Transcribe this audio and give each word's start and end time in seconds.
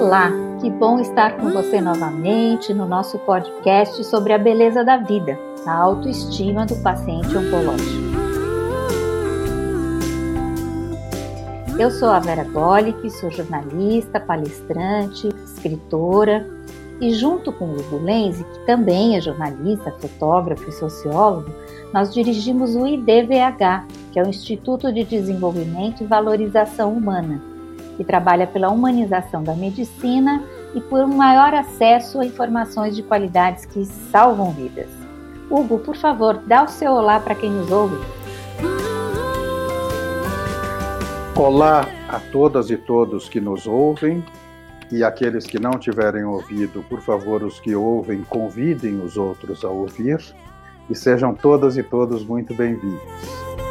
Olá, 0.00 0.30
que 0.60 0.70
bom 0.70 1.00
estar 1.00 1.36
com 1.38 1.50
você 1.50 1.80
novamente 1.80 2.72
no 2.72 2.86
nosso 2.86 3.18
podcast 3.18 4.04
sobre 4.04 4.32
a 4.32 4.38
beleza 4.38 4.84
da 4.84 4.96
vida, 4.96 5.36
a 5.66 5.74
autoestima 5.74 6.64
do 6.64 6.76
paciente 6.76 7.36
oncológico. 7.36 8.08
Eu 11.76 11.90
sou 11.90 12.10
a 12.10 12.20
Vera 12.20 12.44
Golic, 12.44 13.10
sou 13.10 13.28
jornalista, 13.28 14.20
palestrante, 14.20 15.30
escritora 15.44 16.48
e 17.00 17.12
junto 17.12 17.52
com 17.52 17.64
o 17.64 17.80
Hugo 17.80 17.98
Lenzi, 17.98 18.44
que 18.44 18.66
também 18.66 19.16
é 19.16 19.20
jornalista, 19.20 19.90
fotógrafo 19.98 20.68
e 20.68 20.72
sociólogo, 20.72 21.50
nós 21.92 22.14
dirigimos 22.14 22.76
o 22.76 22.86
IDVH, 22.86 23.84
que 24.12 24.20
é 24.20 24.22
o 24.22 24.28
Instituto 24.28 24.92
de 24.92 25.02
Desenvolvimento 25.02 26.04
e 26.04 26.06
Valorização 26.06 26.92
Humana, 26.92 27.57
que 27.98 28.04
trabalha 28.04 28.46
pela 28.46 28.70
humanização 28.70 29.42
da 29.42 29.54
medicina 29.54 30.40
e 30.72 30.80
por 30.80 31.00
um 31.00 31.16
maior 31.16 31.52
acesso 31.52 32.20
a 32.20 32.24
informações 32.24 32.94
de 32.94 33.02
qualidades 33.02 33.66
que 33.66 33.84
salvam 33.84 34.52
vidas. 34.52 34.88
Hugo, 35.50 35.80
por 35.80 35.96
favor, 35.96 36.40
dá 36.46 36.62
o 36.62 36.68
seu 36.68 36.92
olá 36.92 37.18
para 37.18 37.34
quem 37.34 37.50
nos 37.50 37.72
ouve. 37.72 37.96
Olá 41.34 41.88
a 42.08 42.20
todas 42.30 42.70
e 42.70 42.76
todos 42.76 43.28
que 43.28 43.40
nos 43.40 43.66
ouvem 43.66 44.24
e 44.92 45.02
aqueles 45.02 45.44
que 45.44 45.58
não 45.58 45.72
tiverem 45.72 46.24
ouvido, 46.24 46.84
por 46.88 47.00
favor, 47.00 47.42
os 47.42 47.58
que 47.58 47.74
ouvem, 47.74 48.22
convidem 48.22 49.00
os 49.00 49.16
outros 49.16 49.64
a 49.64 49.68
ouvir 49.68 50.20
e 50.88 50.94
sejam 50.94 51.34
todas 51.34 51.76
e 51.76 51.82
todos 51.82 52.24
muito 52.24 52.54
bem-vindos. 52.54 53.67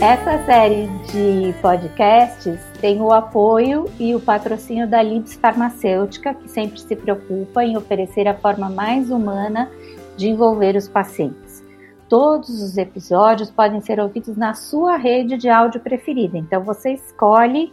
Essa 0.00 0.42
série 0.46 0.86
de 1.12 1.52
podcasts 1.60 2.58
tem 2.80 3.02
o 3.02 3.12
apoio 3.12 3.84
e 3.98 4.14
o 4.14 4.20
patrocínio 4.20 4.88
da 4.88 5.02
Libs 5.02 5.34
Farmacêutica, 5.34 6.32
que 6.32 6.48
sempre 6.48 6.80
se 6.80 6.96
preocupa 6.96 7.62
em 7.62 7.76
oferecer 7.76 8.26
a 8.26 8.32
forma 8.32 8.70
mais 8.70 9.10
humana 9.10 9.70
de 10.16 10.30
envolver 10.30 10.74
os 10.74 10.88
pacientes. 10.88 11.62
Todos 12.08 12.62
os 12.62 12.78
episódios 12.78 13.50
podem 13.50 13.82
ser 13.82 14.00
ouvidos 14.00 14.38
na 14.38 14.54
sua 14.54 14.96
rede 14.96 15.36
de 15.36 15.50
áudio 15.50 15.82
preferida, 15.82 16.38
então 16.38 16.64
você 16.64 16.92
escolhe 16.92 17.70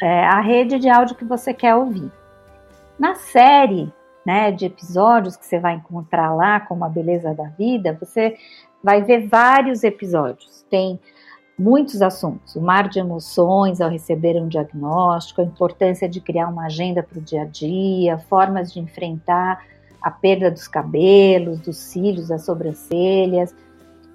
é, 0.00 0.24
a 0.24 0.40
rede 0.40 0.78
de 0.78 0.88
áudio 0.88 1.14
que 1.14 1.26
você 1.26 1.52
quer 1.52 1.74
ouvir. 1.74 2.10
Na 2.98 3.16
série 3.16 3.92
né, 4.24 4.50
de 4.50 4.64
episódios 4.64 5.36
que 5.36 5.44
você 5.44 5.58
vai 5.58 5.74
encontrar 5.74 6.34
lá, 6.34 6.58
como 6.58 6.86
a 6.86 6.88
beleza 6.88 7.34
da 7.34 7.48
vida, 7.50 7.98
você 8.00 8.34
vai 8.82 9.02
ver 9.02 9.28
vários 9.28 9.84
episódios. 9.84 10.64
Tem 10.70 10.98
muitos 11.60 12.00
assuntos, 12.00 12.56
o 12.56 12.60
mar 12.60 12.88
de 12.88 12.98
emoções 12.98 13.82
ao 13.82 13.90
receber 13.90 14.40
um 14.40 14.48
diagnóstico, 14.48 15.42
a 15.42 15.44
importância 15.44 16.08
de 16.08 16.18
criar 16.18 16.48
uma 16.48 16.64
agenda 16.64 17.02
para 17.02 17.18
o 17.18 17.22
dia 17.22 17.42
a 17.42 17.44
dia, 17.44 18.16
formas 18.18 18.72
de 18.72 18.80
enfrentar 18.80 19.62
a 20.00 20.10
perda 20.10 20.50
dos 20.50 20.66
cabelos, 20.66 21.60
dos 21.60 21.76
cílios, 21.76 22.28
das 22.28 22.46
sobrancelhas. 22.46 23.54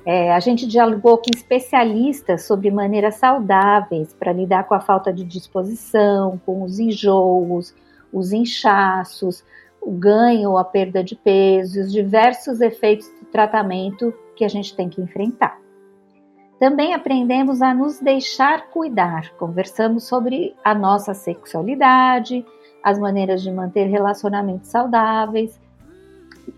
É, 0.03 0.33
a 0.33 0.39
gente 0.39 0.65
dialogou 0.65 1.19
com 1.19 1.29
especialistas 1.35 2.45
sobre 2.45 2.71
maneiras 2.71 3.15
saudáveis 3.15 4.11
para 4.13 4.33
lidar 4.33 4.63
com 4.63 4.73
a 4.73 4.79
falta 4.79 5.13
de 5.13 5.23
disposição, 5.23 6.41
com 6.45 6.63
os 6.63 6.79
enjoos, 6.79 7.75
os 8.11 8.33
inchaços, 8.33 9.43
o 9.79 9.91
ganho 9.91 10.49
ou 10.49 10.57
a 10.57 10.63
perda 10.63 11.03
de 11.03 11.15
peso, 11.15 11.79
os 11.79 11.91
diversos 11.91 12.59
efeitos 12.59 13.07
do 13.19 13.25
tratamento 13.27 14.11
que 14.35 14.43
a 14.43 14.49
gente 14.49 14.75
tem 14.75 14.89
que 14.89 14.99
enfrentar. 14.99 15.64
Também 16.59 16.93
aprendemos 16.93 17.61
a 17.61 17.73
nos 17.73 17.99
deixar 17.99 18.67
cuidar, 18.69 19.31
conversamos 19.37 20.05
sobre 20.05 20.55
a 20.63 20.73
nossa 20.73 21.13
sexualidade, 21.13 22.45
as 22.81 22.97
maneiras 22.97 23.41
de 23.41 23.51
manter 23.51 23.87
relacionamentos 23.87 24.69
saudáveis. 24.69 25.59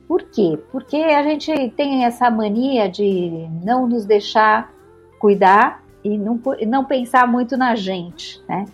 Por 0.07 0.23
quê? 0.23 0.59
Porque 0.71 0.97
a 0.97 1.23
gente 1.23 1.69
tem 1.75 2.05
essa 2.05 2.29
mania 2.29 2.87
de 2.87 3.47
não 3.63 3.87
nos 3.87 4.05
deixar 4.05 4.71
cuidar 5.19 5.83
e 6.03 6.17
não, 6.17 6.39
não 6.67 6.85
pensar 6.85 7.27
muito 7.27 7.57
na 7.57 7.75
gente, 7.75 8.41
né? 8.47 8.65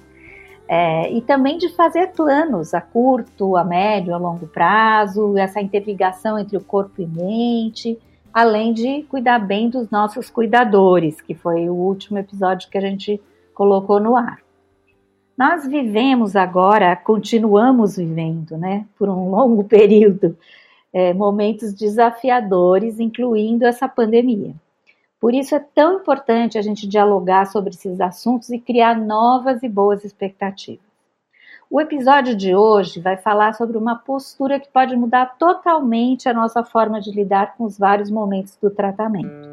É, 0.68 1.12
e 1.12 1.22
também 1.22 1.58
de 1.58 1.70
fazer 1.70 2.14
planos 2.14 2.74
a 2.74 2.82
curto, 2.82 3.56
a 3.56 3.64
médio, 3.64 4.14
a 4.16 4.18
longo 4.18 4.48
prazo, 4.48 5.38
essa 5.38 5.62
interligação 5.62 6.40
entre 6.40 6.58
o 6.58 6.62
corpo 6.64 7.02
e 7.02 7.06
mente, 7.06 8.00
além 8.34 8.74
de 8.74 9.04
cuidar 9.04 9.38
bem 9.40 9.70
dos 9.70 9.90
nossos 9.92 10.30
cuidadores, 10.30 11.22
que 11.22 11.36
foi 11.36 11.70
o 11.70 11.74
último 11.74 12.18
episódio 12.18 12.70
que 12.70 12.78
a 12.78 12.82
gente 12.82 13.22
colocou 13.54 14.00
no 14.00 14.18
ar. 14.18 14.40
Nós 15.38 15.68
vivemos 15.68 16.36
agora, 16.36 16.96
continuamos 16.96 17.98
vivendo, 17.98 18.58
né, 18.58 18.86
por 18.98 19.10
um 19.10 19.30
longo 19.30 19.64
período, 19.70 20.38
é, 20.92 21.14
momentos 21.14 21.74
desafiadores, 21.74 23.00
incluindo 23.00 23.66
essa 23.66 23.88
pandemia. 23.88 24.54
Por 25.20 25.34
isso 25.34 25.56
é 25.56 25.60
tão 25.60 26.00
importante 26.00 26.58
a 26.58 26.62
gente 26.62 26.88
dialogar 26.88 27.46
sobre 27.48 27.70
esses 27.72 28.02
assuntos 28.02 28.50
e 28.50 28.60
criar 28.60 29.00
novas 29.00 29.64
e 29.64 29.70
boas 29.70 30.04
expectativas. 30.04 30.93
O 31.74 31.82
episódio 31.82 32.36
de 32.36 32.56
hoje 32.56 33.00
vai 33.00 33.18
falar 33.18 33.56
sobre 33.56 33.80
uma 33.80 33.96
postura 33.96 34.60
que 34.60 34.70
pode 34.70 34.96
mudar 34.96 35.40
totalmente 35.40 36.30
a 36.30 36.34
nossa 36.34 36.64
forma 36.64 37.02
de 37.02 37.10
lidar 37.10 37.58
com 37.58 37.64
os 37.64 37.80
vários 37.80 38.12
momentos 38.12 38.56
do 38.62 38.70
tratamento. 38.70 39.50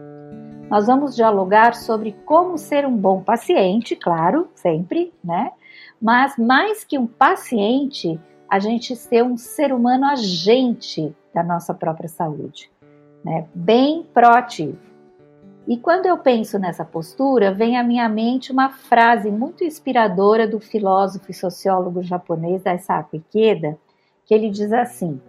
Nós 0.69 0.87
vamos 0.87 1.17
dialogar 1.17 1.75
sobre 1.75 2.13
como 2.27 2.59
ser 2.59 2.87
um 2.87 2.95
bom 2.95 3.23
paciente, 3.23 3.97
claro, 3.97 4.51
sempre, 4.55 5.15
né? 5.25 5.51
Mas 5.99 6.37
mais 6.37 6.85
que 6.85 6.99
um 6.99 7.07
paciente, 7.07 8.21
a 8.51 8.59
gente 8.59 8.95
ser 8.95 9.25
um 9.25 9.39
ser 9.39 9.73
humano 9.73 10.05
agente 10.05 11.17
da 11.33 11.43
nossa 11.43 11.73
própria 11.73 12.11
saúde, 12.11 12.71
né? 13.25 13.47
Bem 13.55 14.07
proativo. 14.13 14.90
E 15.71 15.77
quando 15.77 16.07
eu 16.07 16.19
penso 16.19 16.59
nessa 16.59 16.85
postura, 16.85 17.55
vem 17.55 17.79
à 17.79 17.85
minha 17.85 18.09
mente 18.09 18.51
uma 18.51 18.71
frase 18.71 19.31
muito 19.31 19.63
inspiradora 19.63 20.45
do 20.45 20.59
filósofo 20.59 21.31
e 21.31 21.33
sociólogo 21.33 22.03
japonês 22.03 22.61
Daisaku 22.61 23.15
Ikeda, 23.15 23.79
que 24.27 24.35
ele 24.35 24.51
diz 24.51 24.73
assim: 24.73 25.21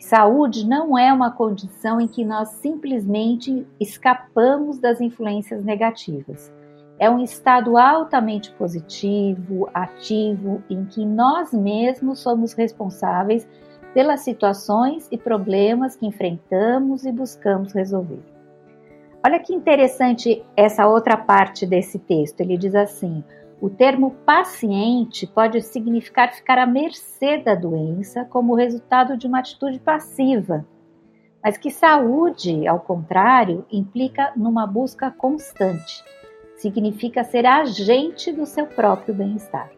saúde 0.00 0.66
não 0.66 0.98
é 0.98 1.12
uma 1.12 1.30
condição 1.30 2.00
em 2.00 2.08
que 2.08 2.24
nós 2.24 2.48
simplesmente 2.54 3.64
escapamos 3.78 4.80
das 4.80 5.00
influências 5.00 5.62
negativas. 5.62 6.52
É 6.98 7.08
um 7.08 7.22
estado 7.22 7.78
altamente 7.78 8.50
positivo, 8.54 9.70
ativo, 9.72 10.60
em 10.68 10.86
que 10.86 11.06
nós 11.06 11.52
mesmos 11.52 12.18
somos 12.18 12.52
responsáveis 12.52 13.46
pelas 13.94 14.22
situações 14.22 15.06
e 15.12 15.16
problemas 15.16 15.94
que 15.94 16.04
enfrentamos 16.04 17.04
e 17.04 17.12
buscamos 17.12 17.72
resolver. 17.72 18.37
Olha 19.24 19.40
que 19.40 19.52
interessante 19.52 20.44
essa 20.56 20.86
outra 20.86 21.16
parte 21.16 21.66
desse 21.66 21.98
texto. 21.98 22.40
Ele 22.40 22.56
diz 22.56 22.74
assim: 22.74 23.24
o 23.60 23.68
termo 23.68 24.12
paciente 24.24 25.26
pode 25.26 25.60
significar 25.62 26.32
ficar 26.32 26.58
à 26.58 26.66
mercê 26.66 27.38
da 27.38 27.56
doença 27.56 28.24
como 28.24 28.54
resultado 28.54 29.16
de 29.16 29.26
uma 29.26 29.40
atitude 29.40 29.80
passiva, 29.80 30.64
mas 31.42 31.56
que 31.56 31.70
saúde, 31.70 32.66
ao 32.68 32.78
contrário, 32.78 33.66
implica 33.70 34.32
numa 34.36 34.66
busca 34.66 35.10
constante. 35.10 36.04
Significa 36.56 37.24
ser 37.24 37.46
agente 37.46 38.32
do 38.32 38.46
seu 38.46 38.66
próprio 38.66 39.14
bem-estar. 39.14 39.70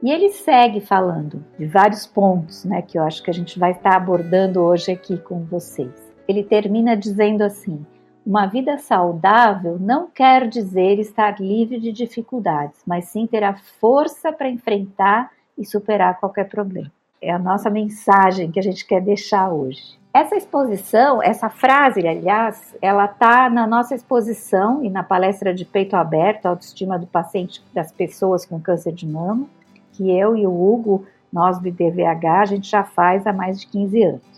E 0.00 0.10
ele 0.10 0.28
segue 0.28 0.80
falando 0.80 1.44
de 1.58 1.66
vários 1.66 2.06
pontos, 2.06 2.64
né, 2.64 2.82
que 2.82 2.96
eu 2.96 3.02
acho 3.02 3.22
que 3.22 3.30
a 3.30 3.34
gente 3.34 3.58
vai 3.58 3.72
estar 3.72 3.96
abordando 3.96 4.60
hoje 4.60 4.92
aqui 4.92 5.18
com 5.18 5.44
vocês. 5.44 6.14
Ele 6.28 6.44
termina 6.44 6.96
dizendo 6.96 7.42
assim: 7.42 7.84
uma 8.28 8.44
vida 8.44 8.76
saudável 8.76 9.78
não 9.80 10.06
quer 10.06 10.46
dizer 10.46 10.98
estar 10.98 11.40
livre 11.40 11.80
de 11.80 11.90
dificuldades, 11.90 12.78
mas 12.86 13.06
sim 13.06 13.26
ter 13.26 13.42
a 13.42 13.56
força 13.80 14.30
para 14.30 14.50
enfrentar 14.50 15.30
e 15.56 15.64
superar 15.64 16.20
qualquer 16.20 16.46
problema. 16.46 16.92
É 17.22 17.30
a 17.30 17.38
nossa 17.38 17.70
mensagem 17.70 18.50
que 18.50 18.58
a 18.60 18.62
gente 18.62 18.86
quer 18.86 19.00
deixar 19.00 19.48
hoje. 19.48 19.98
Essa 20.12 20.36
exposição, 20.36 21.22
essa 21.22 21.48
frase, 21.48 22.06
aliás, 22.06 22.76
ela 22.82 23.06
está 23.06 23.48
na 23.48 23.66
nossa 23.66 23.94
exposição 23.94 24.84
e 24.84 24.90
na 24.90 25.02
palestra 25.02 25.54
de 25.54 25.64
peito 25.64 25.96
aberto, 25.96 26.44
autoestima 26.44 26.98
do 26.98 27.06
paciente 27.06 27.62
das 27.72 27.90
pessoas 27.90 28.44
com 28.44 28.60
câncer 28.60 28.92
de 28.92 29.06
mama, 29.06 29.46
que 29.94 30.10
eu 30.10 30.36
e 30.36 30.46
o 30.46 30.52
Hugo, 30.52 31.06
nós 31.32 31.58
do 31.58 31.68
IDVH, 31.68 32.42
a 32.42 32.44
gente 32.44 32.68
já 32.68 32.84
faz 32.84 33.26
há 33.26 33.32
mais 33.32 33.58
de 33.58 33.66
15 33.68 34.02
anos. 34.02 34.37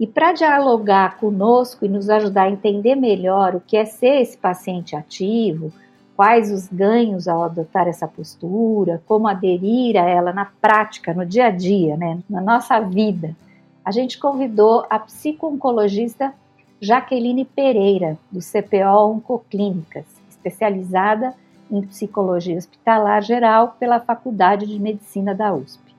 E 0.00 0.06
para 0.06 0.32
dialogar 0.32 1.18
conosco 1.18 1.84
e 1.84 1.88
nos 1.88 2.08
ajudar 2.08 2.44
a 2.44 2.50
entender 2.50 2.94
melhor 2.94 3.54
o 3.54 3.60
que 3.60 3.76
é 3.76 3.84
ser 3.84 4.22
esse 4.22 4.34
paciente 4.34 4.96
ativo, 4.96 5.70
quais 6.16 6.50
os 6.50 6.66
ganhos 6.68 7.28
ao 7.28 7.44
adotar 7.44 7.86
essa 7.86 8.08
postura, 8.08 9.02
como 9.06 9.28
aderir 9.28 10.02
a 10.02 10.08
ela 10.08 10.32
na 10.32 10.46
prática, 10.46 11.12
no 11.12 11.26
dia 11.26 11.48
a 11.48 11.50
dia, 11.50 11.98
né, 11.98 12.18
na 12.30 12.40
nossa 12.40 12.80
vida, 12.80 13.36
a 13.84 13.90
gente 13.90 14.18
convidou 14.18 14.86
a 14.88 14.98
psico-oncologista 14.98 16.32
Jaqueline 16.80 17.44
Pereira, 17.44 18.16
do 18.32 18.40
CPO 18.40 19.12
Oncoclínicas, 19.16 20.06
especializada 20.30 21.34
em 21.70 21.82
Psicologia 21.82 22.56
Hospitalar 22.56 23.22
Geral 23.22 23.76
pela 23.78 24.00
Faculdade 24.00 24.66
de 24.66 24.78
Medicina 24.78 25.34
da 25.34 25.52
USP. 25.52 25.94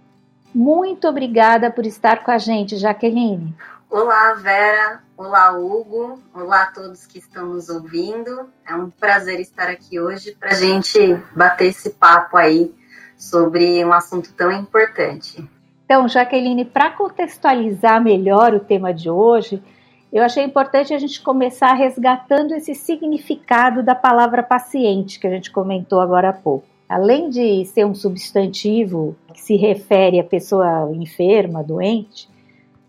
Muito 0.54 1.08
obrigada 1.08 1.70
por 1.70 1.86
estar 1.86 2.24
com 2.24 2.32
a 2.32 2.40
gente, 2.40 2.78
Jaqueline. 2.78 3.54
Olá, 3.92 4.36
Vera. 4.36 5.04
Olá, 5.18 5.52
Hugo. 5.52 6.18
Olá 6.34 6.64
a 6.64 6.68
todos 6.68 7.06
que 7.06 7.20
estão 7.20 7.48
nos 7.48 7.68
ouvindo. 7.68 8.50
É 8.66 8.74
um 8.74 8.90
prazer 8.90 9.42
estar 9.42 9.68
aqui 9.68 10.00
hoje 10.00 10.34
para 10.40 10.52
a 10.52 10.54
gente 10.54 10.98
bater 11.36 11.68
esse 11.68 11.90
papo 11.90 12.38
aí 12.38 12.74
sobre 13.18 13.84
um 13.84 13.92
assunto 13.92 14.34
tão 14.34 14.50
importante. 14.50 15.46
Então, 15.84 16.08
Jaqueline, 16.08 16.64
para 16.64 16.92
contextualizar 16.92 18.02
melhor 18.02 18.54
o 18.54 18.62
tema 18.62 18.94
de 18.94 19.10
hoje, 19.10 19.62
eu 20.10 20.24
achei 20.24 20.46
importante 20.46 20.94
a 20.94 20.98
gente 20.98 21.22
começar 21.22 21.74
resgatando 21.74 22.54
esse 22.54 22.74
significado 22.74 23.84
da 23.84 23.94
palavra 23.94 24.42
paciente 24.42 25.20
que 25.20 25.28
a 25.28 25.32
gente 25.32 25.52
comentou 25.52 26.00
agora 26.00 26.30
há 26.30 26.34
pouco. 26.34 26.66
Além 26.88 27.30
de 27.30 27.66
ser 27.66 27.86
um 27.86 27.94
substantivo 27.94 29.18
que 29.34 29.42
se 29.42 29.58
refere 29.58 30.18
à 30.18 30.24
pessoa 30.24 30.90
enferma, 30.94 31.62
doente, 31.62 32.31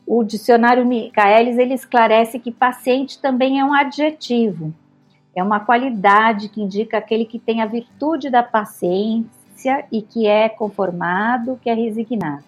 o 0.07 0.23
dicionário 0.23 0.85
Michaelis 0.85 1.59
ele 1.59 1.75
esclarece 1.75 2.39
que 2.39 2.51
paciente 2.51 3.21
também 3.21 3.61
é 3.61 3.65
um 3.65 3.73
adjetivo, 3.73 4.73
é 5.35 5.43
uma 5.43 5.61
qualidade 5.61 6.49
que 6.49 6.61
indica 6.61 6.99
aquele 6.99 7.25
que 7.25 7.39
tem 7.39 7.63
a 7.63 7.67
virtude 7.67 8.31
da 8.31 8.43
paciência 8.43 9.85
e 9.91 10.03
que 10.03 10.27
é 10.27 10.49
conformado, 10.49 11.59
que 11.63 11.71
é 11.71 11.75
resignado. 11.75 12.45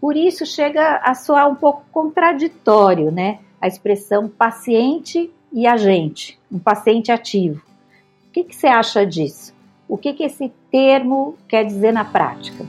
Por 0.00 0.16
isso 0.16 0.44
chega 0.44 0.96
a 0.96 1.14
soar 1.14 1.48
um 1.48 1.54
pouco 1.54 1.84
contraditório, 1.92 3.10
né? 3.10 3.38
a 3.64 3.66
expressão 3.66 4.28
paciente 4.28 5.32
e 5.50 5.66
agente, 5.66 6.38
um 6.52 6.58
paciente 6.58 7.10
ativo. 7.10 7.62
O 8.28 8.30
que, 8.30 8.44
que 8.44 8.54
você 8.54 8.66
acha 8.66 9.06
disso? 9.06 9.54
O 9.88 9.96
que, 9.96 10.12
que 10.12 10.22
esse 10.22 10.52
termo 10.70 11.34
quer 11.48 11.64
dizer 11.64 11.90
na 11.90 12.04
prática? 12.04 12.62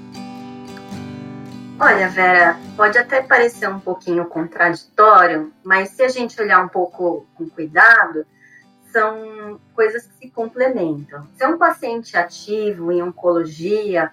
Olha, 1.77 2.07
Vera, 2.07 2.57
pode 2.77 2.97
até 2.97 3.21
parecer 3.21 3.67
um 3.67 3.81
pouquinho 3.81 4.25
contraditório, 4.25 5.51
mas 5.61 5.89
se 5.89 6.03
a 6.03 6.07
gente 6.07 6.41
olhar 6.41 6.63
um 6.63 6.69
pouco 6.69 7.27
com 7.35 7.49
cuidado, 7.49 8.25
são 8.93 9.59
coisas 9.73 10.07
que 10.07 10.13
se 10.13 10.31
complementam. 10.31 11.27
Ser 11.35 11.47
um 11.47 11.57
paciente 11.57 12.15
ativo 12.15 12.93
em 12.93 13.03
oncologia 13.03 14.09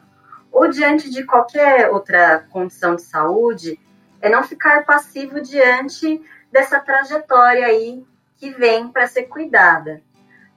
ou 0.50 0.69
diante 0.69 1.09
de 1.09 1.23
qualquer 1.25 1.88
outra 1.88 2.41
condição 2.50 2.97
de 2.97 3.03
saúde 3.03 3.79
é 4.20 4.29
não 4.29 4.43
ficar 4.43 4.85
passivo 4.85 5.41
diante 5.41 6.20
dessa 6.50 6.81
trajetória 6.81 7.65
aí 7.65 8.05
que 8.38 8.50
vem 8.50 8.88
para 8.88 9.06
ser 9.06 9.25
cuidada. 9.25 10.03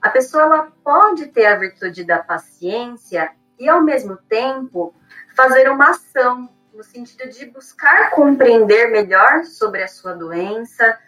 A 0.01 0.09
pessoa 0.09 0.43
ela 0.43 0.71
pode 0.83 1.27
ter 1.27 1.45
a 1.45 1.55
virtude 1.55 2.03
da 2.03 2.17
paciência 2.17 3.31
e, 3.59 3.69
ao 3.69 3.83
mesmo 3.83 4.17
tempo, 4.27 4.93
fazer 5.35 5.69
uma 5.69 5.91
ação 5.91 6.49
no 6.75 6.83
sentido 6.83 7.29
de 7.29 7.45
buscar 7.45 8.11
compreender 8.11 8.91
melhor 8.91 9.45
sobre 9.45 9.81
a 9.81 9.87
sua 9.87 10.13
doença, 10.13 10.99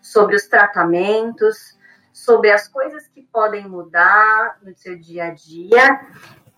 sobre 0.00 0.34
os 0.34 0.46
tratamentos, 0.46 1.78
sobre 2.12 2.50
as 2.50 2.66
coisas 2.66 3.06
que 3.08 3.22
podem 3.22 3.68
mudar 3.68 4.58
no 4.62 4.74
seu 4.74 4.98
dia 4.98 5.26
a 5.26 5.30
dia 5.30 6.00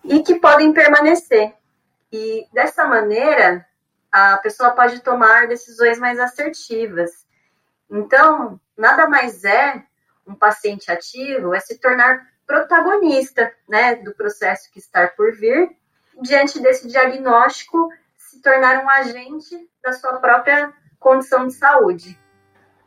e 0.03 0.23
que 0.23 0.35
podem 0.35 0.73
permanecer. 0.73 1.53
E 2.11 2.47
dessa 2.53 2.85
maneira, 2.85 3.65
a 4.11 4.37
pessoa 4.37 4.71
pode 4.71 5.01
tomar 5.01 5.47
decisões 5.47 5.99
mais 5.99 6.19
assertivas 6.19 7.23
então, 7.93 8.59
nada 8.75 9.07
mais 9.07 9.43
é 9.43 9.83
um 10.25 10.33
paciente 10.33 10.91
ativo 10.91 11.53
é 11.53 11.59
se 11.59 11.77
tornar 11.77 12.25
protagonista, 12.47 13.53
né, 13.69 13.95
do 13.97 14.15
processo 14.15 14.71
que 14.71 14.79
está 14.79 15.07
por 15.07 15.31
vir, 15.35 15.69
diante 16.21 16.59
desse 16.59 16.87
diagnóstico, 16.87 17.89
se 18.33 18.41
tornar 18.41 18.83
um 18.83 18.89
agente 18.89 19.55
da 19.83 19.93
sua 19.93 20.13
própria 20.13 20.73
condição 20.99 21.47
de 21.47 21.53
saúde. 21.53 22.19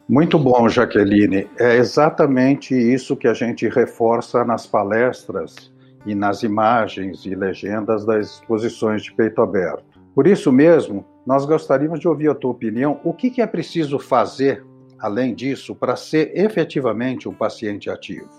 Muito 0.09 0.39
bom, 0.39 0.69
Jaqueline. 0.69 1.49
É 1.59 1.77
exatamente 1.77 2.75
isso 2.75 3.17
que 3.17 3.29
a 3.29 3.35
gente 3.35 3.69
reforça 3.69 4.45
nas 4.45 4.67
palestras 4.67 5.73
e 6.05 6.15
nas 6.15 6.43
imagens 6.43 7.25
e 7.25 7.35
legendas 7.35 8.05
das 8.05 8.35
exposições 8.35 9.03
de 9.03 9.13
peito 9.15 9.41
aberto. 9.41 9.85
Por 10.15 10.27
isso 10.27 10.53
mesmo, 10.53 11.05
nós 11.27 11.45
gostaríamos 11.45 12.01
de 12.01 12.09
ouvir 12.09 12.31
a 12.31 12.35
tua 12.35 12.51
opinião. 12.53 13.01
O 13.05 13.13
que 13.13 13.41
é 13.41 13.47
preciso 13.47 13.99
fazer 13.99 14.65
além 14.99 15.35
disso, 15.35 15.75
para 15.75 15.95
ser 15.95 16.33
efetivamente 16.35 17.29
um 17.29 17.35
paciente 17.35 17.91
ativo? 17.91 18.31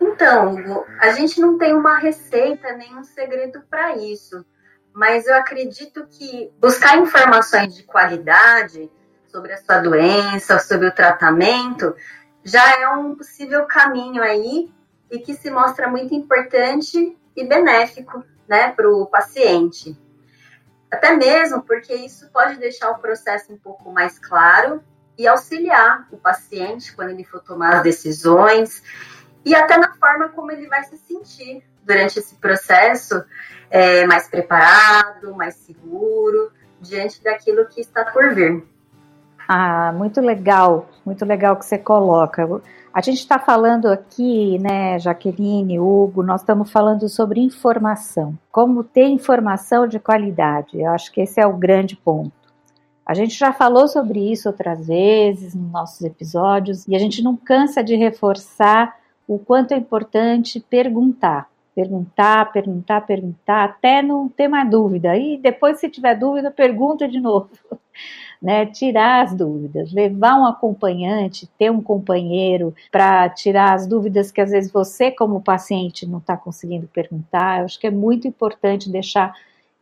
Então, 0.00 0.54
Hugo, 0.54 0.84
a 1.00 1.10
gente 1.12 1.40
não 1.40 1.58
tem 1.58 1.74
uma 1.74 1.98
receita 1.98 2.72
nem 2.76 2.96
um 2.96 3.04
segredo 3.04 3.62
para 3.68 3.96
isso, 3.96 4.44
mas 4.92 5.26
eu 5.26 5.34
acredito 5.34 6.06
que 6.06 6.52
buscar 6.60 6.98
informações 6.98 7.74
de 7.74 7.82
qualidade 7.82 8.90
sobre 9.28 9.52
a 9.52 9.56
sua 9.56 9.78
doença, 9.78 10.58
sobre 10.58 10.88
o 10.88 10.94
tratamento, 10.94 11.94
já 12.44 12.80
é 12.80 12.88
um 12.88 13.14
possível 13.14 13.64
caminho 13.66 14.22
aí 14.22 14.70
e 15.10 15.18
que 15.18 15.34
se 15.34 15.50
mostra 15.50 15.88
muito 15.88 16.14
importante 16.14 17.16
e 17.34 17.44
benéfico 17.44 18.24
né, 18.46 18.72
para 18.72 18.90
o 18.90 19.06
paciente. 19.06 19.96
Até 20.90 21.16
mesmo 21.16 21.62
porque 21.62 21.94
isso 21.94 22.28
pode 22.30 22.58
deixar 22.58 22.90
o 22.90 22.98
processo 22.98 23.52
um 23.52 23.56
pouco 23.56 23.90
mais 23.90 24.18
claro 24.18 24.82
e 25.16 25.26
auxiliar 25.26 26.06
o 26.10 26.18
paciente 26.18 26.94
quando 26.94 27.10
ele 27.10 27.24
for 27.24 27.40
tomar 27.40 27.76
as 27.76 27.82
decisões 27.82 28.82
e 29.44 29.54
até 29.54 29.78
na 29.78 29.94
forma 29.94 30.28
como 30.28 30.52
ele 30.52 30.68
vai 30.68 30.84
se 30.84 30.98
sentir 30.98 31.64
durante 31.84 32.18
esse 32.18 32.34
processo, 32.36 33.22
é, 33.70 34.06
mais 34.06 34.28
preparado, 34.28 35.34
mais 35.34 35.54
seguro, 35.54 36.50
diante 36.80 37.22
daquilo 37.22 37.66
que 37.66 37.80
está 37.80 38.04
por 38.04 38.34
vir. 38.34 38.64
Ah, 39.48 39.92
muito 39.92 40.20
legal, 40.20 40.88
muito 41.04 41.24
legal 41.24 41.56
que 41.56 41.64
você 41.64 41.78
coloca. 41.78 42.48
A 42.94 43.00
gente 43.00 43.18
está 43.18 43.38
falando 43.38 43.86
aqui, 43.86 44.58
né, 44.58 44.98
Jaqueline, 44.98 45.80
Hugo, 45.80 46.22
nós 46.22 46.42
estamos 46.42 46.70
falando 46.70 47.08
sobre 47.08 47.40
informação, 47.40 48.38
como 48.50 48.84
ter 48.84 49.06
informação 49.06 49.86
de 49.86 49.98
qualidade. 49.98 50.80
Eu 50.80 50.90
acho 50.90 51.10
que 51.10 51.22
esse 51.22 51.40
é 51.40 51.46
o 51.46 51.56
grande 51.56 51.96
ponto. 51.96 52.32
A 53.04 53.14
gente 53.14 53.34
já 53.34 53.52
falou 53.52 53.88
sobre 53.88 54.30
isso 54.30 54.48
outras 54.48 54.86
vezes 54.86 55.54
nos 55.54 55.72
nossos 55.72 56.02
episódios 56.02 56.86
e 56.86 56.94
a 56.94 56.98
gente 56.98 57.22
não 57.22 57.36
cansa 57.36 57.82
de 57.82 57.96
reforçar 57.96 58.94
o 59.26 59.38
quanto 59.38 59.72
é 59.72 59.76
importante 59.76 60.60
perguntar. 60.60 61.48
Perguntar, 61.74 62.52
perguntar, 62.52 63.00
perguntar, 63.02 63.64
até 63.64 64.02
não 64.02 64.28
ter 64.28 64.46
mais 64.46 64.68
dúvida. 64.68 65.16
E 65.16 65.38
depois, 65.38 65.78
se 65.80 65.88
tiver 65.88 66.14
dúvida, 66.14 66.50
pergunta 66.50 67.08
de 67.08 67.20
novo. 67.20 67.50
Né, 68.40 68.66
tirar 68.66 69.22
as 69.22 69.32
dúvidas, 69.32 69.92
levar 69.92 70.34
um 70.34 70.44
acompanhante, 70.44 71.48
ter 71.56 71.70
um 71.70 71.80
companheiro 71.80 72.74
para 72.90 73.28
tirar 73.28 73.72
as 73.72 73.86
dúvidas 73.86 74.32
que 74.32 74.40
às 74.40 74.50
vezes 74.50 74.72
você, 74.72 75.12
como 75.12 75.40
paciente, 75.40 76.08
não 76.08 76.18
está 76.18 76.36
conseguindo 76.36 76.88
perguntar. 76.88 77.60
Eu 77.60 77.66
acho 77.66 77.78
que 77.78 77.86
é 77.86 77.90
muito 77.90 78.26
importante 78.26 78.90
deixar 78.90 79.32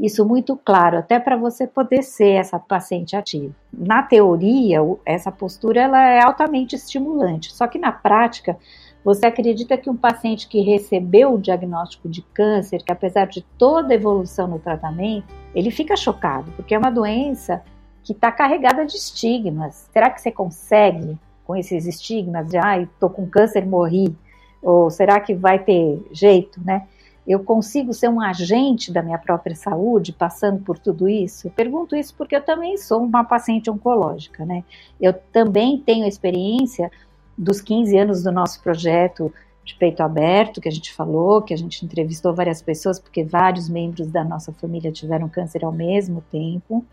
isso 0.01 0.25
muito 0.25 0.57
claro, 0.57 0.97
até 0.99 1.21
para 1.21 1.37
você 1.37 1.67
poder 1.67 2.03
ser 2.03 2.33
essa 2.33 2.59
paciente 2.59 3.15
ativa. 3.15 3.55
Na 3.71 4.03
teoria, 4.03 4.79
essa 5.05 5.31
postura 5.31 5.83
ela 5.83 6.03
é 6.03 6.23
altamente 6.23 6.75
estimulante, 6.75 7.53
só 7.53 7.67
que 7.67 7.79
na 7.79 7.93
prática, 7.93 8.57
você 9.05 9.27
acredita 9.27 9.77
que 9.77 9.89
um 9.89 9.97
paciente 9.97 10.49
que 10.49 10.61
recebeu 10.61 11.35
o 11.35 11.41
diagnóstico 11.41 12.09
de 12.09 12.23
câncer, 12.23 12.83
que 12.83 12.93
apesar 12.93 13.27
de 13.27 13.43
toda 13.57 13.93
a 13.93 13.97
evolução 13.97 14.47
no 14.47 14.59
tratamento, 14.59 15.27
ele 15.55 15.71
fica 15.71 15.97
chocado, 15.97 16.51
porque 16.53 16.75
é 16.75 16.79
uma 16.79 16.91
doença 16.91 17.63
que 18.03 18.13
está 18.13 18.31
carregada 18.31 18.85
de 18.85 18.97
estigmas. 18.97 19.89
Será 19.93 20.11
que 20.11 20.21
você 20.21 20.31
consegue, 20.31 21.19
com 21.45 21.57
esses 21.57 21.87
estigmas 21.87 22.49
de, 22.49 22.59
ai, 22.59 22.85
ah, 22.85 22.89
tô 22.99 23.09
com 23.09 23.27
câncer, 23.27 23.67
morri? 23.67 24.15
Ou 24.63 24.91
será 24.91 25.19
que 25.21 25.35
vai 25.35 25.59
ter 25.59 26.03
jeito, 26.13 26.61
né? 26.63 26.87
eu 27.27 27.45
consigo 27.45 27.93
ser 27.93 28.09
um 28.09 28.21
agente 28.21 28.93
da 28.93 29.03
minha 29.03 29.19
própria 29.19 29.55
saúde 29.55 30.13
passando 30.13 30.63
por 30.65 30.79
tudo 30.79 31.09
isso? 31.09 31.47
Eu 31.47 31.53
pergunto 31.53 31.95
isso 31.95 32.13
porque 32.17 32.35
eu 32.35 32.43
também 32.43 32.77
sou 32.77 33.03
uma 33.03 33.23
paciente 33.23 33.71
oncológica, 33.71 34.45
né? 34.45 34.65
Eu 35.01 35.13
também 35.13 35.79
tenho 35.79 36.09
experiência 36.09 36.91
dos 37.41 37.63
15 37.63 37.97
anos 37.97 38.23
do 38.23 38.31
nosso 38.31 38.63
projeto 38.63 39.33
de 39.65 39.75
peito 39.75 40.03
aberto, 40.03 40.61
que 40.61 40.69
a 40.69 40.73
gente 40.73 40.93
falou, 40.93 41.41
que 41.41 41.55
a 41.55 41.57
gente 41.57 41.83
entrevistou 41.85 42.35
várias 42.35 42.61
pessoas, 42.61 42.99
porque 42.99 43.25
vários 43.25 43.67
membros 43.67 44.09
da 44.09 44.23
nossa 44.23 44.53
família 44.53 44.93
tiveram 44.93 45.27
câncer 45.27 45.65
ao 45.65 45.73
mesmo 45.73 46.23
tempo, 46.31 46.85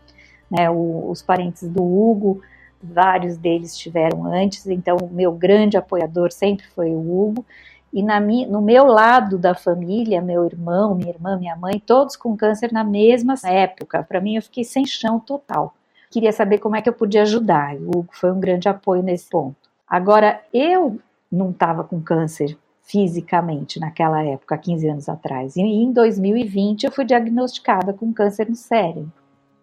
né? 0.50 0.70
O, 0.70 1.10
os 1.10 1.20
parentes 1.20 1.68
do 1.68 1.82
Hugo, 1.82 2.40
vários 2.82 3.36
deles 3.36 3.76
tiveram 3.76 4.24
antes, 4.24 4.66
então 4.66 4.96
o 4.96 5.12
meu 5.12 5.32
grande 5.32 5.76
apoiador 5.76 6.32
sempre 6.32 6.66
foi 6.68 6.90
o 6.90 6.98
Hugo. 6.98 7.44
E 7.92 8.02
na 8.02 8.18
no 8.18 8.62
meu 8.62 8.86
lado 8.86 9.36
da 9.36 9.54
família, 9.54 10.22
meu 10.22 10.46
irmão, 10.46 10.94
minha 10.94 11.10
irmã, 11.10 11.36
minha 11.38 11.56
mãe, 11.56 11.78
todos 11.78 12.16
com 12.16 12.36
câncer 12.36 12.72
na 12.72 12.84
mesma 12.84 13.34
época. 13.44 14.02
Para 14.02 14.20
mim, 14.20 14.36
eu 14.36 14.42
fiquei 14.42 14.64
sem 14.64 14.86
chão 14.86 15.18
total. 15.20 15.74
Queria 16.10 16.32
saber 16.32 16.58
como 16.58 16.76
é 16.76 16.82
que 16.82 16.88
eu 16.88 16.92
podia 16.92 17.22
ajudar. 17.22 17.76
O 17.76 17.98
Hugo 17.98 18.10
foi 18.12 18.30
um 18.30 18.40
grande 18.40 18.68
apoio 18.68 19.02
nesse 19.02 19.28
ponto. 19.28 19.67
Agora, 19.88 20.42
eu 20.52 21.00
não 21.30 21.50
estava 21.50 21.84
com 21.84 22.00
câncer 22.00 22.56
fisicamente 22.82 23.78
naquela 23.78 24.24
época, 24.24 24.56
15 24.56 24.88
anos 24.88 25.08
atrás. 25.08 25.56
E 25.56 25.60
em 25.60 25.92
2020 25.92 26.84
eu 26.84 26.92
fui 26.92 27.04
diagnosticada 27.04 27.92
com 27.92 28.12
câncer 28.12 28.48
no 28.48 28.56
cérebro, 28.56 29.12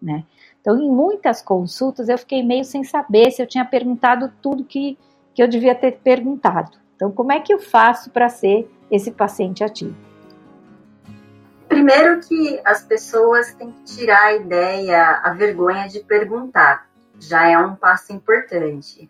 né? 0.02 0.24
Então, 0.62 0.80
em 0.80 0.90
muitas 0.90 1.42
consultas 1.42 2.10
eu 2.10 2.18
fiquei 2.18 2.44
meio 2.44 2.64
sem 2.64 2.84
saber 2.84 3.32
se 3.32 3.42
eu 3.42 3.48
tinha 3.48 3.66
perguntado 3.66 4.32
tudo 4.42 4.64
que, 4.64 4.98
que 5.34 5.42
eu 5.42 5.48
devia 5.48 5.76
ter 5.76 6.00
perguntado. 6.04 6.78
Então, 6.96 7.12
como 7.12 7.32
é 7.32 7.40
que 7.40 7.54
eu 7.54 7.60
faço 7.60 8.10
para 8.10 8.30
ser 8.30 8.70
esse 8.90 9.12
paciente 9.12 9.64
ativo? 9.64 9.96
Primeiro 11.68 12.20
que 12.22 12.60
as 12.64 12.84
pessoas 12.84 13.54
têm 13.54 13.72
que 13.72 13.84
tirar 13.84 14.24
a 14.24 14.34
ideia, 14.36 15.22
a 15.24 15.34
vergonha 15.34 15.88
de 15.88 16.00
perguntar. 16.00 16.88
Já 17.20 17.48
é 17.48 17.58
um 17.58 17.76
passo 17.76 18.14
importante. 18.14 19.10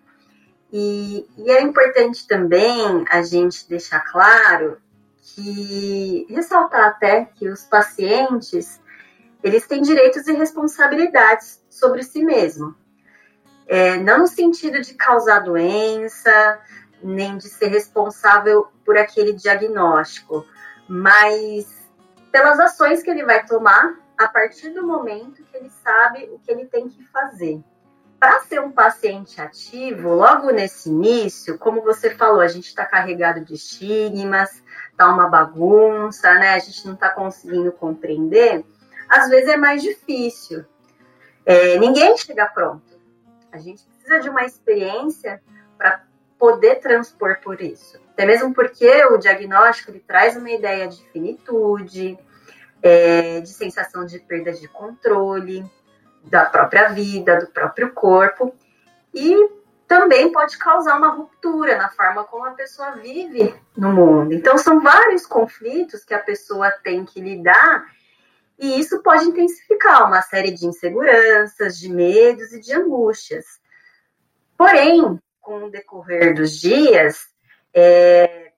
E, 0.71 1.27
e 1.37 1.51
é 1.51 1.61
importante 1.61 2.27
também 2.27 3.05
a 3.09 3.21
gente 3.21 3.67
deixar 3.67 4.01
claro 4.01 4.77
que 5.21 6.25
ressaltar 6.29 6.85
até 6.85 7.25
que 7.25 7.47
os 7.49 7.63
pacientes 7.63 8.79
eles 9.43 9.67
têm 9.67 9.81
direitos 9.81 10.27
e 10.27 10.33
responsabilidades 10.33 11.63
sobre 11.69 12.01
si 12.01 12.23
mesmo. 12.23 12.75
É, 13.67 13.97
não 13.97 14.19
no 14.19 14.27
sentido 14.27 14.81
de 14.81 14.95
causar 14.95 15.39
doença, 15.39 16.59
nem 17.03 17.37
de 17.37 17.47
ser 17.47 17.67
responsável 17.67 18.67
por 18.83 18.97
aquele 18.97 19.33
diagnóstico, 19.33 20.45
mas 20.87 21.67
pelas 22.31 22.59
ações 22.59 23.03
que 23.03 23.09
ele 23.09 23.23
vai 23.23 23.45
tomar 23.45 23.99
a 24.17 24.27
partir 24.27 24.69
do 24.71 24.85
momento 24.85 25.43
que 25.43 25.57
ele 25.57 25.69
sabe 25.83 26.29
o 26.31 26.39
que 26.39 26.51
ele 26.51 26.65
tem 26.65 26.89
que 26.89 27.03
fazer. 27.05 27.63
Para 28.19 28.39
ser 28.41 28.61
um 28.61 28.71
paciente 28.71 29.39
ativo, 29.41 30.09
logo 30.13 30.49
nesse 30.49 30.89
início, 30.89 31.57
como 31.57 31.81
você 31.81 32.15
falou, 32.15 32.41
a 32.41 32.47
gente 32.47 32.67
está 32.67 32.85
carregado 32.85 33.43
de 33.43 33.53
estigmas, 33.53 34.63
tá 34.97 35.11
uma 35.13 35.27
bagunça, 35.27 36.33
né? 36.35 36.53
A 36.53 36.59
gente 36.59 36.85
não 36.85 36.93
está 36.93 37.09
conseguindo 37.09 37.71
compreender. 37.71 38.65
Às 39.09 39.29
vezes 39.29 39.49
é 39.49 39.57
mais 39.57 39.81
difícil. 39.81 40.65
É, 41.45 41.77
ninguém 41.77 42.17
chega 42.17 42.45
pronto. 42.47 42.99
A 43.51 43.57
gente 43.57 43.83
precisa 43.85 44.19
de 44.19 44.29
uma 44.29 44.43
experiência 44.43 45.41
para 45.77 46.03
poder 46.39 46.75
transpor 46.75 47.39
por 47.41 47.61
isso. 47.61 47.99
Até 48.11 48.25
mesmo 48.25 48.53
porque 48.53 49.05
o 49.05 49.17
diagnóstico 49.17 49.91
ele 49.91 49.99
traz 49.99 50.35
uma 50.37 50.49
ideia 50.49 50.87
de 50.87 51.03
finitude, 51.09 52.17
é, 52.81 53.41
de 53.41 53.49
sensação 53.49 54.05
de 54.05 54.19
perda 54.19 54.53
de 54.53 54.67
controle 54.67 55.69
da 56.25 56.45
própria 56.45 56.89
vida, 56.89 57.39
do 57.39 57.47
próprio 57.47 57.93
corpo, 57.93 58.55
e 59.13 59.49
também 59.87 60.31
pode 60.31 60.57
causar 60.57 60.97
uma 60.97 61.09
ruptura 61.09 61.77
na 61.77 61.89
forma 61.89 62.23
como 62.23 62.45
a 62.45 62.51
pessoa 62.51 62.91
vive 62.91 63.55
no 63.77 63.93
mundo. 63.93 64.33
Então, 64.33 64.57
são 64.57 64.81
vários 64.81 65.25
conflitos 65.25 66.03
que 66.03 66.13
a 66.13 66.19
pessoa 66.19 66.71
tem 66.71 67.05
que 67.05 67.21
lidar, 67.21 67.85
e 68.57 68.79
isso 68.79 69.01
pode 69.03 69.25
intensificar 69.25 70.07
uma 70.07 70.21
série 70.21 70.51
de 70.51 70.65
inseguranças, 70.65 71.77
de 71.77 71.89
medos 71.89 72.53
e 72.53 72.59
de 72.59 72.73
angústias. 72.73 73.45
Porém, 74.57 75.19
com 75.41 75.65
o 75.65 75.69
decorrer 75.69 76.33
dos 76.33 76.59
dias, 76.59 77.27
é, 77.73 78.51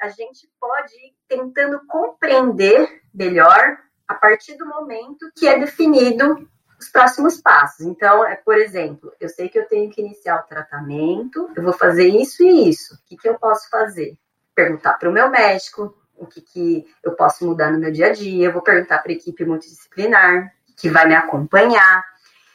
a 0.00 0.08
gente 0.08 0.50
pode 0.60 0.94
ir 0.94 1.14
tentando 1.28 1.80
compreender 1.86 3.02
melhor 3.14 3.78
a 4.06 4.14
partir 4.14 4.56
do 4.56 4.66
momento 4.66 5.30
que 5.36 5.46
é 5.46 5.58
definido 5.58 6.48
os 6.84 6.90
próximos 6.90 7.40
passos. 7.40 7.86
Então, 7.86 8.24
é, 8.24 8.36
por 8.36 8.56
exemplo, 8.56 9.12
eu 9.18 9.28
sei 9.28 9.48
que 9.48 9.58
eu 9.58 9.66
tenho 9.66 9.90
que 9.90 10.00
iniciar 10.00 10.40
o 10.40 10.46
tratamento, 10.46 11.50
eu 11.56 11.62
vou 11.62 11.72
fazer 11.72 12.06
isso 12.06 12.42
e 12.42 12.68
isso. 12.68 12.94
O 12.94 12.98
que, 13.06 13.16
que 13.16 13.28
eu 13.28 13.38
posso 13.38 13.68
fazer? 13.70 14.16
Perguntar 14.54 14.94
para 14.94 15.08
o 15.08 15.12
meu 15.12 15.30
médico 15.30 15.96
o 16.16 16.26
que, 16.26 16.40
que 16.40 16.86
eu 17.02 17.12
posso 17.16 17.44
mudar 17.44 17.72
no 17.72 17.78
meu 17.78 17.90
dia 17.90 18.06
a 18.06 18.12
dia, 18.12 18.46
eu 18.46 18.52
vou 18.52 18.62
perguntar 18.62 18.98
para 18.98 19.10
a 19.10 19.14
equipe 19.14 19.44
multidisciplinar 19.44 20.54
que 20.76 20.88
vai 20.88 21.08
me 21.08 21.14
acompanhar. 21.14 22.04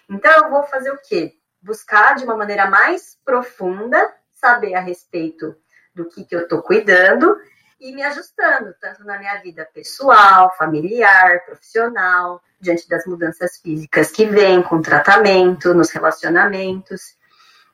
Então, 0.10 0.32
eu 0.46 0.50
vou 0.50 0.64
fazer 0.64 0.92
o 0.92 0.98
quê? 0.98 1.34
Buscar 1.62 2.16
de 2.16 2.24
uma 2.24 2.38
maneira 2.38 2.70
mais 2.70 3.18
profunda 3.26 4.14
saber 4.32 4.76
a 4.76 4.80
respeito 4.80 5.56
do 5.94 6.06
que, 6.06 6.24
que 6.24 6.36
eu 6.36 6.42
estou 6.42 6.62
cuidando 6.62 7.38
e 7.80 7.94
me 7.94 8.04
ajustando, 8.04 8.74
tanto 8.80 9.04
na 9.06 9.18
minha 9.18 9.36
vida 9.42 9.68
pessoal, 9.74 10.54
familiar, 10.58 11.46
profissional, 11.46 12.42
diante 12.60 12.88
das 12.90 13.06
mudanças 13.06 13.58
físicas 13.58 14.12
que 14.12 14.26
vêm 14.26 14.62
com 14.62 14.82
tratamento, 14.82 15.74
nos 15.74 15.90
relacionamentos. 15.92 17.18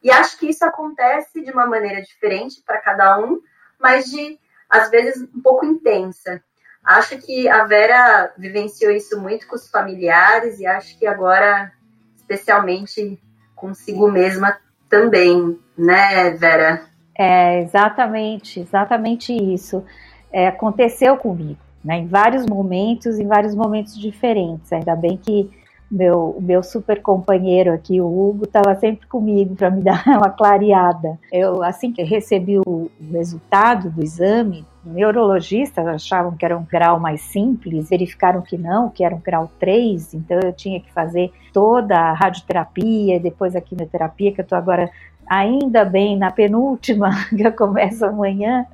E 0.04 0.12
acho 0.12 0.38
que 0.38 0.48
isso 0.48 0.64
acontece 0.64 1.44
de 1.44 1.52
uma 1.52 1.66
maneira 1.66 2.02
diferente 2.02 2.62
para 2.64 2.80
cada 2.80 3.18
um, 3.20 3.42
mas 3.80 4.06
de, 4.06 4.40
às 4.70 4.90
vezes, 4.92 5.22
um 5.36 5.42
pouco 5.42 5.66
intensa. 5.66 6.44
Acho 6.84 7.18
que 7.18 7.50
a 7.50 7.64
Vera 7.64 8.32
vivenciou 8.38 8.92
isso 8.92 9.20
muito 9.20 9.48
com 9.48 9.56
os 9.56 9.68
familiares 9.68 10.60
e 10.60 10.68
acho 10.68 11.00
que 11.00 11.08
agora, 11.08 11.72
especialmente 12.16 13.20
consigo 13.56 14.12
mesma 14.12 14.60
também, 14.88 15.60
né, 15.76 16.30
Vera? 16.32 16.88
É 17.18 17.62
exatamente, 17.62 18.60
exatamente 18.60 19.34
isso. 19.34 19.84
É, 20.32 20.48
aconteceu 20.48 21.16
comigo, 21.18 21.60
né? 21.84 22.00
Em 22.00 22.08
vários 22.08 22.46
momentos, 22.46 23.20
em 23.20 23.26
vários 23.28 23.56
momentos 23.56 23.98
diferentes. 23.98 24.72
Ainda 24.74 24.96
bem 24.96 25.18
que 25.18 25.50
meu, 25.90 26.36
meu 26.42 26.64
super 26.64 27.02
companheiro 27.02 27.72
aqui, 27.72 28.02
o 28.02 28.08
Hugo, 28.08 28.46
estava 28.46 28.76
sempre 28.76 29.08
comigo 29.08 29.56
para 29.56 29.70
me 29.70 29.82
dar 29.84 30.04
uma 30.08 30.30
clareada. 30.30 31.18
Eu, 31.32 31.64
assim 31.64 31.92
que 31.92 32.04
recebi 32.04 32.60
o 32.60 32.90
resultado 33.12 33.90
do 33.90 34.04
exame, 34.04 34.66
neurologistas 34.84 35.88
achavam 35.88 36.36
que 36.36 36.46
era 36.46 36.58
um 36.58 36.66
grau 36.66 37.00
mais 37.00 37.22
simples, 37.22 37.90
verificaram 37.90 38.42
que 38.42 38.58
não, 38.58 38.90
que 38.90 39.04
era 39.04 39.16
um 39.16 39.22
grau 39.22 39.50
3, 39.60 40.14
então 40.14 40.40
eu 40.44 40.54
tinha 40.54 40.80
que 40.80 40.92
fazer 40.92 41.32
toda 41.54 41.98
a 41.98 42.14
radioterapia, 42.14 43.20
depois 43.20 43.56
a 43.56 43.62
quimioterapia, 43.62 44.32
que 44.32 44.42
eu 44.42 44.44
estou 44.44 44.58
agora 44.58 44.92
ainda 45.28 45.84
bem 45.84 46.18
na 46.18 46.32
penúltima, 46.32 47.10
que 47.30 47.46
eu 47.46 47.52
começo 47.52 48.06
amanhã, 48.06 48.66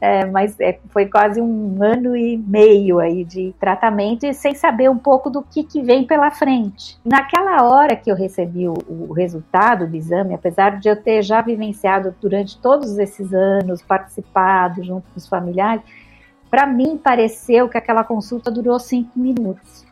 é, 0.00 0.24
mas 0.26 0.58
é, 0.60 0.78
foi 0.90 1.06
quase 1.06 1.40
um 1.40 1.82
ano 1.82 2.16
e 2.16 2.36
meio 2.36 2.98
aí 2.98 3.24
de 3.24 3.54
tratamento 3.58 4.24
e 4.24 4.32
sem 4.32 4.54
saber 4.54 4.88
um 4.90 4.98
pouco 4.98 5.30
do 5.30 5.42
que, 5.42 5.62
que 5.64 5.82
vem 5.82 6.04
pela 6.04 6.30
frente. 6.30 6.98
Naquela 7.04 7.64
hora 7.64 7.96
que 7.96 8.10
eu 8.10 8.16
recebi 8.16 8.68
o, 8.68 8.74
o 8.88 9.12
resultado 9.12 9.86
do 9.86 9.96
exame, 9.96 10.34
apesar 10.34 10.78
de 10.78 10.88
eu 10.88 10.96
ter 10.96 11.22
já 11.22 11.40
vivenciado 11.40 12.14
durante 12.20 12.58
todos 12.58 12.98
esses 12.98 13.32
anos, 13.32 13.82
participado 13.82 14.82
junto 14.82 15.10
com 15.10 15.18
os 15.18 15.26
familiares, 15.26 15.82
para 16.50 16.66
mim 16.66 16.98
pareceu 16.98 17.68
que 17.68 17.78
aquela 17.78 18.02
consulta 18.02 18.50
durou 18.50 18.78
cinco 18.78 19.18
minutos. 19.18 19.86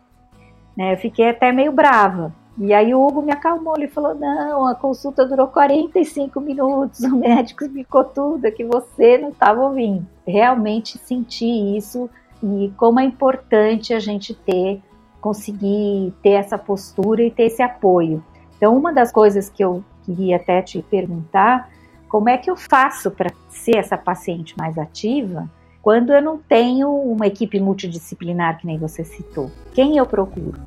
Né? 0.77 0.93
Eu 0.93 0.97
fiquei 0.97 1.31
até 1.31 1.53
meio 1.53 1.73
brava, 1.73 2.33
e 2.59 2.75
aí 2.75 2.93
o 2.93 3.07
Hugo 3.07 3.23
me 3.23 3.31
acalmou, 3.31 3.75
ele 3.77 3.87
falou, 3.87 4.17
não, 4.17 4.67
a 4.67 4.75
consulta 4.75 5.25
durou 5.25 5.47
45 5.47 6.41
minutos, 6.41 7.01
o 7.05 7.17
médico 7.17 7.65
explicou 7.65 8.03
tudo, 8.05 8.45
é 8.45 8.51
que 8.51 8.65
você 8.65 9.17
não 9.17 9.29
estava 9.29 9.63
ouvindo. 9.63 10.05
Realmente 10.27 10.99
senti 10.99 11.47
isso 11.77 12.11
e 12.43 12.73
como 12.77 12.99
é 12.99 13.05
importante 13.05 13.95
a 13.95 14.01
gente 14.01 14.35
ter, 14.35 14.83
conseguir 15.21 16.13
ter 16.21 16.31
essa 16.31 16.59
postura 16.59 17.23
e 17.23 17.31
ter 17.31 17.45
esse 17.45 17.63
apoio. 17.63 18.23
Então, 18.57 18.77
uma 18.77 18.93
das 18.93 19.13
coisas 19.13 19.49
que 19.49 19.63
eu 19.63 19.85
queria 20.05 20.37
até 20.37 20.61
te 20.61 20.83
perguntar, 20.83 21.71
como 22.09 22.29
é 22.29 22.37
que 22.37 22.51
eu 22.51 22.57
faço 22.57 23.11
para 23.11 23.31
ser 23.49 23.77
essa 23.77 23.97
paciente 23.97 24.57
mais 24.59 24.77
ativa 24.77 25.49
quando 25.81 26.13
eu 26.13 26.21
não 26.21 26.39
tenho 26.39 26.91
uma 26.91 27.27
equipe 27.27 27.61
multidisciplinar 27.61 28.59
que 28.59 28.67
nem 28.67 28.79
você 28.79 29.05
citou? 29.05 29.49
Quem 29.75 29.97
eu 29.97 30.07
procuro? 30.07 30.59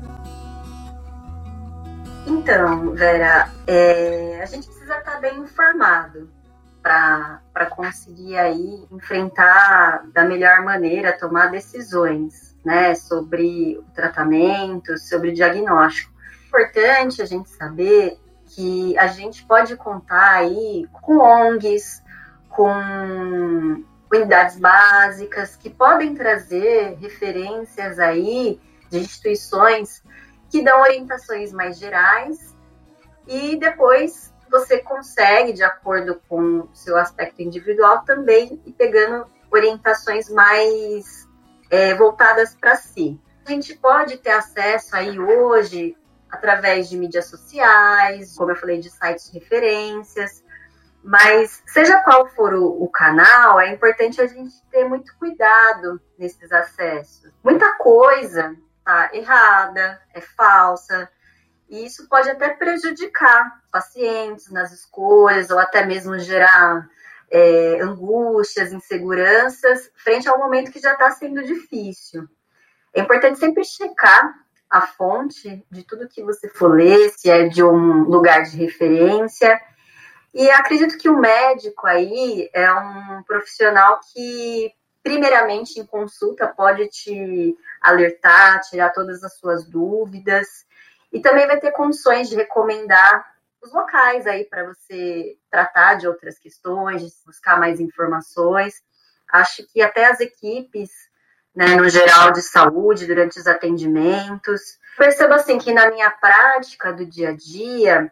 Então, 2.28 2.94
Vera, 2.94 3.50
é, 3.66 4.40
a 4.42 4.46
gente 4.46 4.68
precisa 4.68 4.98
estar 4.98 5.20
bem 5.20 5.40
informado 5.40 6.30
para 6.82 7.66
conseguir 7.70 8.38
aí 8.38 8.86
enfrentar 8.92 10.08
da 10.14 10.24
melhor 10.24 10.62
maneira, 10.62 11.18
tomar 11.18 11.48
decisões, 11.48 12.56
né, 12.66 12.96
sobre 12.96 13.78
o 13.78 13.84
tratamento, 13.94 14.98
sobre 14.98 15.30
o 15.30 15.34
diagnóstico. 15.34 16.12
É 16.44 16.48
importante 16.48 17.22
a 17.22 17.26
gente 17.26 17.50
saber 17.50 18.20
que 18.48 18.98
a 18.98 19.08
gente 19.08 19.46
pode 19.46 19.76
contar 19.76 20.32
aí 20.36 20.88
com 20.92 21.18
ONGs, 21.20 22.04
com 22.50 23.84
unidades 24.12 24.60
básicas 24.60 25.56
que 25.56 25.70
podem 25.70 26.14
trazer 26.14 26.98
referências 27.00 27.98
aí 27.98 28.60
de 28.90 29.00
instituições 29.00 30.04
que 30.52 30.62
dão 30.62 30.82
orientações 30.82 31.54
mais 31.54 31.80
gerais 31.80 32.56
e 33.26 33.56
depois 33.58 34.34
você 34.50 34.80
consegue, 34.80 35.54
de 35.54 35.64
acordo 35.64 36.22
com 36.28 36.60
o 36.60 36.70
seu 36.74 36.98
aspecto 36.98 37.42
individual, 37.42 38.04
também 38.04 38.62
ir 38.66 38.74
pegando 38.74 39.26
orientações 39.50 40.30
mais 40.30 41.28
é, 41.70 41.96
voltadas 41.96 42.54
para 42.54 42.76
si. 42.76 43.18
A 43.46 43.52
gente 43.52 43.76
pode 43.76 44.18
ter 44.18 44.32
acesso 44.32 44.94
aí 44.96 45.18
hoje 45.18 45.98
através 46.30 46.90
de 46.90 46.98
mídias 46.98 47.26
sociais, 47.26 48.36
como 48.36 48.52
eu 48.52 48.56
falei, 48.56 48.80
de 48.80 48.90
sites 48.90 49.32
de 49.32 49.40
referências, 49.40 50.44
Mas, 51.04 51.64
seja 51.66 52.02
qual 52.04 52.28
for 52.28 52.54
o, 52.54 52.84
o, 52.84 52.88
canal, 52.88 53.60
é 53.60 53.74
importante 53.74 54.22
a 54.22 54.28
gente 54.28 54.54
ter 54.70 54.88
muito 54.88 55.18
cuidado 55.18 56.00
nesses 56.18 56.52
acessos. 56.52 57.32
Muita 57.44 57.76
coisa 57.78 58.56
tá 58.92 59.10
errada, 59.14 60.02
é 60.14 60.20
falsa, 60.20 61.10
e 61.70 61.86
isso 61.86 62.10
pode 62.10 62.30
até 62.30 62.50
prejudicar 62.50 63.62
pacientes 63.72 64.52
nas 64.52 64.74
escolhas, 64.74 65.50
ou 65.50 65.58
até 65.58 65.86
mesmo 65.86 66.20
gerar 66.20 66.90
é, 67.30 67.80
angústias, 67.82 68.74
inseguranças, 68.74 69.90
frente 69.96 70.28
ao 70.28 70.38
momento 70.38 70.72
que 70.72 70.82
já 70.82 70.92
está 70.94 71.10
sendo 71.12 71.42
difícil. 71.44 72.28
É 72.94 73.00
importante 73.00 73.40
sempre 73.40 73.64
checar 73.64 74.34
a 74.70 74.82
fonte 74.82 75.66
de 75.72 75.84
tudo 75.84 76.10
que 76.10 76.22
você 76.22 76.50
for 76.50 76.76
ler, 76.76 77.10
se 77.12 77.30
é 77.30 77.48
de 77.48 77.64
um 77.64 78.04
lugar 78.04 78.44
de 78.44 78.58
referência. 78.58 79.60
E 80.34 80.50
acredito 80.50 80.98
que 80.98 81.10
o 81.10 81.18
médico 81.18 81.88
aí 81.88 82.50
é 82.54 82.72
um 82.74 83.24
profissional 83.24 84.02
que, 84.12 84.74
primeiramente, 85.04 85.80
em 85.80 85.86
consulta, 85.86 86.48
pode 86.48 86.88
te 86.88 87.58
alertar, 87.82 88.62
tirar 88.62 88.92
todas 88.92 89.24
as 89.24 89.38
suas 89.38 89.66
dúvidas, 89.66 90.66
e 91.12 91.20
também 91.20 91.48
vai 91.48 91.60
ter 91.60 91.72
condições 91.72 92.30
de 92.30 92.36
recomendar 92.36 93.32
os 93.62 93.72
locais 93.74 94.26
aí 94.26 94.46
para 94.46 94.66
você 94.66 95.38
tratar 95.50 95.96
de 95.96 96.08
outras 96.08 96.40
questões, 96.40 97.02
de 97.02 97.14
buscar 97.26 97.60
mais 97.60 97.80
informações. 97.80 98.82
Acho 99.32 99.66
que 99.68 99.82
até 99.82 100.06
as 100.06 100.20
equipes 100.20 100.90
né, 101.56 101.76
no 101.76 101.90
geral 101.90 102.32
de 102.32 102.42
saúde, 102.42 103.06
durante 103.06 103.40
os 103.40 103.46
atendimentos. 103.46 104.80
Percebo 104.98 105.34
assim 105.34 105.58
que 105.58 105.74
na 105.74 105.90
minha 105.90 106.10
prática 106.10 106.92
do 106.94 107.06
dia 107.06 107.30
a 107.30 107.36
dia, 107.36 108.12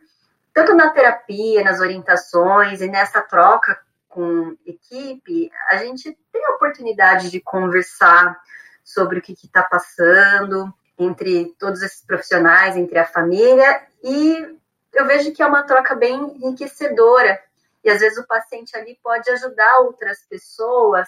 tanto 0.54 0.76
na 0.76 0.90
terapia, 0.90 1.64
nas 1.64 1.80
orientações 1.80 2.82
e 2.82 2.88
nessa 2.88 3.22
troca 3.22 3.80
com 4.10 4.58
equipe, 4.66 5.52
a 5.70 5.78
gente 5.78 6.18
tem 6.32 6.46
a 6.46 6.56
oportunidade 6.56 7.30
de 7.30 7.40
conversar 7.40 8.38
sobre 8.84 9.20
o 9.20 9.22
que 9.22 9.34
está 9.34 9.64
passando 9.64 10.74
entre 10.98 11.56
todos 11.58 11.82
esses 11.82 12.04
profissionais, 12.04 12.76
entre 12.76 12.98
a 12.98 13.06
família, 13.06 13.84
e 14.04 14.58
eu 14.94 15.06
vejo 15.06 15.32
que 15.32 15.42
é 15.42 15.46
uma 15.46 15.64
troca 15.64 15.96
bem 15.96 16.20
enriquecedora. 16.44 17.40
E 17.84 17.90
às 17.90 18.02
vezes 18.02 18.18
o 18.18 18.28
paciente 18.28 18.76
ali 18.76 19.00
pode 19.02 19.30
ajudar 19.30 19.80
outras 19.80 20.20
pessoas 20.28 21.08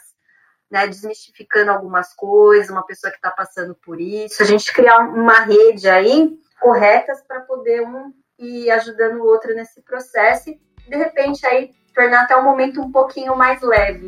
né, 0.69 0.87
desmistificando 0.87 1.69
algumas 1.69 2.13
coisas, 2.13 2.69
uma 2.69 2.85
pessoa 2.85 3.11
que 3.11 3.17
está 3.17 3.29
passando 3.29 3.75
por 3.75 3.99
isso, 3.99 4.41
a 4.41 4.45
gente 4.45 4.71
criar 4.73 4.99
uma 4.99 5.41
rede 5.41 5.89
aí 5.89 6.39
corretas 6.61 7.21
para 7.23 7.41
poder 7.41 7.81
um 7.81 8.13
ir 8.39 8.71
ajudando 8.71 9.17
o 9.17 9.25
outro 9.25 9.53
nesse 9.53 9.81
processo 9.81 10.49
e 10.49 10.59
de 10.87 10.95
repente 10.95 11.45
aí 11.45 11.75
tornar 11.93 12.23
até 12.23 12.35
o 12.35 12.43
momento 12.43 12.81
um 12.81 12.91
pouquinho 12.91 13.35
mais 13.35 13.61
leve. 13.61 14.07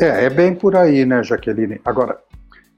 É, 0.00 0.24
é 0.24 0.30
bem 0.30 0.54
por 0.54 0.76
aí, 0.76 1.04
né, 1.04 1.22
Jaqueline? 1.22 1.80
Agora, 1.84 2.18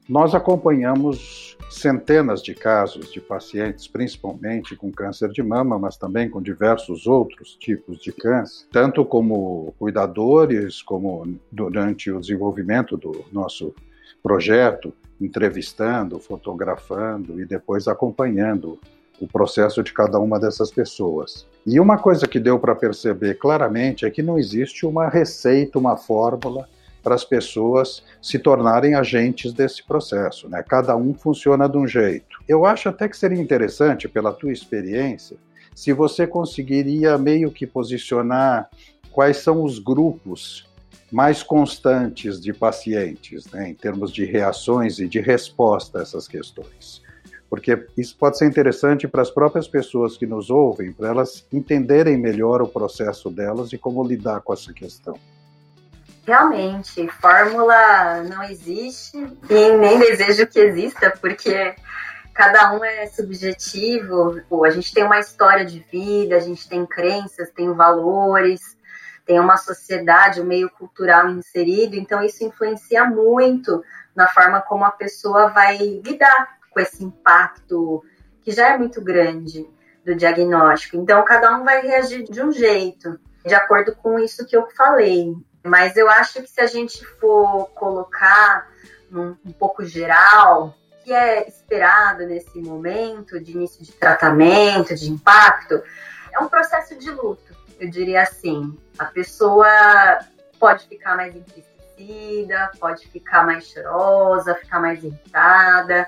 nós 0.08 0.34
acompanhamos 0.34 1.56
centenas 1.68 2.42
de 2.42 2.54
casos 2.54 3.12
de 3.12 3.20
pacientes, 3.20 3.88
principalmente 3.88 4.76
com 4.76 4.92
câncer 4.92 5.30
de 5.30 5.42
mama, 5.42 5.78
mas 5.78 5.96
também 5.96 6.28
com 6.28 6.40
diversos 6.40 7.06
outros 7.06 7.56
tipos 7.56 7.98
de 7.98 8.12
câncer, 8.12 8.66
tanto 8.70 9.04
como 9.04 9.74
cuidadores, 9.78 10.80
como 10.82 11.38
durante 11.50 12.10
o 12.10 12.20
desenvolvimento 12.20 12.96
do 12.96 13.24
nosso 13.32 13.74
projeto, 14.22 14.92
entrevistando, 15.20 16.18
fotografando 16.18 17.40
e 17.40 17.46
depois 17.46 17.88
acompanhando 17.88 18.78
o 19.20 19.26
processo 19.26 19.82
de 19.82 19.92
cada 19.92 20.18
uma 20.18 20.38
dessas 20.38 20.70
pessoas. 20.70 21.46
E 21.66 21.80
uma 21.80 21.98
coisa 21.98 22.26
que 22.26 22.38
deu 22.38 22.58
para 22.58 22.74
perceber 22.74 23.34
claramente 23.34 24.04
é 24.04 24.10
que 24.10 24.22
não 24.22 24.38
existe 24.38 24.86
uma 24.86 25.08
receita, 25.08 25.78
uma 25.78 25.96
fórmula 25.96 26.68
para 27.02 27.14
as 27.14 27.24
pessoas 27.24 28.02
se 28.20 28.38
tornarem 28.38 28.94
agentes 28.94 29.52
desse 29.52 29.84
processo. 29.86 30.48
Né? 30.48 30.62
Cada 30.68 30.96
um 30.96 31.14
funciona 31.14 31.68
de 31.68 31.78
um 31.78 31.86
jeito. 31.86 32.38
Eu 32.48 32.66
acho 32.66 32.88
até 32.88 33.08
que 33.08 33.16
seria 33.16 33.40
interessante, 33.40 34.08
pela 34.08 34.32
tua 34.32 34.52
experiência, 34.52 35.36
se 35.74 35.92
você 35.92 36.26
conseguiria 36.26 37.16
meio 37.16 37.50
que 37.50 37.66
posicionar 37.66 38.68
quais 39.12 39.36
são 39.36 39.62
os 39.62 39.78
grupos 39.78 40.68
mais 41.12 41.42
constantes 41.42 42.40
de 42.40 42.52
pacientes, 42.52 43.46
né, 43.52 43.70
em 43.70 43.74
termos 43.74 44.10
de 44.12 44.24
reações 44.24 44.98
e 44.98 45.06
de 45.06 45.20
resposta 45.20 45.98
a 45.98 46.02
essas 46.02 46.26
questões. 46.26 47.05
Porque 47.48 47.86
isso 47.96 48.16
pode 48.16 48.38
ser 48.38 48.46
interessante 48.46 49.06
para 49.06 49.22
as 49.22 49.30
próprias 49.30 49.68
pessoas 49.68 50.16
que 50.16 50.26
nos 50.26 50.50
ouvem, 50.50 50.92
para 50.92 51.08
elas 51.08 51.46
entenderem 51.52 52.16
melhor 52.16 52.60
o 52.60 52.68
processo 52.68 53.30
delas 53.30 53.72
e 53.72 53.78
como 53.78 54.02
lidar 54.04 54.40
com 54.40 54.52
essa 54.52 54.72
questão. 54.72 55.18
Realmente, 56.26 57.06
fórmula 57.20 58.24
não 58.24 58.42
existe 58.42 59.16
e 59.48 59.76
nem 59.76 59.98
desejo 60.00 60.44
que 60.48 60.58
exista, 60.58 61.16
porque 61.20 61.76
cada 62.34 62.72
um 62.72 62.84
é 62.84 63.06
subjetivo. 63.06 64.40
Pô, 64.48 64.64
a 64.64 64.70
gente 64.70 64.92
tem 64.92 65.04
uma 65.04 65.20
história 65.20 65.64
de 65.64 65.78
vida, 65.78 66.34
a 66.34 66.40
gente 66.40 66.68
tem 66.68 66.84
crenças, 66.84 67.48
tem 67.50 67.72
valores, 67.72 68.76
tem 69.24 69.38
uma 69.38 69.56
sociedade, 69.56 70.40
um 70.40 70.44
meio 70.44 70.68
cultural 70.68 71.30
inserido, 71.30 71.94
então 71.94 72.22
isso 72.22 72.44
influencia 72.44 73.04
muito 73.04 73.84
na 74.14 74.26
forma 74.26 74.60
como 74.60 74.84
a 74.84 74.90
pessoa 74.90 75.48
vai 75.48 75.76
lidar 75.76 76.55
com 76.76 76.80
esse 76.80 77.02
impacto 77.02 78.04
que 78.42 78.52
já 78.52 78.74
é 78.74 78.76
muito 78.76 79.00
grande 79.00 79.66
do 80.04 80.14
diagnóstico. 80.14 80.98
Então, 80.98 81.24
cada 81.24 81.56
um 81.56 81.64
vai 81.64 81.80
reagir 81.80 82.24
de 82.24 82.42
um 82.42 82.52
jeito, 82.52 83.18
de 83.46 83.54
acordo 83.54 83.96
com 83.96 84.18
isso 84.18 84.44
que 84.44 84.54
eu 84.54 84.68
falei. 84.76 85.34
Mas 85.64 85.96
eu 85.96 86.06
acho 86.10 86.42
que 86.42 86.46
se 86.46 86.60
a 86.60 86.66
gente 86.66 87.02
for 87.18 87.70
colocar 87.70 88.70
um 89.10 89.52
pouco 89.58 89.86
geral, 89.86 90.74
que 91.02 91.14
é 91.14 91.48
esperado 91.48 92.26
nesse 92.26 92.60
momento 92.60 93.40
de 93.40 93.52
início 93.52 93.82
de 93.82 93.92
tratamento, 93.92 94.94
de 94.94 95.10
impacto, 95.10 95.82
é 96.30 96.38
um 96.40 96.48
processo 96.48 96.94
de 96.94 97.10
luto, 97.10 97.56
eu 97.80 97.88
diria 97.88 98.20
assim. 98.20 98.76
A 98.98 99.06
pessoa 99.06 99.66
pode 100.60 100.86
ficar 100.86 101.16
mais 101.16 101.34
entristecida, 101.34 102.70
pode 102.78 103.08
ficar 103.08 103.46
mais 103.46 103.64
chorosa, 103.66 104.54
ficar 104.56 104.78
mais 104.78 105.02
irritada, 105.02 106.06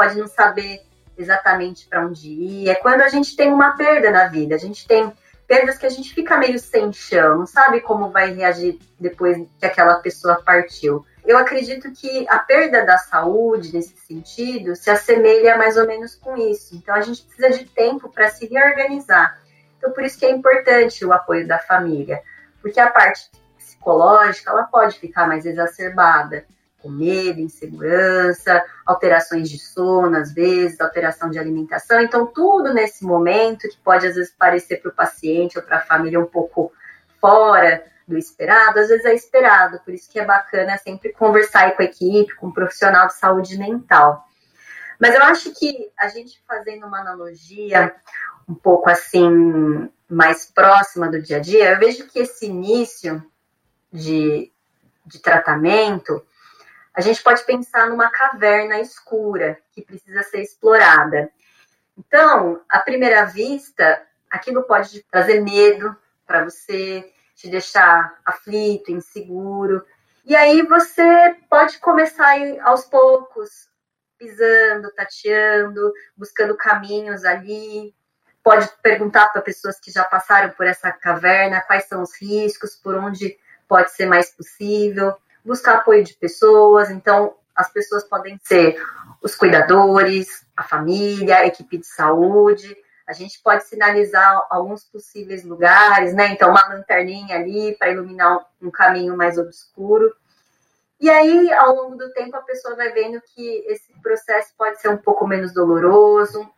pode 0.00 0.18
não 0.18 0.26
saber 0.26 0.80
exatamente 1.18 1.86
para 1.86 2.06
onde 2.06 2.26
ir. 2.26 2.70
É 2.70 2.74
quando 2.74 3.02
a 3.02 3.08
gente 3.08 3.36
tem 3.36 3.52
uma 3.52 3.76
perda 3.76 4.10
na 4.10 4.28
vida, 4.28 4.54
a 4.54 4.58
gente 4.58 4.88
tem 4.88 5.12
perdas 5.46 5.76
que 5.76 5.84
a 5.84 5.90
gente 5.90 6.14
fica 6.14 6.38
meio 6.38 6.58
sem 6.58 6.90
chão, 6.90 7.40
não 7.40 7.46
sabe 7.46 7.82
como 7.82 8.08
vai 8.08 8.32
reagir 8.32 8.78
depois 8.98 9.36
que 9.58 9.66
aquela 9.66 9.96
pessoa 9.96 10.42
partiu. 10.42 11.04
Eu 11.22 11.36
acredito 11.36 11.92
que 11.92 12.26
a 12.30 12.38
perda 12.38 12.86
da 12.86 12.96
saúde, 12.96 13.74
nesse 13.74 13.94
sentido, 13.98 14.74
se 14.74 14.88
assemelha 14.88 15.58
mais 15.58 15.76
ou 15.76 15.86
menos 15.86 16.14
com 16.14 16.34
isso. 16.34 16.74
Então, 16.74 16.94
a 16.94 17.02
gente 17.02 17.22
precisa 17.24 17.50
de 17.50 17.66
tempo 17.66 18.08
para 18.08 18.30
se 18.30 18.46
reorganizar. 18.46 19.38
Então, 19.76 19.92
por 19.92 20.02
isso 20.02 20.18
que 20.18 20.24
é 20.24 20.30
importante 20.30 21.04
o 21.04 21.12
apoio 21.12 21.46
da 21.46 21.58
família, 21.58 22.22
porque 22.62 22.80
a 22.80 22.88
parte 22.88 23.30
psicológica, 23.58 24.50
ela 24.50 24.64
pode 24.64 24.98
ficar 24.98 25.28
mais 25.28 25.44
exacerbada 25.44 26.46
com 26.82 26.88
medo, 26.88 27.40
insegurança, 27.40 28.64
alterações 28.84 29.48
de 29.48 29.58
sono, 29.58 30.16
às 30.16 30.32
vezes, 30.32 30.80
alteração 30.80 31.30
de 31.30 31.38
alimentação. 31.38 32.00
Então, 32.00 32.26
tudo 32.26 32.72
nesse 32.72 33.04
momento 33.04 33.68
que 33.68 33.78
pode, 33.78 34.06
às 34.06 34.14
vezes, 34.14 34.34
parecer 34.36 34.80
para 34.80 34.90
o 34.90 34.94
paciente 34.94 35.58
ou 35.58 35.64
para 35.64 35.78
a 35.78 35.82
família 35.82 36.20
um 36.20 36.26
pouco 36.26 36.72
fora 37.20 37.84
do 38.06 38.18
esperado, 38.18 38.80
às 38.80 38.88
vezes 38.88 39.04
é 39.04 39.14
esperado. 39.14 39.80
Por 39.84 39.94
isso 39.94 40.10
que 40.10 40.18
é 40.18 40.24
bacana 40.24 40.76
sempre 40.78 41.12
conversar 41.12 41.76
com 41.76 41.82
a 41.82 41.84
equipe, 41.84 42.34
com 42.34 42.48
um 42.48 42.52
profissional 42.52 43.06
de 43.06 43.14
saúde 43.14 43.56
mental. 43.56 44.26
Mas 44.98 45.14
eu 45.14 45.22
acho 45.22 45.52
que 45.52 45.90
a 45.98 46.08
gente 46.08 46.42
fazendo 46.46 46.86
uma 46.86 47.00
analogia 47.00 47.94
um 48.48 48.54
pouco 48.54 48.90
assim, 48.90 49.88
mais 50.08 50.44
próxima 50.44 51.08
do 51.08 51.22
dia 51.22 51.36
a 51.36 51.40
dia, 51.40 51.70
eu 51.70 51.78
vejo 51.78 52.06
que 52.08 52.18
esse 52.18 52.46
início 52.46 53.24
de, 53.92 54.52
de 55.06 55.18
tratamento, 55.20 56.24
a 56.94 57.00
gente 57.00 57.22
pode 57.22 57.44
pensar 57.44 57.88
numa 57.88 58.10
caverna 58.10 58.80
escura 58.80 59.58
que 59.72 59.82
precisa 59.82 60.22
ser 60.22 60.42
explorada. 60.42 61.30
Então, 61.96 62.60
à 62.68 62.80
primeira 62.80 63.24
vista, 63.24 64.02
aquilo 64.28 64.64
pode 64.64 65.02
trazer 65.04 65.40
medo 65.40 65.96
para 66.26 66.44
você, 66.44 67.12
te 67.34 67.48
deixar 67.48 68.18
aflito, 68.24 68.90
inseguro. 68.90 69.84
E 70.24 70.34
aí 70.34 70.62
você 70.62 71.36
pode 71.48 71.78
começar 71.78 72.36
aos 72.62 72.84
poucos, 72.84 73.68
pisando, 74.18 74.92
tateando, 74.92 75.92
buscando 76.16 76.56
caminhos 76.56 77.24
ali. 77.24 77.94
Pode 78.42 78.68
perguntar 78.82 79.28
para 79.28 79.42
pessoas 79.42 79.78
que 79.78 79.90
já 79.90 80.04
passaram 80.04 80.50
por 80.50 80.66
essa 80.66 80.90
caverna 80.90 81.60
quais 81.60 81.86
são 81.86 82.02
os 82.02 82.20
riscos, 82.20 82.74
por 82.74 82.96
onde 82.96 83.38
pode 83.68 83.92
ser 83.92 84.06
mais 84.06 84.30
possível 84.30 85.16
buscar 85.44 85.76
apoio 85.76 86.04
de 86.04 86.14
pessoas. 86.14 86.90
Então, 86.90 87.34
as 87.54 87.72
pessoas 87.72 88.04
podem 88.04 88.38
ser 88.42 88.82
os 89.22 89.34
cuidadores, 89.34 90.46
a 90.56 90.62
família, 90.62 91.38
a 91.38 91.46
equipe 91.46 91.78
de 91.78 91.86
saúde. 91.86 92.76
A 93.06 93.12
gente 93.12 93.40
pode 93.42 93.64
sinalizar 93.64 94.46
alguns 94.48 94.84
possíveis 94.84 95.44
lugares, 95.44 96.14
né? 96.14 96.28
Então, 96.28 96.50
uma 96.50 96.68
lanterninha 96.68 97.36
ali 97.36 97.76
para 97.76 97.90
iluminar 97.90 98.46
um 98.62 98.70
caminho 98.70 99.16
mais 99.16 99.36
obscuro. 99.36 100.14
E 101.00 101.08
aí, 101.08 101.52
ao 101.52 101.74
longo 101.74 101.96
do 101.96 102.12
tempo, 102.12 102.36
a 102.36 102.42
pessoa 102.42 102.76
vai 102.76 102.92
vendo 102.92 103.20
que 103.34 103.64
esse 103.66 103.92
processo 104.02 104.52
pode 104.56 104.80
ser 104.80 104.90
um 104.90 104.98
pouco 104.98 105.26
menos 105.26 105.52
doloroso, 105.52 106.48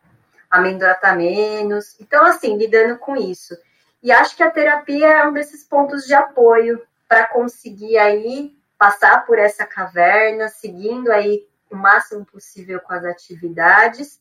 a 0.51 0.57
amêndoa 0.57 0.93
tá 0.95 1.15
menos. 1.15 1.99
Então, 1.99 2.25
assim, 2.25 2.57
lidando 2.57 2.97
com 2.99 3.15
isso. 3.15 3.57
E 4.03 4.11
acho 4.11 4.35
que 4.35 4.43
a 4.43 4.51
terapia 4.51 5.07
é 5.07 5.27
um 5.27 5.33
desses 5.33 5.63
pontos 5.63 6.05
de 6.05 6.13
apoio 6.13 6.81
para 7.07 7.25
conseguir 7.25 7.97
aí 7.97 8.53
passar 8.77 9.25
por 9.25 9.39
essa 9.39 9.65
caverna, 9.65 10.47
seguindo 10.49 11.11
aí 11.11 11.47
o 11.69 11.75
máximo 11.75 12.25
possível 12.25 12.79
com 12.79 12.93
as 12.93 13.03
atividades 13.05 14.19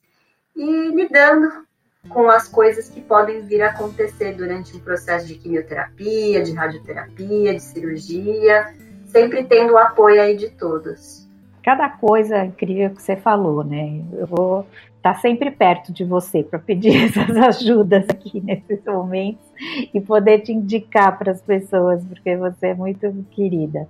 e 0.56 0.88
lidando 0.88 1.66
com 2.08 2.28
as 2.28 2.48
coisas 2.48 2.88
que 2.88 3.00
podem 3.00 3.42
vir 3.42 3.62
a 3.62 3.70
acontecer 3.70 4.34
durante 4.34 4.76
um 4.76 4.80
processo 4.80 5.26
de 5.26 5.36
quimioterapia, 5.36 6.42
de 6.42 6.52
radioterapia, 6.52 7.54
de 7.54 7.62
cirurgia, 7.62 8.74
sempre 9.06 9.44
tendo 9.44 9.74
o 9.74 9.78
apoio 9.78 10.20
aí 10.20 10.36
de 10.36 10.50
todos. 10.50 11.21
Cada 11.62 11.88
coisa 11.88 12.44
incrível 12.44 12.90
que 12.90 13.02
você 13.02 13.16
falou, 13.16 13.62
né? 13.62 14.00
Eu 14.12 14.26
vou 14.26 14.66
estar 14.96 15.14
sempre 15.14 15.50
perto 15.50 15.92
de 15.92 16.04
você 16.04 16.42
para 16.42 16.58
pedir 16.58 16.96
essas 17.04 17.36
ajudas 17.36 18.04
aqui 18.08 18.40
nesses 18.40 18.84
momentos 18.84 19.44
e 19.92 20.00
poder 20.00 20.40
te 20.40 20.52
indicar 20.52 21.18
para 21.18 21.32
as 21.32 21.42
pessoas, 21.42 22.04
porque 22.04 22.36
você 22.36 22.68
é 22.68 22.74
muito 22.74 23.26
querida. 23.30 23.88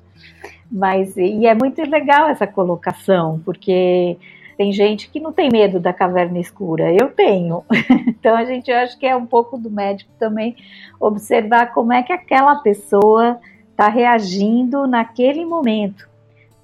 Mas 0.70 1.16
e 1.16 1.46
é 1.46 1.54
muito 1.54 1.82
legal 1.82 2.28
essa 2.28 2.46
colocação, 2.46 3.40
porque 3.44 4.16
tem 4.56 4.72
gente 4.72 5.10
que 5.10 5.20
não 5.20 5.32
tem 5.32 5.50
medo 5.50 5.80
da 5.80 5.92
caverna 5.92 6.38
escura. 6.38 6.92
Eu 6.92 7.08
tenho. 7.10 7.64
Então 8.22 8.36
a 8.36 8.44
gente 8.44 8.70
acha 8.70 8.96
que 8.96 9.04
é 9.04 9.16
um 9.16 9.26
pouco 9.26 9.58
do 9.58 9.68
médico 9.68 10.12
também 10.16 10.54
observar 11.00 11.74
como 11.74 11.92
é 11.92 12.04
que 12.04 12.12
aquela 12.12 12.54
pessoa 12.54 13.40
está 13.72 13.88
reagindo 13.88 14.86
naquele 14.86 15.44
momento. 15.44 16.08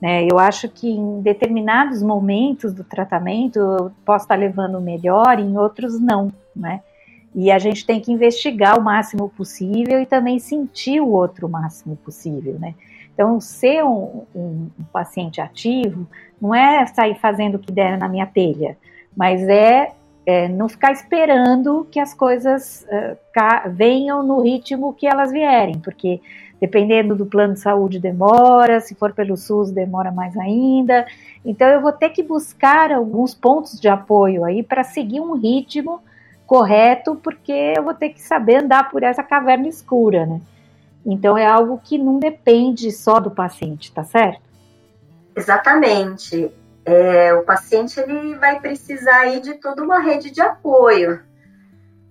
Né? 0.00 0.26
Eu 0.30 0.38
acho 0.38 0.68
que 0.68 0.88
em 0.88 1.20
determinados 1.20 2.02
momentos 2.02 2.72
do 2.72 2.84
tratamento 2.84 3.58
eu 3.58 3.92
posso 4.04 4.24
estar 4.24 4.36
levando 4.36 4.80
melhor, 4.80 5.38
em 5.38 5.56
outros 5.58 5.98
não, 6.00 6.32
né? 6.54 6.80
E 7.34 7.50
a 7.50 7.58
gente 7.58 7.84
tem 7.84 8.00
que 8.00 8.10
investigar 8.10 8.78
o 8.78 8.82
máximo 8.82 9.28
possível 9.28 10.00
e 10.00 10.06
também 10.06 10.38
sentir 10.38 11.00
o 11.00 11.10
outro 11.10 11.46
o 11.46 11.50
máximo 11.50 11.96
possível, 11.96 12.58
né? 12.58 12.74
Então, 13.12 13.40
ser 13.40 13.84
um, 13.84 14.22
um, 14.34 14.70
um 14.78 14.84
paciente 14.92 15.40
ativo 15.40 16.06
não 16.40 16.54
é 16.54 16.86
sair 16.86 17.16
fazendo 17.16 17.56
o 17.56 17.58
que 17.58 17.72
der 17.72 17.98
na 17.98 18.08
minha 18.08 18.26
telha, 18.26 18.78
mas 19.16 19.42
é, 19.48 19.92
é 20.24 20.48
não 20.48 20.68
ficar 20.68 20.92
esperando 20.92 21.86
que 21.90 21.98
as 21.98 22.14
coisas 22.14 22.86
uh, 22.86 23.70
venham 23.70 24.22
no 24.22 24.40
ritmo 24.40 24.94
que 24.94 25.06
elas 25.06 25.32
vierem, 25.32 25.80
porque 25.80 26.20
dependendo 26.60 27.14
do 27.14 27.26
plano 27.26 27.54
de 27.54 27.60
saúde 27.60 27.98
demora, 27.98 28.80
se 28.80 28.94
for 28.94 29.12
pelo 29.12 29.36
SUS 29.36 29.70
demora 29.70 30.10
mais 30.10 30.36
ainda. 30.36 31.06
Então 31.44 31.68
eu 31.68 31.80
vou 31.80 31.92
ter 31.92 32.10
que 32.10 32.22
buscar 32.22 32.92
alguns 32.92 33.34
pontos 33.34 33.80
de 33.80 33.88
apoio 33.88 34.44
aí 34.44 34.62
para 34.62 34.82
seguir 34.82 35.20
um 35.20 35.34
ritmo 35.34 36.02
correto, 36.46 37.14
porque 37.16 37.74
eu 37.76 37.82
vou 37.82 37.94
ter 37.94 38.08
que 38.10 38.20
saber 38.22 38.62
andar 38.62 38.90
por 38.90 39.02
essa 39.02 39.22
caverna 39.22 39.68
escura, 39.68 40.24
né? 40.24 40.40
Então 41.04 41.38
é 41.38 41.46
algo 41.46 41.80
que 41.82 41.96
não 41.96 42.18
depende 42.18 42.90
só 42.90 43.20
do 43.20 43.30
paciente, 43.30 43.92
tá 43.92 44.02
certo? 44.02 44.42
Exatamente. 45.36 46.50
É, 46.84 47.34
o 47.34 47.42
paciente 47.44 48.00
ele 48.00 48.34
vai 48.36 48.60
precisar 48.60 49.20
aí 49.20 49.40
de 49.40 49.54
toda 49.54 49.82
uma 49.82 50.00
rede 50.00 50.30
de 50.30 50.40
apoio, 50.40 51.20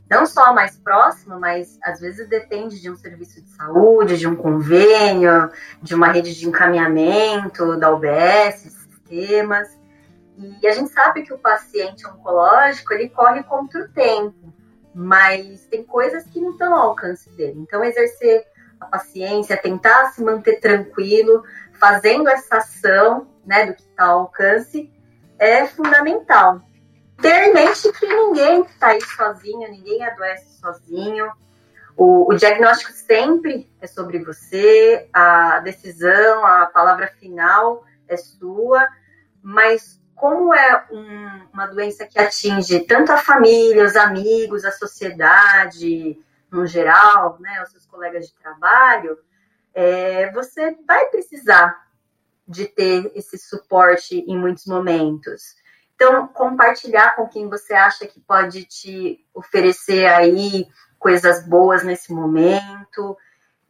não 0.10 0.26
só 0.26 0.54
mais 0.54 0.78
próxima, 0.78 1.38
mas 1.38 1.78
às 1.84 2.00
vezes 2.00 2.28
depende 2.30 2.80
de 2.82 2.90
um 2.90 2.96
serviço 2.96 3.42
de 3.42 3.50
saúde, 3.50 4.18
de 4.18 4.28
um 4.28 4.36
convênio, 4.36 5.50
de 5.82 5.94
uma 5.94 6.08
rede 6.08 6.34
de 6.34 6.48
encaminhamento 6.48 7.78
da 7.78 7.92
UBS, 7.92 8.62
sistemas. 8.62 9.68
E 10.62 10.68
a 10.68 10.72
gente 10.72 10.92
sabe 10.92 11.24
que 11.24 11.34
o 11.34 11.38
paciente 11.38 12.08
oncológico 12.08 12.94
ele 12.94 13.10
corre 13.10 13.44
contra 13.44 13.82
o 13.82 13.90
tempo, 13.90 14.54
mas 14.94 15.66
tem 15.66 15.84
coisas 15.84 16.24
que 16.26 16.40
não 16.40 16.52
estão 16.52 16.74
ao 16.74 16.90
alcance 16.90 17.30
dele. 17.32 17.60
Então, 17.60 17.84
exercer 17.84 18.46
a 18.80 18.86
paciência, 18.86 19.58
tentar 19.58 20.12
se 20.12 20.24
manter 20.24 20.60
tranquilo, 20.60 21.44
fazendo 21.74 22.30
essa 22.30 22.58
ação 22.58 23.28
né, 23.46 23.66
do 23.66 23.74
que 23.74 23.82
está 23.82 24.06
ao 24.06 24.20
alcance, 24.22 24.92
é 25.40 25.66
fundamental. 25.66 26.62
Mente 27.54 27.92
que 27.92 28.06
ninguém 28.06 28.62
está 28.62 28.88
aí 28.88 29.02
sozinho, 29.02 29.72
ninguém 29.72 30.04
adoece 30.04 30.60
sozinho. 30.60 31.32
O, 31.96 32.32
o, 32.32 32.36
diagnóstico 32.36 32.92
sempre 32.92 33.68
é 33.82 33.88
sobre 33.88 34.24
você, 34.24 35.10
a 35.12 35.60
decisão, 35.60 36.46
a 36.46 36.68
palavra 36.68 37.08
final 37.20 37.84
é 38.08 38.16
sua, 38.16 38.88
mas 39.42 40.00
como 40.14 40.54
é 40.54 40.86
um, 40.92 41.48
uma 41.52 41.66
doença 41.66 42.06
que 42.06 42.20
atinge 42.20 42.82
tanto 42.82 43.12
a 43.12 43.18
família, 43.18 43.86
os 43.86 43.96
amigos, 43.96 44.64
a 44.64 44.72
sociedade, 44.72 46.20
no 46.52 46.68
geral, 46.68 47.38
né, 47.40 47.64
os 47.64 47.72
seus 47.72 47.86
colegas 47.88 48.28
de 48.28 48.36
trabalho, 48.36 49.18
é, 49.74 50.32
você 50.32 50.78
vai 50.88 51.08
precisar 51.08 51.88
de 52.48 52.66
ter 52.68 53.12
esse 53.16 53.38
suporte 53.38 54.20
em 54.20 54.38
muitos 54.38 54.66
momentos. 54.66 55.56
Então, 55.98 56.28
compartilhar 56.28 57.16
com 57.16 57.28
quem 57.28 57.50
você 57.50 57.74
acha 57.74 58.06
que 58.06 58.20
pode 58.20 58.66
te 58.66 59.26
oferecer 59.34 60.06
aí 60.06 60.68
coisas 61.00 61.44
boas 61.44 61.84
nesse 61.84 62.14
momento, 62.14 63.18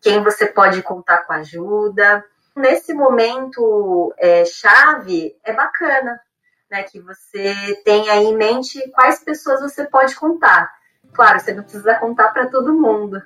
quem 0.01 0.21
você 0.21 0.45
pode 0.45 0.83
contar 0.83 1.19
com 1.19 1.31
ajuda. 1.31 2.25
Nesse 2.53 2.93
momento 2.93 4.13
é, 4.17 4.43
chave, 4.43 5.37
é 5.41 5.53
bacana, 5.53 6.19
né, 6.69 6.83
que 6.83 6.99
você 6.99 7.81
tenha 7.85 8.17
em 8.17 8.35
mente 8.35 8.77
quais 8.91 9.23
pessoas 9.23 9.61
você 9.61 9.85
pode 9.85 10.13
contar. 10.13 10.69
Claro, 11.13 11.39
você 11.39 11.53
não 11.53 11.63
precisa 11.63 11.95
contar 11.95 12.33
para 12.33 12.47
todo 12.47 12.73
mundo, 12.73 13.23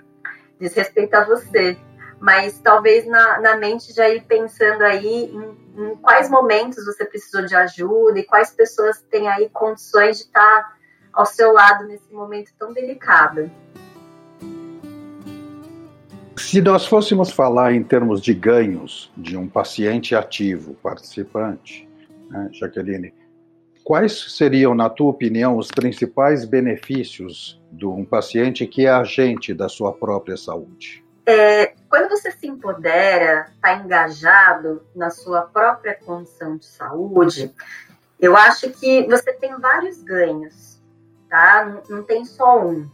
diz 0.60 0.76
respeito 0.76 1.16
a 1.16 1.26
você, 1.26 1.76
mas 2.22 2.60
talvez 2.60 3.06
na, 3.08 3.42
na 3.42 3.58
mente 3.58 3.92
já 3.92 4.08
ir 4.08 4.22
pensando 4.26 4.84
aí 4.84 5.26
em, 5.26 5.58
em, 5.76 5.96
quais 5.96 6.30
momentos 6.30 6.86
você 6.86 7.04
precisou 7.04 7.46
de 7.46 7.56
ajuda 7.56 8.20
e 8.20 8.24
quais 8.24 8.52
pessoas 8.52 9.02
têm 9.10 9.28
aí 9.28 9.50
condições 9.50 10.18
de 10.18 10.24
estar 10.26 10.78
ao 11.12 11.26
seu 11.26 11.52
lado 11.52 11.88
nesse 11.88 12.14
momento 12.14 12.52
tão 12.58 12.72
delicado. 12.72 13.50
Se 16.38 16.62
nós 16.62 16.86
fôssemos 16.86 17.32
falar 17.32 17.74
em 17.74 17.84
termos 17.84 18.22
de 18.22 18.34
ganhos 18.34 19.12
de 19.18 19.36
um 19.36 19.48
paciente 19.48 20.16
ativo, 20.16 20.76
participante, 20.76 21.90
né, 22.30 22.50
Jaqueline, 22.54 23.14
Quais 23.84 24.36
seriam, 24.38 24.76
na 24.76 24.90
tua 24.90 25.10
opinião, 25.10 25.58
os 25.58 25.70
principais 25.70 26.46
benefícios 26.46 27.60
de 27.72 27.86
um 27.86 28.06
paciente 28.06 28.68
que 28.68 28.86
é 28.86 28.90
agente 28.90 29.54
da 29.54 29.68
sua 29.68 29.92
própria 29.92 30.38
saúde? 30.38 31.04
É, 31.32 31.76
quando 31.88 32.10
você 32.10 32.30
se 32.30 32.46
empodera, 32.46 33.50
está 33.56 33.74
engajado 33.76 34.86
na 34.94 35.10
sua 35.10 35.44
própria 35.44 35.96
condição 35.96 36.58
de 36.58 36.66
saúde, 36.66 37.56
eu 38.20 38.36
acho 38.36 38.70
que 38.72 39.08
você 39.08 39.32
tem 39.32 39.58
vários 39.58 40.04
ganhos, 40.04 40.82
tá? 41.30 41.82
Não, 41.88 42.04
tem 42.04 42.26
só 42.26 42.62
um. 42.62 42.86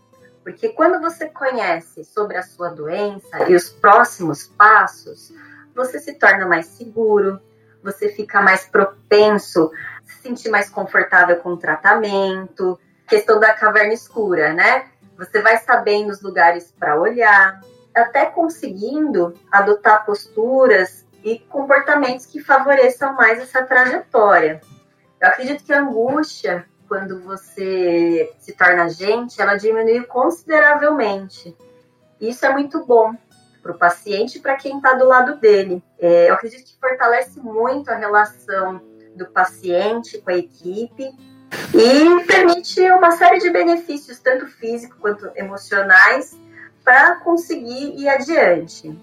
Porque 0.44 0.70
quando 0.70 1.02
você 1.02 1.28
conhece 1.28 2.04
sobre 2.04 2.38
a 2.38 2.44
sua 2.44 2.70
doença 2.70 3.50
e 3.50 3.56
os 3.56 3.70
próximos 3.70 4.46
passos, 4.46 5.34
você 5.76 6.00
se 6.00 6.14
torna 6.14 6.46
mais 6.46 6.68
seguro, 6.68 7.42
você 7.84 8.10
fica 8.10 8.40
mais 8.40 8.68
propenso 8.68 9.72
se 10.04 10.22
sentir 10.22 10.50
mais 10.50 10.70
confortável 10.70 11.38
com 11.38 11.54
o 11.54 11.58
tratamento, 11.58 12.80
questão 13.08 13.40
da 13.40 13.52
caverna 13.52 13.94
escura, 13.94 14.54
né? 14.54 14.86
Você 15.18 15.42
vai 15.42 15.58
sabendo 15.58 16.12
os 16.12 16.22
lugares 16.22 16.72
para 16.80 17.02
olhar, 17.02 17.60
até 18.02 18.26
conseguindo 18.26 19.34
adotar 19.52 20.06
posturas 20.06 21.06
e 21.24 21.40
comportamentos 21.40 22.26
que 22.26 22.40
favoreçam 22.40 23.14
mais 23.14 23.40
essa 23.40 23.64
trajetória. 23.64 24.62
Eu 25.20 25.28
acredito 25.28 25.64
que 25.64 25.74
a 25.74 25.82
angústia, 25.82 26.66
quando 26.88 27.22
você 27.22 28.34
se 28.40 28.54
torna 28.54 28.88
gente, 28.90 29.42
ela 29.42 29.56
diminui 29.56 30.04
consideravelmente. 30.06 31.56
Isso 32.20 32.46
é 32.46 32.52
muito 32.52 32.86
bom 32.86 33.16
para 33.62 33.72
o 33.72 33.78
paciente 33.78 34.38
e 34.38 34.42
para 34.42 34.56
quem 34.56 34.78
está 34.78 34.94
do 34.94 35.06
lado 35.06 35.36
dele. 35.38 35.84
É, 36.00 36.30
eu 36.30 36.36
acredito 36.36 36.64
que 36.64 36.80
fortalece 36.80 37.40
muito 37.40 37.90
a 37.90 37.96
relação 37.96 38.82
do 39.16 39.26
paciente 39.26 40.22
com 40.22 40.30
a 40.30 40.38
equipe 40.38 41.04
e 41.74 42.26
permite 42.26 42.82
uma 42.92 43.12
série 43.12 43.40
de 43.40 43.50
benefícios, 43.50 44.20
tanto 44.20 44.48
físicos 44.48 44.98
quanto 45.00 45.32
emocionais, 45.36 46.38
para 46.88 47.16
conseguir 47.16 48.00
ir 48.00 48.08
adiante. 48.08 48.98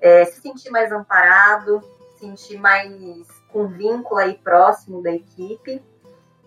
É, 0.00 0.24
se 0.24 0.40
sentir 0.40 0.70
mais 0.70 0.90
amparado, 0.90 1.82
se 2.14 2.20
sentir 2.20 2.56
mais 2.56 3.28
com 3.48 3.68
vínculo 3.68 4.18
aí 4.18 4.38
próximo 4.38 5.02
da 5.02 5.12
equipe 5.12 5.82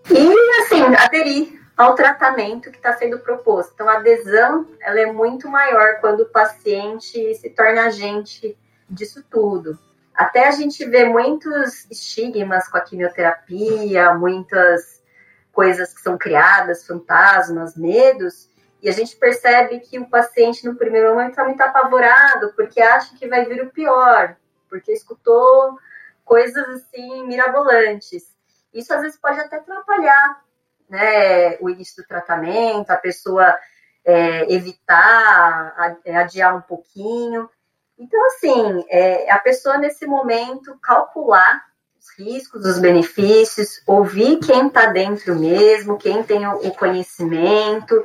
e, 0.10 0.62
assim, 0.62 0.82
aderir 0.98 1.62
ao 1.78 1.94
tratamento 1.94 2.72
que 2.72 2.78
está 2.78 2.92
sendo 2.94 3.20
proposto. 3.20 3.74
Então, 3.76 3.88
a 3.88 3.98
adesão 3.98 4.68
ela 4.82 5.00
é 5.00 5.06
muito 5.06 5.48
maior 5.48 6.00
quando 6.02 6.22
o 6.22 6.30
paciente 6.30 7.36
se 7.36 7.52
torna 7.52 7.84
agente 7.84 8.58
disso 8.90 9.24
tudo. 9.30 9.78
Até 10.16 10.48
a 10.48 10.52
gente 10.52 10.84
vê 10.86 11.06
muitos 11.06 11.86
estigmas 11.92 12.68
com 12.68 12.78
a 12.78 12.82
quimioterapia, 12.82 14.16
muitas 14.16 15.04
coisas 15.52 15.94
que 15.94 16.02
são 16.02 16.18
criadas, 16.18 16.84
fantasmas, 16.84 17.78
medos, 17.78 18.50
e 18.84 18.90
a 18.90 18.92
gente 18.92 19.16
percebe 19.16 19.80
que 19.80 19.98
o 19.98 20.10
paciente, 20.10 20.68
no 20.68 20.76
primeiro 20.76 21.12
momento, 21.12 21.30
está 21.30 21.46
muito 21.46 21.62
apavorado, 21.62 22.52
porque 22.54 22.82
acha 22.82 23.16
que 23.16 23.30
vai 23.30 23.46
vir 23.46 23.64
o 23.64 23.72
pior, 23.72 24.36
porque 24.70 24.92
escutou 24.92 25.80
coisas 26.26 26.68
assim 26.68 27.26
mirabolantes. 27.26 28.30
Isso 28.74 28.94
às 28.94 29.00
vezes 29.00 29.18
pode 29.18 29.40
até 29.40 29.56
atrapalhar 29.56 30.44
né, 30.90 31.56
o 31.62 31.70
início 31.70 32.04
do 32.04 32.08
tratamento, 32.08 32.92
a 32.92 32.98
pessoa 32.98 33.58
é, 34.04 34.54
evitar, 34.54 35.96
adiar 36.06 36.54
um 36.54 36.62
pouquinho. 36.62 37.50
Então, 37.98 38.20
assim, 38.28 38.86
é, 38.90 39.32
a 39.32 39.40
pessoa 39.40 39.78
nesse 39.78 40.06
momento 40.06 40.78
calcular 40.82 41.64
os 41.98 42.10
riscos, 42.20 42.66
os 42.66 42.80
benefícios, 42.80 43.82
ouvir 43.88 44.40
quem 44.40 44.68
está 44.68 44.88
dentro 44.88 45.40
mesmo, 45.40 45.98
quem 45.98 46.22
tem 46.22 46.46
o 46.46 46.72
conhecimento, 46.72 48.04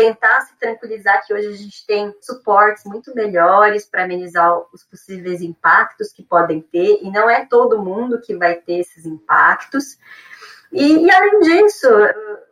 tentar 0.00 0.40
se 0.42 0.56
tranquilizar 0.56 1.24
que 1.26 1.34
hoje 1.34 1.48
a 1.48 1.56
gente 1.56 1.86
tem 1.86 2.14
suportes 2.20 2.84
muito 2.84 3.14
melhores 3.14 3.84
para 3.84 4.04
amenizar 4.04 4.58
os 4.72 4.82
possíveis 4.84 5.42
impactos 5.42 6.12
que 6.12 6.22
podem 6.22 6.60
ter, 6.60 7.00
e 7.02 7.10
não 7.10 7.28
é 7.28 7.44
todo 7.44 7.82
mundo 7.82 8.20
que 8.20 8.34
vai 8.36 8.54
ter 8.54 8.80
esses 8.80 9.04
impactos. 9.04 9.98
E, 10.72 11.04
e, 11.04 11.10
além 11.10 11.40
disso, 11.40 11.88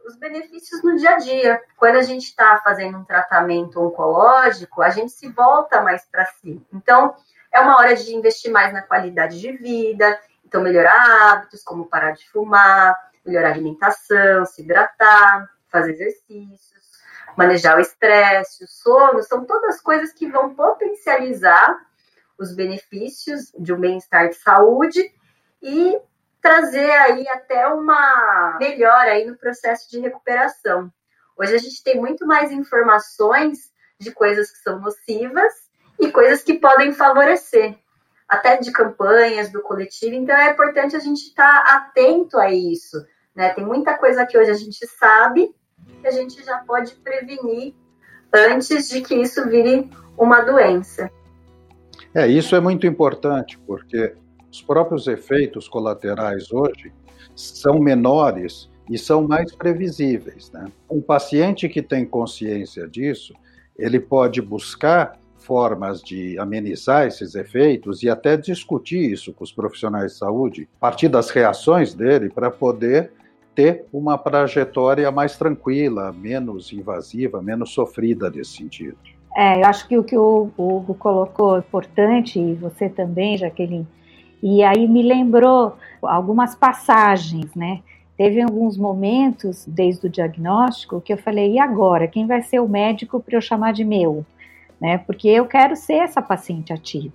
os 0.07 0.17
benefícios 0.17 0.83
no 0.83 0.97
dia 0.97 1.11
a 1.11 1.19
dia. 1.19 1.63
Quando 1.77 1.97
a 1.97 2.03
gente 2.03 2.25
está 2.25 2.61
fazendo 2.63 2.99
um 2.99 3.05
tratamento 3.05 3.81
oncológico, 3.81 4.83
a 4.83 4.91
gente 4.91 5.13
se 5.13 5.29
volta 5.29 5.81
mais 5.81 6.05
para 6.05 6.27
si. 6.27 6.61
Então, 6.73 7.15
é 7.53 7.61
uma 7.61 7.77
hora 7.79 7.95
de 7.95 8.15
investir 8.15 8.51
mais 8.51 8.73
na 8.73 8.83
qualidade 8.83 9.41
de 9.41 9.53
vida, 9.53 10.19
então 10.45 10.61
melhorar 10.61 11.33
hábitos, 11.33 11.63
como 11.63 11.87
parar 11.87 12.13
de 12.13 12.29
fumar, 12.31 12.95
melhorar 13.25 13.49
a 13.49 13.53
alimentação, 13.53 14.45
se 14.45 14.63
hidratar, 14.63 15.49
fazer 15.71 15.93
exercícios, 15.93 16.78
manejar 17.39 17.79
o 17.79 17.81
estresse, 17.81 18.65
o 18.65 18.67
sono, 18.67 19.23
são 19.23 19.45
todas 19.45 19.81
coisas 19.81 20.13
que 20.13 20.29
vão 20.29 20.57
potencializar 20.57 21.79
os 22.37 22.53
benefícios 22.53 23.53
de 23.57 23.73
um 23.73 23.79
bem-estar 23.79 24.29
de 24.29 24.35
saúde 24.35 25.01
e 25.63 25.97
trazer 26.43 26.91
aí 26.91 27.29
até 27.29 27.69
uma 27.69 28.57
melhora 28.59 29.13
aí 29.13 29.25
no 29.25 29.37
processo 29.37 29.89
de 29.89 30.01
recuperação. 30.01 30.93
Hoje 31.37 31.55
a 31.55 31.59
gente 31.59 31.81
tem 31.85 32.01
muito 32.01 32.27
mais 32.27 32.51
informações 32.51 33.71
de 34.01 34.11
coisas 34.11 34.51
que 34.51 34.59
são 34.59 34.81
nocivas 34.81 35.53
e 36.01 36.11
coisas 36.11 36.43
que 36.43 36.55
podem 36.55 36.93
favorecer, 36.93 37.79
até 38.29 38.57
de 38.57 38.73
campanhas 38.73 39.49
do 39.53 39.63
coletivo. 39.63 40.17
Então 40.17 40.37
é 40.37 40.51
importante 40.51 40.97
a 40.97 41.01
gente 41.01 41.29
estar 41.29 41.63
tá 41.63 41.77
atento 41.77 42.37
a 42.37 42.51
isso. 42.51 42.97
Né? 43.33 43.51
Tem 43.51 43.65
muita 43.65 43.97
coisa 43.97 44.27
que 44.27 44.37
hoje 44.37 44.51
a 44.51 44.55
gente 44.55 44.85
sabe 44.89 45.55
que 46.01 46.07
a 46.07 46.11
gente 46.11 46.45
já 46.45 46.59
pode 46.59 46.95
prevenir 46.97 47.75
antes 48.33 48.89
de 48.89 49.01
que 49.01 49.15
isso 49.15 49.49
vire 49.49 49.89
uma 50.17 50.41
doença. 50.41 51.11
É, 52.15 52.27
isso 52.27 52.57
é 52.57 52.61
muito 52.61 52.87
importante, 52.87 53.59
porque 53.67 54.15
os 54.51 54.63
próprios 54.63 55.07
efeitos 55.07 55.69
colaterais 55.69 56.53
hoje 56.53 56.93
são 57.35 57.79
menores 57.79 58.71
e 58.91 58.99
são 58.99 59.27
mais 59.27 59.55
previsíveis. 59.55 60.51
Né? 60.51 60.67
Um 60.91 61.01
paciente 61.01 61.69
que 61.69 61.83
tem 61.83 62.05
consciência 62.05 62.89
disso, 62.89 63.35
ele 63.77 64.01
pode 64.01 64.41
buscar 64.41 65.19
formas 65.37 66.03
de 66.03 66.39
amenizar 66.39 67.07
esses 67.07 67.35
efeitos 67.35 68.03
e 68.03 68.11
até 68.11 68.37
discutir 68.37 69.13
isso 69.13 69.33
com 69.33 69.45
os 69.45 69.53
profissionais 69.53 70.13
de 70.13 70.19
saúde, 70.19 70.69
a 70.77 70.81
partir 70.81 71.09
das 71.09 71.31
reações 71.31 71.95
dele, 71.95 72.29
para 72.29 72.51
poder 72.51 73.13
ter 73.59 73.87
uma 73.93 74.17
trajetória 74.17 75.11
mais 75.11 75.37
tranquila, 75.37 76.13
menos 76.13 76.73
invasiva, 76.73 77.43
menos 77.43 77.71
sofrida 77.71 78.31
nesse 78.31 78.53
sentido. 78.53 78.97
É, 79.37 79.61
eu 79.61 79.67
acho 79.67 79.89
que 79.89 79.99
o 79.99 80.05
que 80.05 80.17
o 80.17 80.49
Hugo 80.57 80.95
colocou 80.95 81.57
é 81.57 81.59
importante, 81.59 82.39
e 82.39 82.55
você 82.55 82.89
também, 82.89 83.37
Jaqueline, 83.37 83.85
e 84.41 84.63
aí 84.63 84.87
me 84.87 85.03
lembrou 85.03 85.77
algumas 86.01 86.55
passagens, 86.55 87.53
né? 87.57 87.81
Teve 88.17 88.41
alguns 88.41 88.79
momentos, 88.79 89.65
desde 89.67 90.07
o 90.07 90.11
diagnóstico, 90.11 91.01
que 91.01 91.13
eu 91.13 91.19
falei: 91.19 91.55
e 91.55 91.59
agora? 91.59 92.07
Quem 92.07 92.29
vai 92.29 92.43
ser 92.43 92.61
o 92.61 92.69
médico 92.69 93.19
para 93.19 93.37
eu 93.37 93.41
chamar 93.41 93.73
de 93.73 93.85
meu? 93.85 94.25
Né? 94.81 94.99
Porque 94.99 95.27
eu 95.27 95.47
quero 95.47 95.75
ser 95.75 95.95
essa 95.95 96.23
paciente 96.23 96.73
ativa. 96.73 97.13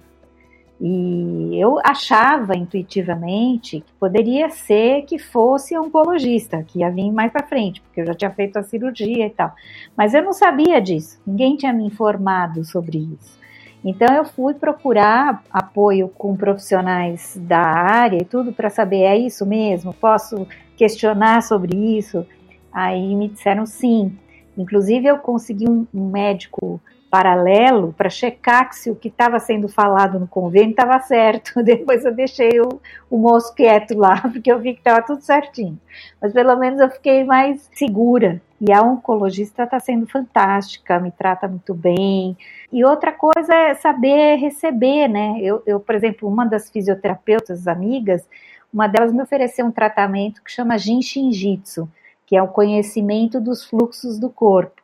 E 0.86 1.58
eu 1.58 1.80
achava 1.82 2.58
intuitivamente 2.58 3.80
que 3.80 3.94
poderia 3.94 4.50
ser 4.50 5.04
que 5.04 5.18
fosse 5.18 5.78
oncologista, 5.78 6.62
que 6.62 6.80
ia 6.80 6.92
vir 6.92 7.10
mais 7.10 7.32
para 7.32 7.48
frente, 7.48 7.80
porque 7.80 8.02
eu 8.02 8.06
já 8.06 8.14
tinha 8.14 8.32
feito 8.32 8.60
a 8.60 8.64
cirurgia 8.64 9.26
e 9.26 9.30
tal. 9.30 9.54
Mas 9.96 10.14
eu 10.14 10.22
não 10.22 10.34
sabia 10.34 10.82
disso, 10.82 11.22
ninguém 11.26 11.56
tinha 11.56 11.72
me 11.72 11.86
informado 11.86 12.66
sobre 12.66 12.98
isso. 12.98 13.40
Então 13.82 14.14
eu 14.14 14.26
fui 14.26 14.56
procurar 14.56 15.42
apoio 15.50 16.10
com 16.10 16.36
profissionais 16.36 17.38
da 17.42 17.62
área 17.62 18.18
e 18.18 18.26
tudo 18.26 18.52
para 18.52 18.70
saber 18.70 19.04
é 19.04 19.18
isso 19.18 19.46
mesmo, 19.46 19.94
posso 19.94 20.46
questionar 20.76 21.44
sobre 21.44 21.78
isso. 21.98 22.28
Aí 22.74 23.16
me 23.16 23.30
disseram 23.30 23.66
sim. 23.66 24.18
Inclusive 24.58 25.08
eu 25.08 25.18
consegui 25.20 25.70
um, 25.70 25.88
um 25.94 26.10
médico 26.10 26.82
paralelo 27.14 27.94
para 27.96 28.10
checar 28.10 28.74
se 28.74 28.90
o 28.90 28.96
que 28.96 29.08
estava 29.08 29.38
sendo 29.38 29.68
falado 29.68 30.20
no 30.20 30.28
convênio 30.28 30.72
estava 30.72 31.00
certo. 31.00 31.62
Depois 31.62 32.04
eu 32.04 32.12
deixei 32.12 32.60
o, 32.60 32.82
o 33.08 33.20
moço 33.20 33.54
quieto 33.54 33.96
lá, 33.96 34.20
porque 34.34 34.52
eu 34.52 34.58
vi 34.58 34.74
que 34.74 34.80
estava 34.80 35.00
tudo 35.00 35.22
certinho. 35.22 35.80
Mas 36.20 36.34
pelo 36.34 36.56
menos 36.56 36.80
eu 36.80 36.90
fiquei 36.90 37.24
mais 37.24 37.70
segura. 37.76 38.42
E 38.60 38.74
a 38.74 38.82
oncologista 38.82 39.62
está 39.62 39.80
sendo 39.80 40.08
fantástica, 40.08 41.00
me 41.00 41.12
trata 41.12 41.48
muito 41.48 41.76
bem. 41.76 42.36
E 42.72 42.84
outra 42.84 43.12
coisa 43.12 43.54
é 43.54 43.76
saber 43.76 44.38
receber, 44.38 45.08
né? 45.08 45.36
Eu, 45.40 45.62
eu 45.68 45.80
por 45.80 45.94
exemplo, 45.94 46.28
uma 46.28 46.48
das 46.48 46.72
fisioterapeutas 46.72 47.68
amigas, 47.68 48.28
uma 48.74 48.88
delas 48.88 49.14
me 49.14 49.22
ofereceu 49.22 49.68
um 49.68 49.72
tratamento 49.72 50.42
que 50.44 50.52
chama 50.52 50.80
Jin 50.80 51.04
Shinjitsu, 51.04 51.88
que 52.26 52.36
é 52.36 52.42
o 52.42 52.48
conhecimento 52.48 53.40
dos 53.40 53.64
fluxos 53.64 54.18
do 54.18 54.32
corpo. 54.32 54.83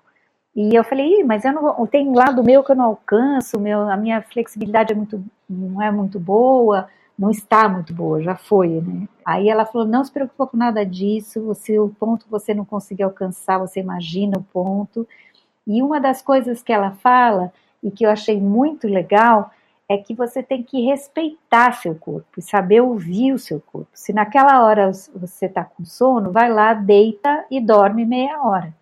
E 0.61 0.75
eu 0.75 0.83
falei, 0.83 1.23
mas 1.23 1.45
eu 1.45 1.53
não 1.53 1.87
tem 1.87 2.05
um 2.05 2.13
lado 2.13 2.43
meu 2.43 2.61
que 2.61 2.73
eu 2.73 2.75
não 2.75 2.83
alcanço, 2.83 3.57
meu, 3.57 3.89
a 3.89 3.95
minha 3.95 4.21
flexibilidade 4.21 4.91
é 4.91 4.95
muito, 4.95 5.23
não 5.49 5.81
é 5.81 5.89
muito 5.89 6.19
boa, 6.19 6.89
não 7.17 7.29
está 7.31 7.69
muito 7.69 7.93
boa, 7.93 8.21
já 8.21 8.35
foi, 8.35 8.81
né? 8.81 9.07
Aí 9.23 9.47
ela 9.47 9.65
falou, 9.65 9.87
não 9.87 10.03
se 10.03 10.11
preocupa 10.11 10.47
com 10.47 10.57
nada 10.57 10.85
disso, 10.85 11.55
se 11.55 11.79
o 11.79 11.87
ponto 11.97 12.25
você 12.29 12.53
não 12.53 12.65
conseguir 12.65 13.03
alcançar, 13.03 13.57
você 13.57 13.79
imagina 13.79 14.37
o 14.37 14.43
ponto. 14.43 15.07
E 15.65 15.81
uma 15.81 15.97
das 15.97 16.21
coisas 16.21 16.61
que 16.61 16.73
ela 16.73 16.91
fala, 16.91 17.53
e 17.81 17.89
que 17.89 18.05
eu 18.05 18.09
achei 18.09 18.37
muito 18.37 18.85
legal, 18.85 19.51
é 19.87 19.97
que 19.97 20.13
você 20.13 20.43
tem 20.43 20.61
que 20.61 20.85
respeitar 20.85 21.71
seu 21.71 21.95
corpo 21.95 22.41
saber 22.41 22.81
ouvir 22.81 23.31
o 23.31 23.39
seu 23.39 23.61
corpo. 23.61 23.87
Se 23.93 24.11
naquela 24.11 24.61
hora 24.65 24.91
você 25.15 25.45
está 25.45 25.63
com 25.63 25.85
sono, 25.85 26.33
vai 26.33 26.51
lá, 26.51 26.73
deita 26.73 27.45
e 27.49 27.61
dorme 27.61 28.05
meia 28.05 28.41
hora. 28.41 28.77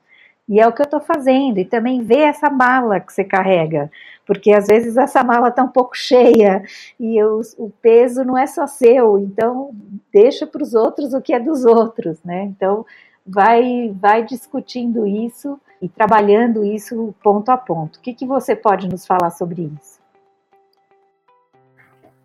E 0.48 0.60
é 0.60 0.68
o 0.68 0.72
que 0.72 0.82
eu 0.82 0.86
estou 0.86 1.02
fazendo. 1.02 1.60
E 1.60 1.66
também 1.66 2.04
ver 2.04 2.20
essa 2.20 2.50
mala 2.50 3.00
que 3.00 3.12
você 3.12 3.24
carrega, 3.24 3.92
porque 4.26 4.52
às 4.52 4.68
vezes 4.68 4.98
essa 4.98 5.24
mala 5.24 5.50
está 5.50 5.64
um 5.64 5.70
pouco 5.70 5.96
cheia 5.96 6.64
e 7.00 7.18
eu, 7.18 7.42
o 7.58 7.70
peso 7.82 8.24
não 8.24 8.38
é 8.38 8.48
só 8.48 8.66
seu. 8.66 9.18
Então 9.20 9.72
deixa 10.12 10.48
para 10.48 10.64
os 10.64 10.74
outros 10.74 11.14
o 11.14 11.22
que 11.22 11.34
é 11.34 11.40
dos 11.40 11.66
outros, 11.66 12.22
né? 12.24 12.44
Então 12.44 12.86
vai 13.26 13.94
vai 14.00 14.24
discutindo 14.24 15.06
isso 15.06 15.60
e 15.82 15.90
trabalhando 15.90 16.64
isso 16.64 17.14
ponto 17.22 17.50
a 17.50 17.58
ponto. 17.58 17.98
O 17.98 18.02
que, 18.02 18.14
que 18.14 18.26
você 18.26 18.56
pode 18.56 18.88
nos 18.88 19.06
falar 19.06 19.32
sobre 19.32 19.72
isso? 19.80 19.98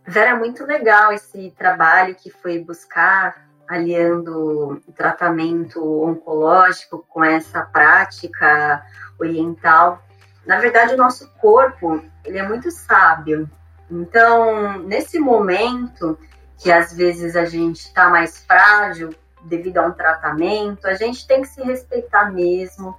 Vera, 0.05 0.37
muito 0.37 0.65
legal 0.65 1.13
esse 1.13 1.51
trabalho 1.57 2.15
que 2.15 2.31
foi 2.31 2.59
buscar 2.59 3.49
aliando 3.73 4.83
tratamento 4.93 5.83
oncológico 6.05 7.05
com 7.09 7.25
essa 7.25 7.63
prática 7.63 8.85
oriental. 9.19 10.03
Na 10.47 10.59
verdade, 10.59 10.95
o 10.95 10.99
nosso 10.99 11.29
corpo 11.41 12.03
ele 12.25 12.39
é 12.39 12.47
muito 12.47 12.71
sábio. 12.71 13.49
Então, 13.91 14.79
nesse 14.81 15.19
momento 15.19 16.19
que 16.59 16.71
às 16.71 16.93
vezes 16.93 17.35
a 17.35 17.45
gente 17.45 17.81
está 17.81 18.09
mais 18.09 18.45
frágil 18.45 19.15
devido 19.45 19.79
a 19.79 19.87
um 19.87 19.93
tratamento, 19.93 20.87
a 20.87 20.95
gente 20.95 21.27
tem 21.27 21.43
que 21.43 21.49
se 21.49 21.63
respeitar 21.63 22.31
mesmo, 22.31 22.97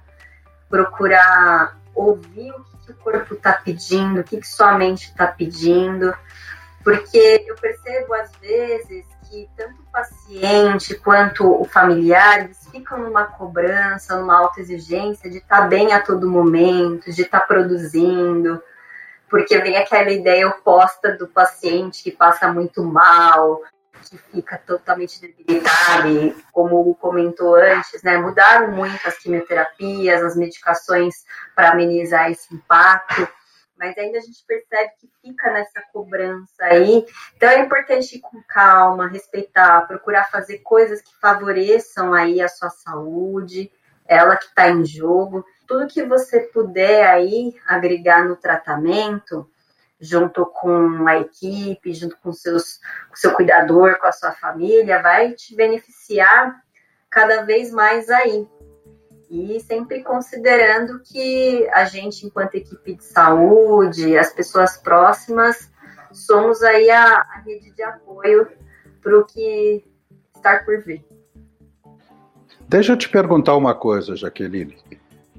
procurar 0.68 1.78
ouvir 1.94 2.50
o 2.50 2.64
que, 2.64 2.78
que 2.86 2.92
o 2.92 2.96
corpo 2.96 3.34
está 3.34 3.52
pedindo, 3.54 4.20
o 4.20 4.24
que, 4.24 4.38
que 4.38 4.46
sua 4.46 4.76
mente 4.76 5.08
está 5.08 5.26
pedindo, 5.26 6.14
porque 6.82 7.44
eu 7.46 7.54
percebo 7.56 8.12
às 8.14 8.30
vezes 8.36 9.06
que 9.34 9.50
tanto 9.56 9.82
o 9.82 9.86
paciente 9.90 10.94
quanto 10.94 11.60
o 11.60 11.64
familiar 11.64 12.44
eles 12.44 12.68
ficam 12.70 12.98
numa 12.98 13.24
cobrança, 13.24 14.16
numa 14.16 14.38
autoexigência 14.38 15.28
de 15.28 15.38
estar 15.38 15.62
tá 15.62 15.66
bem 15.66 15.92
a 15.92 16.00
todo 16.00 16.30
momento, 16.30 17.10
de 17.10 17.22
estar 17.22 17.40
tá 17.40 17.46
produzindo, 17.46 18.62
porque 19.28 19.58
vem 19.58 19.76
aquela 19.76 20.10
ideia 20.10 20.46
oposta 20.46 21.16
do 21.16 21.26
paciente 21.26 22.04
que 22.04 22.12
passa 22.12 22.52
muito 22.52 22.84
mal, 22.84 23.60
que 24.08 24.16
fica 24.16 24.56
totalmente 24.58 25.20
debilitado, 25.20 26.08
e 26.08 26.36
como 26.52 26.94
comentou 26.94 27.56
antes, 27.56 28.02
né, 28.04 28.16
mudaram 28.18 28.70
muito 28.70 29.08
as 29.08 29.18
quimioterapias, 29.18 30.22
as 30.22 30.36
medicações 30.36 31.24
para 31.56 31.72
amenizar 31.72 32.30
esse 32.30 32.54
impacto 32.54 33.26
mas 33.76 33.96
ainda 33.98 34.18
a 34.18 34.20
gente 34.20 34.44
percebe 34.46 34.92
que 35.00 35.10
fica 35.22 35.52
nessa 35.52 35.82
cobrança 35.92 36.64
aí. 36.64 37.04
Então 37.36 37.48
é 37.48 37.60
importante 37.60 38.16
ir 38.16 38.20
com 38.20 38.42
calma, 38.48 39.08
respeitar, 39.08 39.86
procurar 39.86 40.30
fazer 40.30 40.58
coisas 40.58 41.02
que 41.02 41.14
favoreçam 41.20 42.12
aí 42.12 42.40
a 42.40 42.48
sua 42.48 42.70
saúde, 42.70 43.70
ela 44.06 44.36
que 44.36 44.46
está 44.46 44.70
em 44.70 44.84
jogo. 44.84 45.44
Tudo 45.66 45.86
que 45.86 46.04
você 46.04 46.40
puder 46.40 47.06
aí 47.06 47.54
agregar 47.66 48.24
no 48.24 48.36
tratamento, 48.36 49.50
junto 49.98 50.44
com 50.46 51.06
a 51.08 51.18
equipe, 51.18 51.94
junto 51.94 52.16
com 52.18 52.32
seus, 52.32 52.80
o 53.12 53.16
seu 53.16 53.32
cuidador, 53.32 53.98
com 53.98 54.06
a 54.06 54.12
sua 54.12 54.32
família, 54.32 55.00
vai 55.00 55.32
te 55.32 55.54
beneficiar 55.56 56.62
cada 57.10 57.42
vez 57.42 57.70
mais 57.70 58.10
aí 58.10 58.46
sempre 59.60 60.02
considerando 60.02 61.00
que 61.00 61.68
a 61.72 61.84
gente, 61.84 62.26
enquanto 62.26 62.54
equipe 62.54 62.94
de 62.94 63.04
saúde, 63.04 64.16
as 64.16 64.32
pessoas 64.32 64.76
próximas, 64.76 65.70
somos 66.12 66.62
aí 66.62 66.90
a, 66.90 67.20
a 67.20 67.42
rede 67.44 67.70
de 67.72 67.82
apoio 67.82 68.48
para 69.02 69.18
o 69.18 69.24
que 69.24 69.84
está 70.34 70.58
por 70.62 70.82
vir. 70.82 71.04
Deixa 72.68 72.92
eu 72.92 72.96
te 72.96 73.08
perguntar 73.08 73.56
uma 73.56 73.74
coisa, 73.74 74.16
Jaqueline. 74.16 74.76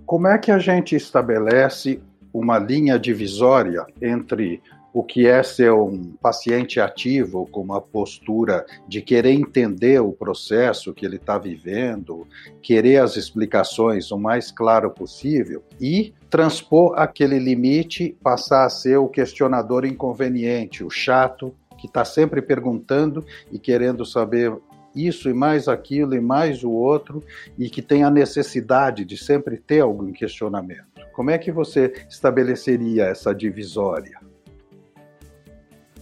Como 0.06 0.28
é 0.28 0.38
que 0.38 0.52
a 0.52 0.60
gente 0.60 0.96
estabelece 0.96 2.02
uma 2.32 2.60
linha 2.60 3.00
divisória 3.00 3.86
entre 4.02 4.62
o 4.96 5.04
que 5.04 5.28
é 5.28 5.44
ser 5.44 5.74
um 5.74 6.14
paciente 6.22 6.80
ativo, 6.80 7.46
com 7.52 7.60
uma 7.60 7.82
postura 7.82 8.66
de 8.88 9.02
querer 9.02 9.32
entender 9.32 10.00
o 10.00 10.14
processo 10.14 10.94
que 10.94 11.06
ele 11.06 11.18
está 11.18 11.38
vivendo, 11.38 12.26
querer 12.62 13.02
as 13.02 13.18
explicações 13.18 14.10
o 14.10 14.18
mais 14.18 14.52
claro 14.52 14.90
possível 14.90 15.62
e 15.82 16.14
transpor 16.30 16.94
aquele 16.98 17.38
limite, 17.38 18.16
passar 18.24 18.64
a 18.64 18.70
ser 18.70 18.96
o 18.96 19.10
questionador 19.10 19.84
inconveniente, 19.84 20.82
o 20.82 20.90
chato, 20.90 21.54
que 21.78 21.88
está 21.88 22.06
sempre 22.06 22.42
perguntando 22.42 23.22
e 23.52 23.60
querendo 23.60 24.06
saber 24.06 24.58
isso 24.96 25.30
e 25.30 25.34
mais 25.34 25.68
aquilo 25.68 26.16
e 26.16 26.22
mais 26.22 26.64
o 26.64 26.72
outro 26.72 27.22
e 27.60 27.70
que 27.70 27.82
tem 27.82 28.06
a 28.06 28.10
necessidade 28.10 29.04
de 29.04 29.18
sempre 29.18 29.58
ter 29.58 29.82
algum 29.82 30.14
questionamento. 30.14 30.86
Como 31.14 31.32
é 31.32 31.38
que 31.38 31.52
você 31.52 31.94
estabeleceria 32.10 33.04
essa 33.08 33.36
divisória? 33.36 34.18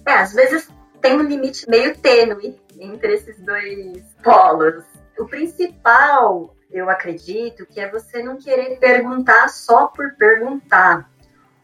É, 0.05 0.13
às 0.13 0.33
vezes 0.33 0.69
tem 1.01 1.17
um 1.17 1.23
limite 1.23 1.69
meio 1.69 1.97
tênue 1.97 2.59
entre 2.79 3.13
esses 3.13 3.39
dois 3.39 4.01
polos. 4.23 4.83
O 5.17 5.25
principal, 5.25 6.55
eu 6.71 6.89
acredito, 6.89 7.65
que 7.65 7.79
é 7.79 7.89
você 7.89 8.23
não 8.23 8.37
querer 8.37 8.79
perguntar 8.79 9.47
só 9.49 9.87
por 9.87 10.15
perguntar. 10.15 11.09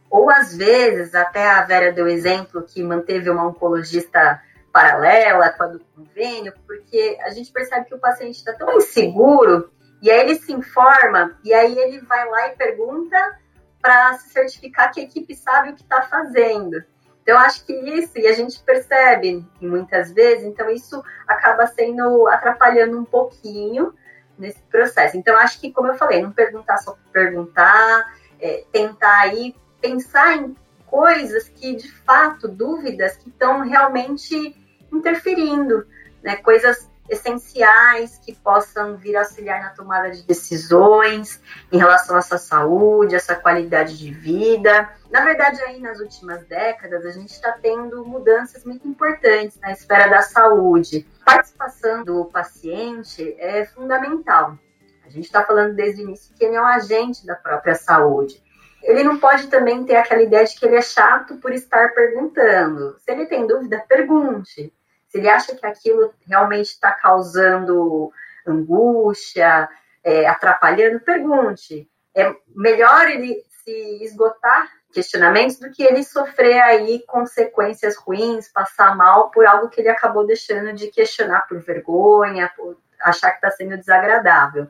Ou 0.09 0.29
às 0.29 0.55
vezes, 0.55 1.13
até 1.13 1.49
a 1.49 1.63
Vera 1.63 1.91
deu 1.91 2.07
exemplo 2.07 2.63
que 2.63 2.83
manteve 2.83 3.29
uma 3.29 3.47
oncologista 3.47 4.41
paralela 4.71 5.49
com 5.51 5.63
a 5.63 5.67
do 5.67 5.79
convênio, 5.95 6.53
porque 6.65 7.17
a 7.21 7.29
gente 7.31 7.51
percebe 7.51 7.85
que 7.85 7.95
o 7.95 7.99
paciente 7.99 8.35
está 8.35 8.53
tão 8.53 8.77
inseguro, 8.77 9.71
e 10.01 10.09
aí 10.09 10.21
ele 10.21 10.35
se 10.35 10.51
informa, 10.53 11.37
e 11.43 11.53
aí 11.53 11.77
ele 11.77 11.99
vai 12.01 12.27
lá 12.29 12.47
e 12.47 12.55
pergunta 12.55 13.39
para 13.81 14.13
se 14.13 14.29
certificar 14.29 14.91
que 14.91 14.99
a 14.99 15.03
equipe 15.03 15.35
sabe 15.35 15.69
o 15.69 15.75
que 15.75 15.83
está 15.83 16.03
fazendo. 16.03 16.83
Então, 17.29 17.41
acho 17.41 17.63
que 17.63 17.73
isso, 17.73 18.17
e 18.17 18.25
a 18.25 18.33
gente 18.33 18.59
percebe 18.61 19.45
muitas 19.61 20.11
vezes, 20.11 20.45
então 20.45 20.67
isso 20.67 20.99
acaba 21.27 21.67
sendo 21.67 22.27
atrapalhando 22.27 22.97
um 22.97 23.05
pouquinho 23.05 23.93
nesse 24.35 24.59
processo. 24.63 25.15
Então, 25.15 25.37
acho 25.37 25.61
que, 25.61 25.71
como 25.71 25.89
eu 25.89 25.93
falei, 25.93 26.23
não 26.23 26.31
perguntar 26.31 26.79
só 26.79 26.97
perguntar, 27.13 28.15
é, 28.41 28.63
tentar 28.71 29.19
aí 29.19 29.55
pensar 29.79 30.37
em 30.37 30.55
coisas 30.87 31.47
que, 31.49 31.75
de 31.75 31.91
fato, 32.01 32.47
dúvidas 32.47 33.17
que 33.17 33.29
estão 33.29 33.59
realmente 33.59 34.59
interferindo, 34.91 35.85
né? 36.23 36.35
Coisas 36.37 36.89
essenciais 37.09 38.19
que 38.23 38.35
possam 38.35 38.95
vir 38.95 39.15
auxiliar 39.15 39.61
na 39.61 39.69
tomada 39.69 40.11
de 40.11 40.23
decisões 40.23 41.41
em 41.71 41.77
relação 41.77 42.15
à 42.15 42.21
sua 42.21 42.37
saúde, 42.37 43.15
à 43.15 43.19
sua 43.19 43.35
qualidade 43.35 43.97
de 43.97 44.11
vida. 44.11 44.89
Na 45.11 45.23
verdade, 45.23 45.61
aí 45.63 45.79
nas 45.79 45.99
últimas 45.99 46.45
décadas, 46.45 47.05
a 47.05 47.11
gente 47.11 47.31
está 47.31 47.51
tendo 47.51 48.05
mudanças 48.05 48.63
muito 48.63 48.87
importantes 48.87 49.59
na 49.59 49.71
esfera 49.71 50.07
da 50.07 50.21
saúde. 50.21 51.07
A 51.21 51.25
participação 51.33 52.03
do 52.03 52.25
paciente 52.25 53.35
é 53.39 53.65
fundamental. 53.65 54.57
A 55.05 55.09
gente 55.09 55.25
está 55.25 55.43
falando 55.43 55.73
desde 55.73 56.01
o 56.01 56.05
início 56.05 56.33
que 56.35 56.45
ele 56.45 56.55
é 56.55 56.61
um 56.61 56.65
agente 56.65 57.25
da 57.25 57.35
própria 57.35 57.73
saúde. 57.73 58.41
Ele 58.83 59.03
não 59.03 59.19
pode 59.19 59.47
também 59.47 59.83
ter 59.83 59.97
aquela 59.97 60.21
ideia 60.21 60.45
de 60.45 60.55
que 60.55 60.65
ele 60.65 60.75
é 60.75 60.81
chato 60.81 61.37
por 61.37 61.51
estar 61.51 61.93
perguntando. 61.93 62.95
Se 62.99 63.11
ele 63.11 63.25
tem 63.25 63.45
dúvida, 63.45 63.83
pergunte 63.89 64.71
se 65.09 65.17
ele 65.17 65.27
acha 65.27 65.55
que 65.55 65.65
aquilo 65.65 66.13
realmente 66.27 66.67
está 66.67 66.91
causando 66.91 68.11
angústia, 68.45 69.67
é, 70.03 70.27
atrapalhando, 70.27 70.99
pergunte. 70.99 71.89
É 72.15 72.33
melhor 72.55 73.09
ele 73.09 73.43
se 73.63 74.03
esgotar 74.03 74.69
questionamentos 74.91 75.59
do 75.59 75.71
que 75.71 75.83
ele 75.83 76.03
sofrer 76.03 76.61
aí 76.61 77.03
consequências 77.07 77.95
ruins, 77.97 78.47
passar 78.47 78.95
mal 78.95 79.29
por 79.29 79.45
algo 79.45 79.69
que 79.69 79.81
ele 79.81 79.89
acabou 79.89 80.25
deixando 80.25 80.73
de 80.73 80.87
questionar 80.87 81.41
por 81.47 81.59
vergonha, 81.59 82.51
por 82.55 82.77
achar 83.01 83.31
que 83.31 83.37
está 83.37 83.51
sendo 83.51 83.77
desagradável. 83.77 84.67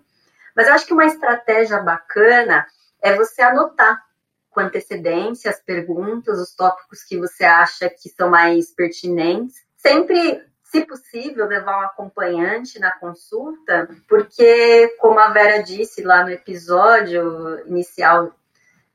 Mas 0.55 0.67
eu 0.67 0.73
acho 0.73 0.85
que 0.85 0.93
uma 0.93 1.05
estratégia 1.05 1.79
bacana 1.79 2.65
é 3.01 3.15
você 3.15 3.41
anotar 3.41 4.03
com 4.49 4.61
antecedência 4.61 5.51
as 5.51 5.61
perguntas, 5.61 6.39
os 6.39 6.53
tópicos 6.55 7.03
que 7.03 7.17
você 7.17 7.45
acha 7.45 7.89
que 7.89 8.09
são 8.09 8.29
mais 8.29 8.73
pertinentes 8.73 9.68
sempre, 9.79 10.43
se 10.63 10.85
possível, 10.85 11.47
levar 11.47 11.79
um 11.79 11.85
acompanhante 11.85 12.79
na 12.79 12.91
consulta, 12.91 13.89
porque, 14.07 14.95
como 14.99 15.19
a 15.19 15.29
Vera 15.29 15.63
disse 15.63 16.03
lá 16.03 16.23
no 16.23 16.29
episódio 16.29 17.65
inicial 17.65 18.35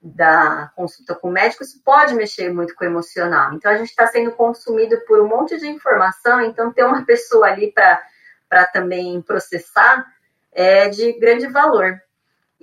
da 0.00 0.70
consulta 0.76 1.14
com 1.14 1.30
o 1.30 1.32
médico, 1.32 1.64
isso 1.64 1.82
pode 1.82 2.14
mexer 2.14 2.52
muito 2.52 2.74
com 2.74 2.84
o 2.84 2.88
emocional. 2.88 3.54
Então, 3.54 3.72
a 3.72 3.76
gente 3.76 3.88
está 3.88 4.06
sendo 4.06 4.32
consumido 4.32 5.00
por 5.06 5.20
um 5.20 5.26
monte 5.26 5.58
de 5.58 5.66
informação, 5.66 6.42
então, 6.42 6.72
ter 6.72 6.84
uma 6.84 7.04
pessoa 7.04 7.46
ali 7.46 7.72
para 7.72 8.66
também 8.66 9.20
processar 9.22 10.06
é 10.52 10.88
de 10.88 11.18
grande 11.18 11.48
valor. 11.48 12.00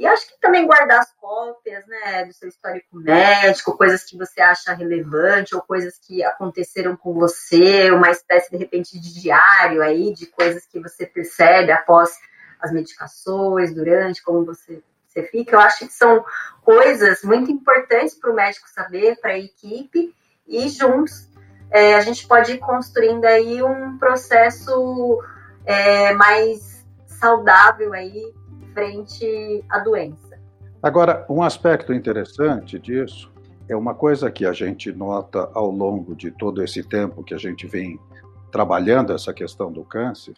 E 0.01 0.07
acho 0.07 0.27
que 0.27 0.41
também 0.41 0.65
guardar 0.65 0.97
as 0.97 1.13
cópias, 1.13 1.85
né, 1.85 2.25
do 2.25 2.33
seu 2.33 2.49
histórico 2.49 2.97
médico, 2.97 3.77
coisas 3.77 4.03
que 4.03 4.17
você 4.17 4.41
acha 4.41 4.73
relevante 4.73 5.53
ou 5.55 5.61
coisas 5.61 5.99
que 5.99 6.23
aconteceram 6.23 6.97
com 6.97 7.13
você, 7.13 7.91
uma 7.91 8.09
espécie 8.09 8.49
de 8.49 8.57
repente 8.57 8.99
de 8.99 9.21
diário 9.21 9.79
aí 9.83 10.11
de 10.11 10.25
coisas 10.25 10.65
que 10.65 10.79
você 10.79 11.05
percebe 11.05 11.71
após 11.71 12.17
as 12.59 12.71
medicações, 12.71 13.75
durante, 13.75 14.23
como 14.23 14.43
você, 14.43 14.81
você 15.05 15.21
fica. 15.21 15.55
Eu 15.55 15.59
acho 15.59 15.85
que 15.85 15.93
são 15.93 16.25
coisas 16.63 17.21
muito 17.21 17.51
importantes 17.51 18.15
para 18.15 18.31
o 18.31 18.35
médico 18.35 18.67
saber, 18.71 19.19
para 19.21 19.33
a 19.33 19.37
equipe, 19.37 20.15
e 20.47 20.67
juntos 20.67 21.29
é, 21.69 21.93
a 21.93 22.01
gente 22.01 22.27
pode 22.27 22.53
ir 22.53 22.57
construindo 22.57 23.25
aí 23.25 23.61
um 23.61 23.99
processo 23.99 25.23
é, 25.63 26.11
mais 26.15 26.83
saudável 27.05 27.93
aí 27.93 28.40
frente 28.73 29.63
à 29.69 29.79
doença. 29.79 30.39
Agora, 30.81 31.25
um 31.29 31.43
aspecto 31.43 31.93
interessante 31.93 32.79
disso 32.79 33.31
é 33.69 33.75
uma 33.75 33.93
coisa 33.93 34.31
que 34.31 34.45
a 34.45 34.51
gente 34.51 34.91
nota 34.91 35.49
ao 35.53 35.69
longo 35.69 36.15
de 36.15 36.31
todo 36.31 36.63
esse 36.63 36.83
tempo 36.83 37.23
que 37.23 37.33
a 37.33 37.37
gente 37.37 37.67
vem 37.67 37.99
trabalhando 38.51 39.13
essa 39.13 39.33
questão 39.33 39.71
do 39.71 39.83
câncer, 39.83 40.33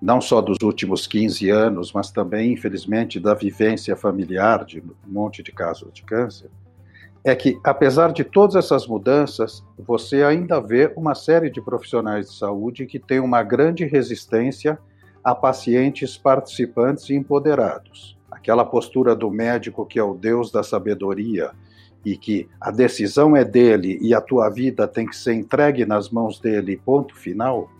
não 0.00 0.20
só 0.20 0.40
dos 0.40 0.58
últimos 0.62 1.06
15 1.06 1.48
anos, 1.48 1.92
mas 1.92 2.10
também, 2.10 2.52
infelizmente, 2.52 3.18
da 3.18 3.34
vivência 3.34 3.96
familiar 3.96 4.64
de 4.64 4.80
um 4.80 4.92
monte 5.06 5.42
de 5.42 5.50
casos 5.50 5.92
de 5.92 6.02
câncer, 6.02 6.50
é 7.24 7.34
que, 7.34 7.58
apesar 7.64 8.12
de 8.12 8.22
todas 8.22 8.54
essas 8.54 8.86
mudanças, 8.86 9.64
você 9.78 10.22
ainda 10.22 10.60
vê 10.60 10.92
uma 10.96 11.14
série 11.14 11.50
de 11.50 11.60
profissionais 11.60 12.30
de 12.30 12.36
saúde 12.36 12.86
que 12.86 12.98
têm 12.98 13.20
uma 13.20 13.42
grande 13.42 13.84
resistência 13.84 14.78
a 15.22 15.34
pacientes 15.34 16.16
participantes 16.16 17.08
e 17.10 17.14
empoderados. 17.14 18.16
Aquela 18.30 18.64
postura 18.64 19.14
do 19.14 19.30
médico 19.30 19.86
que 19.86 19.98
é 19.98 20.02
o 20.02 20.14
Deus 20.14 20.50
da 20.50 20.62
sabedoria 20.62 21.50
e 22.04 22.16
que 22.16 22.48
a 22.60 22.70
decisão 22.70 23.36
é 23.36 23.44
dele 23.44 23.98
e 24.00 24.14
a 24.14 24.20
tua 24.20 24.48
vida 24.48 24.86
tem 24.86 25.06
que 25.06 25.16
ser 25.16 25.34
entregue 25.34 25.84
nas 25.84 26.10
mãos 26.10 26.40
dele, 26.40 26.80
ponto 26.84 27.16
final, 27.16 27.70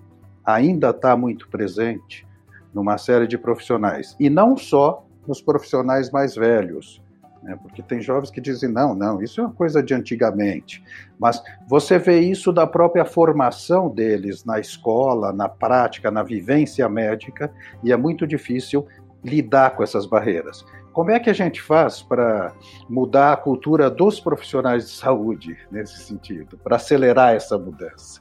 ainda 0.45 0.91
está 0.91 1.17
muito 1.17 1.49
presente 1.49 2.27
numa 2.75 2.99
série 2.99 3.27
de 3.27 3.39
profissionais. 3.39 4.17
E 4.19 4.29
não 4.29 4.57
só 4.57 5.05
nos 5.27 5.41
profissionais 5.41 6.11
mais 6.11 6.35
velhos, 6.35 7.03
né? 7.43 7.59
porque 7.61 7.83
tem 7.83 8.01
jovens 8.01 8.31
que 8.31 8.41
dizem: 8.41 8.71
não, 8.71 8.95
não, 8.95 9.23
isso 9.23 9.41
é 9.41 9.45
uma 9.45 9.53
coisa 9.53 9.83
de 9.83 9.95
antigamente. 9.95 10.85
Mas 11.19 11.43
você 11.67 11.99
vê 11.99 12.21
isso 12.21 12.53
da 12.53 12.67
própria 12.67 13.05
formação 13.05 13.89
deles 13.89 14.45
na 14.45 14.59
escola, 14.59 15.33
na 15.33 15.49
prática, 15.49 16.11
na 16.11 16.23
vivência 16.23 16.89
médica, 16.89 17.53
e 17.83 17.93
é 17.93 17.97
muito 17.97 18.27
difícil 18.27 18.87
lidar 19.25 19.77
com 19.77 19.83
essas 19.83 20.07
barreiras. 20.07 20.65
Como 20.93 21.11
é 21.11 21.21
que 21.21 21.31
a 21.31 21.35
gente 21.35 21.63
faz 21.63 22.03
para 22.03 22.53
mudar 22.89 23.33
a 23.33 23.37
cultura 23.37 23.89
dos 23.89 24.19
profissionais 24.19 24.89
de 24.89 24.97
saúde 24.97 25.57
nesse 25.71 25.99
sentido, 25.99 26.59
para 26.59 26.77
acelerar 26.77 27.35
essa 27.35 27.57
mudança? 27.57 28.21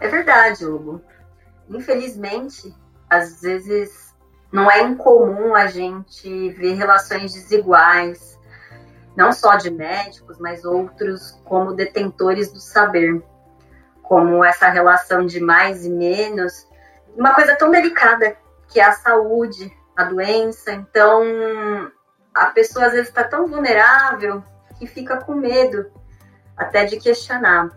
É 0.00 0.08
verdade, 0.08 0.66
Hugo. 0.66 1.00
Infelizmente, 1.70 2.74
às 3.08 3.40
vezes 3.40 4.03
não 4.54 4.70
é 4.70 4.82
incomum 4.82 5.52
a 5.52 5.66
gente 5.66 6.50
ver 6.50 6.74
relações 6.74 7.32
desiguais, 7.32 8.38
não 9.16 9.32
só 9.32 9.56
de 9.56 9.68
médicos, 9.68 10.38
mas 10.38 10.64
outros 10.64 11.32
como 11.44 11.74
detentores 11.74 12.52
do 12.52 12.60
saber, 12.60 13.20
como 14.00 14.44
essa 14.44 14.68
relação 14.68 15.26
de 15.26 15.40
mais 15.40 15.84
e 15.84 15.90
menos, 15.90 16.68
uma 17.16 17.34
coisa 17.34 17.56
tão 17.56 17.68
delicada 17.68 18.36
que 18.68 18.78
é 18.78 18.84
a 18.84 18.92
saúde, 18.92 19.76
a 19.96 20.04
doença. 20.04 20.70
Então, 20.70 21.90
a 22.32 22.46
pessoa 22.46 22.86
às 22.86 22.92
vezes 22.92 23.08
está 23.08 23.24
tão 23.24 23.48
vulnerável 23.48 24.40
que 24.78 24.86
fica 24.86 25.16
com 25.16 25.34
medo 25.34 25.90
até 26.56 26.84
de 26.84 26.96
questionar. 27.00 27.70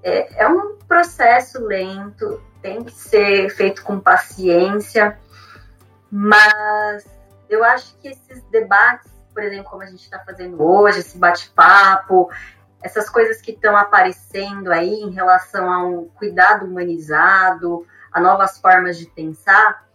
É, 0.00 0.44
é 0.44 0.46
um 0.46 0.76
processo 0.86 1.60
lento, 1.60 2.40
tem 2.62 2.84
que 2.84 2.92
ser 2.92 3.50
feito 3.50 3.82
com 3.82 3.98
paciência, 3.98 5.18
mas 6.16 7.04
eu 7.48 7.64
acho 7.64 7.98
que 7.98 8.06
esses 8.06 8.40
debates, 8.44 9.10
por 9.32 9.42
exemplo, 9.42 9.68
como 9.68 9.82
a 9.82 9.86
gente 9.86 10.04
está 10.04 10.20
fazendo 10.20 10.62
hoje, 10.62 11.00
esse 11.00 11.18
bate-papo, 11.18 12.30
essas 12.80 13.10
coisas 13.10 13.42
que 13.42 13.50
estão 13.50 13.76
aparecendo 13.76 14.70
aí 14.70 14.94
em 14.94 15.10
relação 15.10 15.68
a 15.68 15.84
um 15.84 16.08
cuidado 16.10 16.66
humanizado, 16.66 17.84
a 18.12 18.20
novas 18.20 18.60
formas 18.60 18.96
de 18.96 19.06
pensar, 19.06 19.88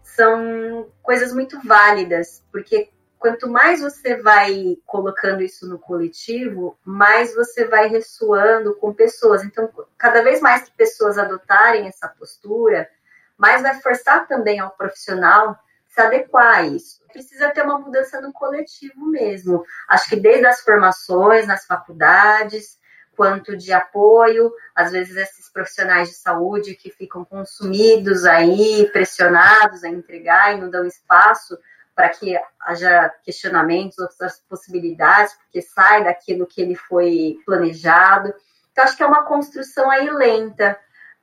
são 0.00 0.86
coisas 1.02 1.32
muito 1.32 1.60
válidas, 1.66 2.44
porque 2.52 2.90
quanto 3.18 3.50
mais 3.50 3.80
você 3.80 4.22
vai 4.22 4.78
colocando 4.86 5.42
isso 5.42 5.68
no 5.68 5.76
coletivo, 5.76 6.78
mais 6.84 7.34
você 7.34 7.66
vai 7.66 7.88
ressoando 7.88 8.76
com 8.76 8.94
pessoas. 8.94 9.42
Então, 9.42 9.68
cada 9.98 10.22
vez 10.22 10.40
mais 10.40 10.68
que 10.68 10.76
pessoas 10.76 11.18
adotarem 11.18 11.88
essa 11.88 12.06
postura, 12.06 12.88
mais 13.36 13.62
vai 13.62 13.80
forçar 13.80 14.26
também 14.26 14.60
ao 14.60 14.70
profissional 14.70 15.58
se 15.88 16.00
adequar 16.00 16.58
a 16.58 16.62
isso. 16.62 17.00
Precisa 17.12 17.50
ter 17.50 17.62
uma 17.62 17.78
mudança 17.78 18.20
no 18.20 18.32
coletivo 18.32 19.06
mesmo. 19.06 19.64
Acho 19.88 20.08
que 20.08 20.16
desde 20.16 20.46
as 20.46 20.60
formações, 20.60 21.46
nas 21.46 21.64
faculdades, 21.64 22.78
quanto 23.16 23.56
de 23.56 23.72
apoio, 23.72 24.52
às 24.74 24.90
vezes 24.90 25.16
esses 25.16 25.48
profissionais 25.48 26.08
de 26.08 26.16
saúde 26.16 26.74
que 26.74 26.90
ficam 26.90 27.24
consumidos 27.24 28.24
aí, 28.24 28.88
pressionados 28.92 29.84
a 29.84 29.88
entregar 29.88 30.52
e 30.52 30.60
não 30.60 30.68
dão 30.68 30.84
espaço 30.84 31.56
para 31.94 32.08
que 32.08 32.36
haja 32.60 33.08
questionamentos, 33.22 33.98
outras 33.98 34.40
possibilidades, 34.48 35.32
porque 35.34 35.62
sai 35.62 36.02
daquilo 36.02 36.46
que 36.46 36.60
ele 36.60 36.74
foi 36.74 37.38
planejado. 37.46 38.34
Então, 38.72 38.82
acho 38.82 38.96
que 38.96 39.02
é 39.04 39.06
uma 39.06 39.24
construção 39.24 39.88
aí 39.88 40.10
lenta, 40.10 40.76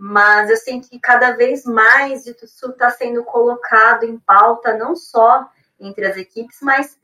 mas 0.04 0.50
eu 0.50 0.58
sinto 0.58 0.90
que 0.90 1.00
cada 1.00 1.34
vez 1.34 1.64
mais 1.64 2.26
isso 2.26 2.72
está 2.72 2.90
sendo 2.90 3.24
colocado 3.24 4.04
em 4.04 4.18
pauta, 4.18 4.76
não 4.76 4.96
só 4.96 5.48
entre 5.80 6.08
as 6.08 6.18
equipes, 6.18 6.58
mas 6.64 6.98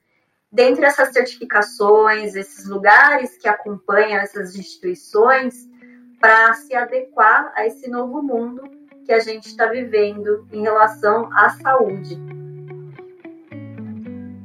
dentre 0.52 0.84
essas 0.84 1.14
certificações, 1.14 2.34
esses 2.34 2.66
lugares 2.66 3.38
que 3.38 3.48
acompanham 3.48 4.20
essas 4.20 4.56
instituições, 4.56 5.70
para 6.20 6.56
se 6.56 6.74
adequar 6.74 7.54
a 7.56 7.68
esse 7.68 7.88
novo 7.88 8.24
mundo 8.24 8.64
que 9.06 9.14
a 9.14 9.20
gente 9.20 9.46
está 9.46 9.68
vivendo 9.68 10.48
em 10.52 10.64
relação 10.64 11.30
à 11.34 11.52
saúde. 11.52 12.37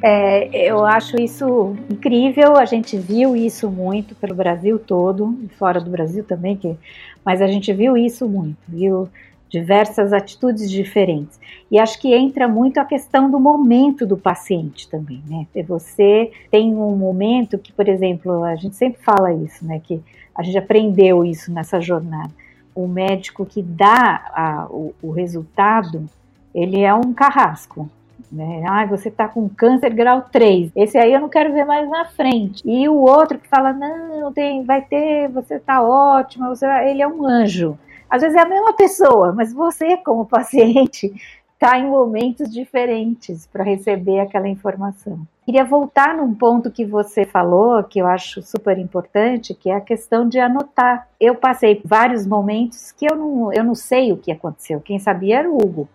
É, 0.03 0.69
eu 0.69 0.85
acho 0.85 1.21
isso 1.21 1.77
incrível, 1.89 2.57
a 2.57 2.65
gente 2.65 2.99
viu 2.99 3.37
isso 3.37 3.71
muito 3.71 4.17
pelo 4.17 4.35
Brasil 4.35 4.77
todo, 4.77 5.39
e 5.45 5.49
fora 5.49 5.81
do 5.81 5.91
Brasil 5.91 6.25
também, 6.25 6.57
que, 6.57 6.77
mas 7.25 7.41
a 7.41 7.47
gente 7.47 7.73
viu 7.73 7.97
isso 7.97 8.29
muito, 8.29 8.59
viu 8.67 9.09
diversas 9.49 10.13
atitudes 10.13 10.69
diferentes. 10.69 11.39
E 11.71 11.79
acho 11.79 12.01
que 12.01 12.13
entra 12.13 12.49
muito 12.49 12.79
a 12.79 12.85
questão 12.85 13.31
do 13.31 13.39
momento 13.39 14.05
do 14.07 14.17
paciente 14.17 14.89
também, 14.89 15.23
né? 15.29 15.47
Você 15.69 16.33
tem 16.51 16.75
um 16.75 16.97
momento 16.97 17.59
que, 17.59 17.71
por 17.71 17.87
exemplo, 17.87 18.43
a 18.43 18.57
gente 18.57 18.75
sempre 18.75 19.01
fala 19.03 19.33
isso, 19.33 19.65
né? 19.65 19.79
Que 19.79 20.03
a 20.35 20.43
gente 20.43 20.57
aprendeu 20.57 21.23
isso 21.25 21.53
nessa 21.53 21.81
jornada. 21.81 22.31
O 22.75 22.89
médico 22.89 23.45
que 23.45 23.63
dá 23.63 24.25
a, 24.35 24.67
o, 24.71 24.95
o 25.03 25.11
resultado, 25.11 26.07
ele 26.55 26.81
é 26.81 26.95
um 26.95 27.13
carrasco, 27.13 27.91
né? 28.31 28.63
Ah, 28.69 28.87
você 28.87 29.09
está 29.09 29.29
com 29.29 29.49
câncer 29.49 29.93
grau 29.93 30.23
3. 30.31 30.73
Esse 30.77 30.99
aí 30.99 31.13
eu 31.13 31.21
não 31.21 31.29
quero 31.29 31.53
ver 31.53 31.65
mais 31.65 31.89
na 31.89 32.05
frente. 32.05 32.63
E 32.65 32.89
o 32.89 32.97
outro 32.97 33.39
que 33.39 33.49
fala, 33.49 33.73
não, 33.73 34.33
tem, 34.33 34.65
vai 34.65 34.83
ter, 34.83 35.29
você 35.29 35.57
está 35.57 35.83
ótima, 35.83 36.49
você, 36.49 36.67
ele 36.89 37.03
é 37.03 37.09
um 37.09 37.27
anjo. 37.27 37.79
Às 38.09 38.23
vezes 38.23 38.37
é 38.37 38.41
a 38.41 38.49
mesma 38.49 38.75
pessoa, 38.75 39.33
mas 39.33 39.53
você, 39.53 39.97
como 39.97 40.27
paciente, 40.27 41.13
está 41.55 41.77
em 41.81 41.89
momentos 41.89 42.53
diferentes 42.53 43.47
para 43.47 43.65
receber 43.65 44.21
aquela 44.21 44.49
informação. 44.49 45.21
Queria 45.45 45.65
voltar 45.65 46.17
num 46.17 46.35
ponto 46.35 46.71
que 46.71 46.85
você 46.85 47.25
falou, 47.25 47.83
que 47.83 47.99
eu 47.99 48.07
acho 48.07 48.43
super 48.43 48.79
importante, 48.79 49.55
que 49.55 49.71
é 49.71 49.75
a 49.75 49.81
questão 49.81 50.29
de 50.29 50.39
anotar. 50.39 51.09
Eu 51.19 51.35
passei 51.35 51.81
vários 51.85 52.27
momentos 52.27 52.93
que 52.93 53.07
eu 53.11 53.17
não, 53.17 53.53
eu 53.53 53.65
não 53.65 53.75
sei 53.75 54.13
o 54.13 54.17
que 54.17 54.31
aconteceu. 54.31 54.81
Quem 54.81 54.99
sabia 54.99 55.39
era 55.39 55.51
o 55.51 55.57
Hugo 55.57 55.89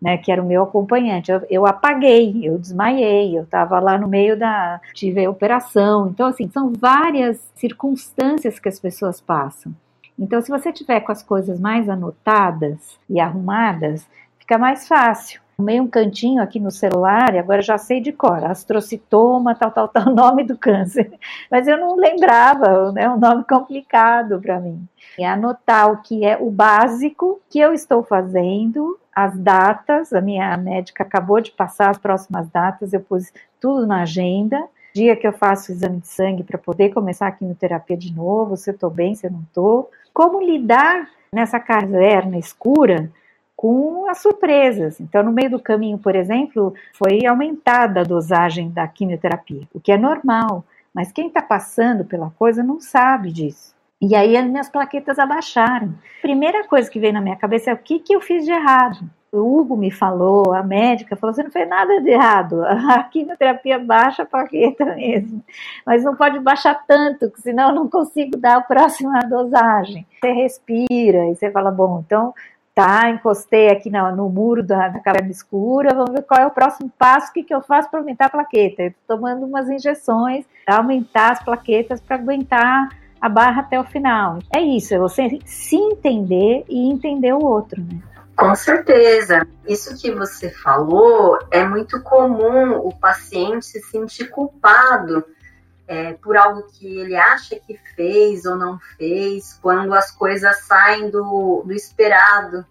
né, 0.00 0.16
que 0.16 0.32
era 0.32 0.42
o 0.42 0.46
meu 0.46 0.62
acompanhante. 0.62 1.30
Eu, 1.30 1.42
eu 1.50 1.66
apaguei, 1.66 2.40
eu 2.42 2.58
desmaiei, 2.58 3.36
eu 3.36 3.42
estava 3.42 3.78
lá 3.78 3.98
no 3.98 4.08
meio 4.08 4.38
da. 4.38 4.80
tive 4.94 5.24
a 5.24 5.30
operação. 5.30 6.08
Então, 6.08 6.26
assim, 6.28 6.48
são 6.48 6.72
várias 6.72 7.38
circunstâncias 7.54 8.58
que 8.58 8.68
as 8.68 8.80
pessoas 8.80 9.20
passam. 9.20 9.74
Então, 10.18 10.40
se 10.40 10.50
você 10.50 10.72
tiver 10.72 11.00
com 11.00 11.12
as 11.12 11.22
coisas 11.22 11.58
mais 11.58 11.88
anotadas 11.88 12.98
e 13.08 13.18
arrumadas, 13.18 14.06
fica 14.38 14.58
mais 14.58 14.86
fácil. 14.86 15.40
Arrumei 15.58 15.80
um 15.80 15.88
cantinho 15.88 16.42
aqui 16.42 16.58
no 16.58 16.70
celular 16.70 17.34
e 17.34 17.38
agora 17.38 17.60
já 17.60 17.76
sei 17.76 18.00
de 18.00 18.12
cor, 18.12 18.44
astrocitoma, 18.44 19.54
tal, 19.54 19.70
tal, 19.70 19.88
tal, 19.88 20.06
nome 20.14 20.44
do 20.44 20.56
câncer. 20.56 21.12
Mas 21.50 21.68
eu 21.68 21.78
não 21.78 21.96
lembrava, 21.96 22.90
é 22.90 22.92
né, 22.92 23.08
um 23.10 23.18
nome 23.18 23.44
complicado 23.44 24.40
para 24.40 24.58
mim. 24.58 24.86
E 25.18 25.24
anotar 25.24 25.90
o 25.90 26.02
que 26.02 26.24
é 26.24 26.36
o 26.38 26.50
básico 26.50 27.40
que 27.50 27.58
eu 27.58 27.74
estou 27.74 28.02
fazendo 28.02 28.98
as 29.14 29.36
datas, 29.36 30.12
a 30.12 30.20
minha 30.20 30.56
médica 30.56 31.02
acabou 31.02 31.40
de 31.40 31.50
passar 31.50 31.90
as 31.90 31.98
próximas 31.98 32.48
datas, 32.48 32.92
eu 32.92 33.00
pus 33.00 33.32
tudo 33.60 33.86
na 33.86 34.02
agenda. 34.02 34.62
Dia 34.94 35.14
que 35.14 35.26
eu 35.26 35.32
faço 35.32 35.70
o 35.70 35.74
exame 35.74 36.00
de 36.00 36.08
sangue 36.08 36.42
para 36.42 36.58
poder 36.58 36.90
começar 36.90 37.28
a 37.28 37.32
quimioterapia 37.32 37.96
de 37.96 38.12
novo, 38.12 38.56
se 38.56 38.70
eu 38.70 38.74
estou 38.74 38.90
bem, 38.90 39.14
se 39.14 39.26
eu 39.26 39.30
não 39.30 39.42
estou. 39.42 39.90
Como 40.12 40.40
lidar 40.40 41.08
nessa 41.32 41.60
caverna 41.60 42.38
escura 42.38 43.10
com 43.60 44.08
as 44.08 44.22
surpresas. 44.22 44.98
Então, 45.00 45.22
no 45.22 45.30
meio 45.30 45.50
do 45.50 45.60
caminho, 45.60 45.98
por 45.98 46.16
exemplo, 46.16 46.74
foi 46.94 47.26
aumentada 47.26 48.00
a 48.00 48.04
dosagem 48.04 48.70
da 48.70 48.88
quimioterapia, 48.88 49.68
o 49.74 49.78
que 49.78 49.92
é 49.92 49.98
normal, 49.98 50.64
mas 50.94 51.12
quem 51.12 51.28
está 51.28 51.42
passando 51.42 52.04
pela 52.04 52.30
coisa 52.30 52.62
não 52.62 52.80
sabe 52.80 53.30
disso. 53.30 53.74
E 54.00 54.14
aí 54.14 54.36
as 54.36 54.46
minhas 54.46 54.68
plaquetas 54.68 55.18
abaixaram. 55.18 55.94
Primeira 56.22 56.66
coisa 56.66 56.90
que 56.90 56.98
veio 56.98 57.12
na 57.12 57.20
minha 57.20 57.36
cabeça 57.36 57.70
é 57.70 57.74
o 57.74 57.78
que, 57.78 57.98
que 57.98 58.14
eu 58.14 58.20
fiz 58.20 58.44
de 58.44 58.50
errado. 58.50 58.98
O 59.32 59.60
Hugo 59.60 59.76
me 59.76 59.92
falou, 59.92 60.52
a 60.54 60.62
médica 60.62 61.14
falou: 61.14 61.34
você 61.34 61.42
não 61.42 61.50
fez 61.50 61.68
nada 61.68 62.00
de 62.00 62.10
errado, 62.10 62.64
a 62.64 63.02
quimioterapia 63.04 63.78
baixa 63.78 64.24
a 64.24 64.26
plaqueta 64.26 64.84
mesmo, 64.96 65.44
mas 65.86 66.02
não 66.02 66.16
pode 66.16 66.40
baixar 66.40 66.74
tanto, 66.86 67.30
senão 67.36 67.68
eu 67.68 67.74
não 67.76 67.88
consigo 67.88 68.36
dar 68.36 68.56
a 68.56 68.60
próxima 68.60 69.20
dosagem. 69.20 70.04
Você 70.20 70.32
respira 70.32 71.26
e 71.28 71.36
você 71.36 71.48
fala: 71.50 71.70
bom, 71.70 72.02
então 72.04 72.34
tá, 72.74 73.08
encostei 73.10 73.68
aqui 73.68 73.88
no, 73.88 74.16
no 74.16 74.28
muro 74.28 74.64
da, 74.64 74.88
da 74.88 74.98
caverna 74.98 75.30
escura, 75.30 75.94
vamos 75.94 76.12
ver 76.12 76.22
qual 76.22 76.40
é 76.40 76.46
o 76.46 76.50
próximo 76.50 76.90
passo, 76.98 77.30
o 77.30 77.32
que, 77.32 77.44
que 77.44 77.54
eu 77.54 77.60
faço 77.60 77.88
para 77.88 78.00
aumentar 78.00 78.26
a 78.26 78.30
plaqueta. 78.30 78.82
Eu 78.82 78.94
tô 79.06 79.16
tomando 79.16 79.46
umas 79.46 79.68
injeções 79.68 80.44
aumentar 80.66 81.32
as 81.32 81.44
plaquetas 81.44 82.00
para 82.00 82.16
aguentar 82.16 82.88
a 83.20 83.28
barra 83.28 83.60
até 83.60 83.78
o 83.78 83.84
final. 83.84 84.38
É 84.54 84.60
isso, 84.60 84.94
é 84.94 84.98
você 84.98 85.38
se 85.44 85.76
entender 85.76 86.64
e 86.68 86.90
entender 86.90 87.32
o 87.32 87.44
outro, 87.44 87.80
né? 87.82 88.00
Com 88.36 88.54
certeza. 88.54 89.46
Isso 89.68 90.00
que 90.00 90.10
você 90.12 90.48
falou 90.48 91.38
é 91.50 91.62
muito 91.62 92.02
comum 92.02 92.78
o 92.78 92.94
paciente 92.98 93.66
se 93.66 93.82
sentir 93.82 94.30
culpado 94.30 95.22
é, 95.86 96.14
por 96.14 96.36
algo 96.36 96.62
que 96.72 96.86
ele 97.00 97.16
acha 97.16 97.56
que 97.56 97.76
fez 97.96 98.46
ou 98.46 98.56
não 98.56 98.78
fez, 98.96 99.58
quando 99.60 99.92
as 99.92 100.10
coisas 100.12 100.56
saem 100.60 101.10
do, 101.10 101.64
do 101.66 101.72
esperado, 101.72 102.64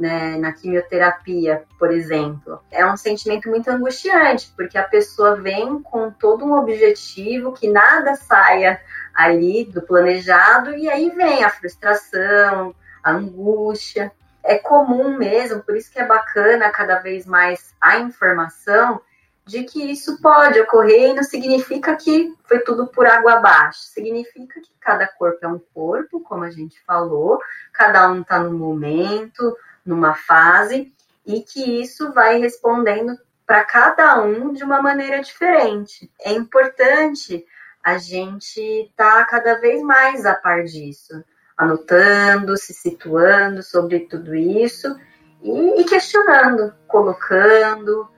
né, 0.00 0.38
na 0.38 0.50
quimioterapia, 0.50 1.64
por 1.78 1.92
exemplo. 1.92 2.60
É 2.70 2.84
um 2.86 2.96
sentimento 2.96 3.50
muito 3.50 3.70
angustiante, 3.70 4.50
porque 4.56 4.78
a 4.78 4.82
pessoa 4.82 5.36
vem 5.36 5.82
com 5.82 6.10
todo 6.10 6.42
um 6.42 6.54
objetivo 6.54 7.52
que 7.52 7.68
nada 7.68 8.14
saia 8.14 8.80
ali 9.14 9.66
do 9.66 9.82
planejado, 9.82 10.74
e 10.74 10.88
aí 10.88 11.10
vem 11.10 11.44
a 11.44 11.50
frustração, 11.50 12.74
a 13.04 13.12
angústia. 13.12 14.10
É 14.42 14.56
comum 14.56 15.18
mesmo, 15.18 15.62
por 15.62 15.76
isso 15.76 15.92
que 15.92 16.00
é 16.00 16.06
bacana 16.06 16.70
cada 16.70 16.98
vez 16.98 17.26
mais 17.26 17.74
a 17.78 17.98
informação 17.98 19.02
de 19.44 19.64
que 19.64 19.90
isso 19.90 20.20
pode 20.22 20.60
ocorrer 20.60 21.10
e 21.10 21.14
não 21.14 21.24
significa 21.24 21.96
que 21.96 22.32
foi 22.44 22.60
tudo 22.60 22.86
por 22.86 23.06
água 23.06 23.34
abaixo. 23.34 23.80
Significa 23.80 24.60
que 24.60 24.70
cada 24.80 25.06
corpo 25.06 25.38
é 25.42 25.48
um 25.48 25.60
corpo, 25.74 26.20
como 26.20 26.44
a 26.44 26.50
gente 26.50 26.80
falou, 26.84 27.38
cada 27.72 28.10
um 28.10 28.22
está 28.22 28.38
no 28.38 28.56
momento, 28.56 29.56
numa 29.84 30.14
fase, 30.14 30.92
e 31.26 31.40
que 31.40 31.80
isso 31.82 32.12
vai 32.12 32.38
respondendo 32.38 33.16
para 33.46 33.64
cada 33.64 34.22
um 34.22 34.52
de 34.52 34.64
uma 34.64 34.80
maneira 34.80 35.20
diferente. 35.20 36.10
É 36.20 36.32
importante 36.32 37.44
a 37.82 37.98
gente 37.98 38.60
estar 38.60 39.18
tá 39.18 39.26
cada 39.26 39.54
vez 39.60 39.82
mais 39.82 40.24
a 40.26 40.34
par 40.34 40.64
disso, 40.64 41.24
anotando, 41.56 42.56
se 42.56 42.72
situando 42.72 43.62
sobre 43.62 44.00
tudo 44.00 44.34
isso 44.34 44.98
e, 45.42 45.80
e 45.80 45.84
questionando, 45.84 46.74
colocando 46.86 48.08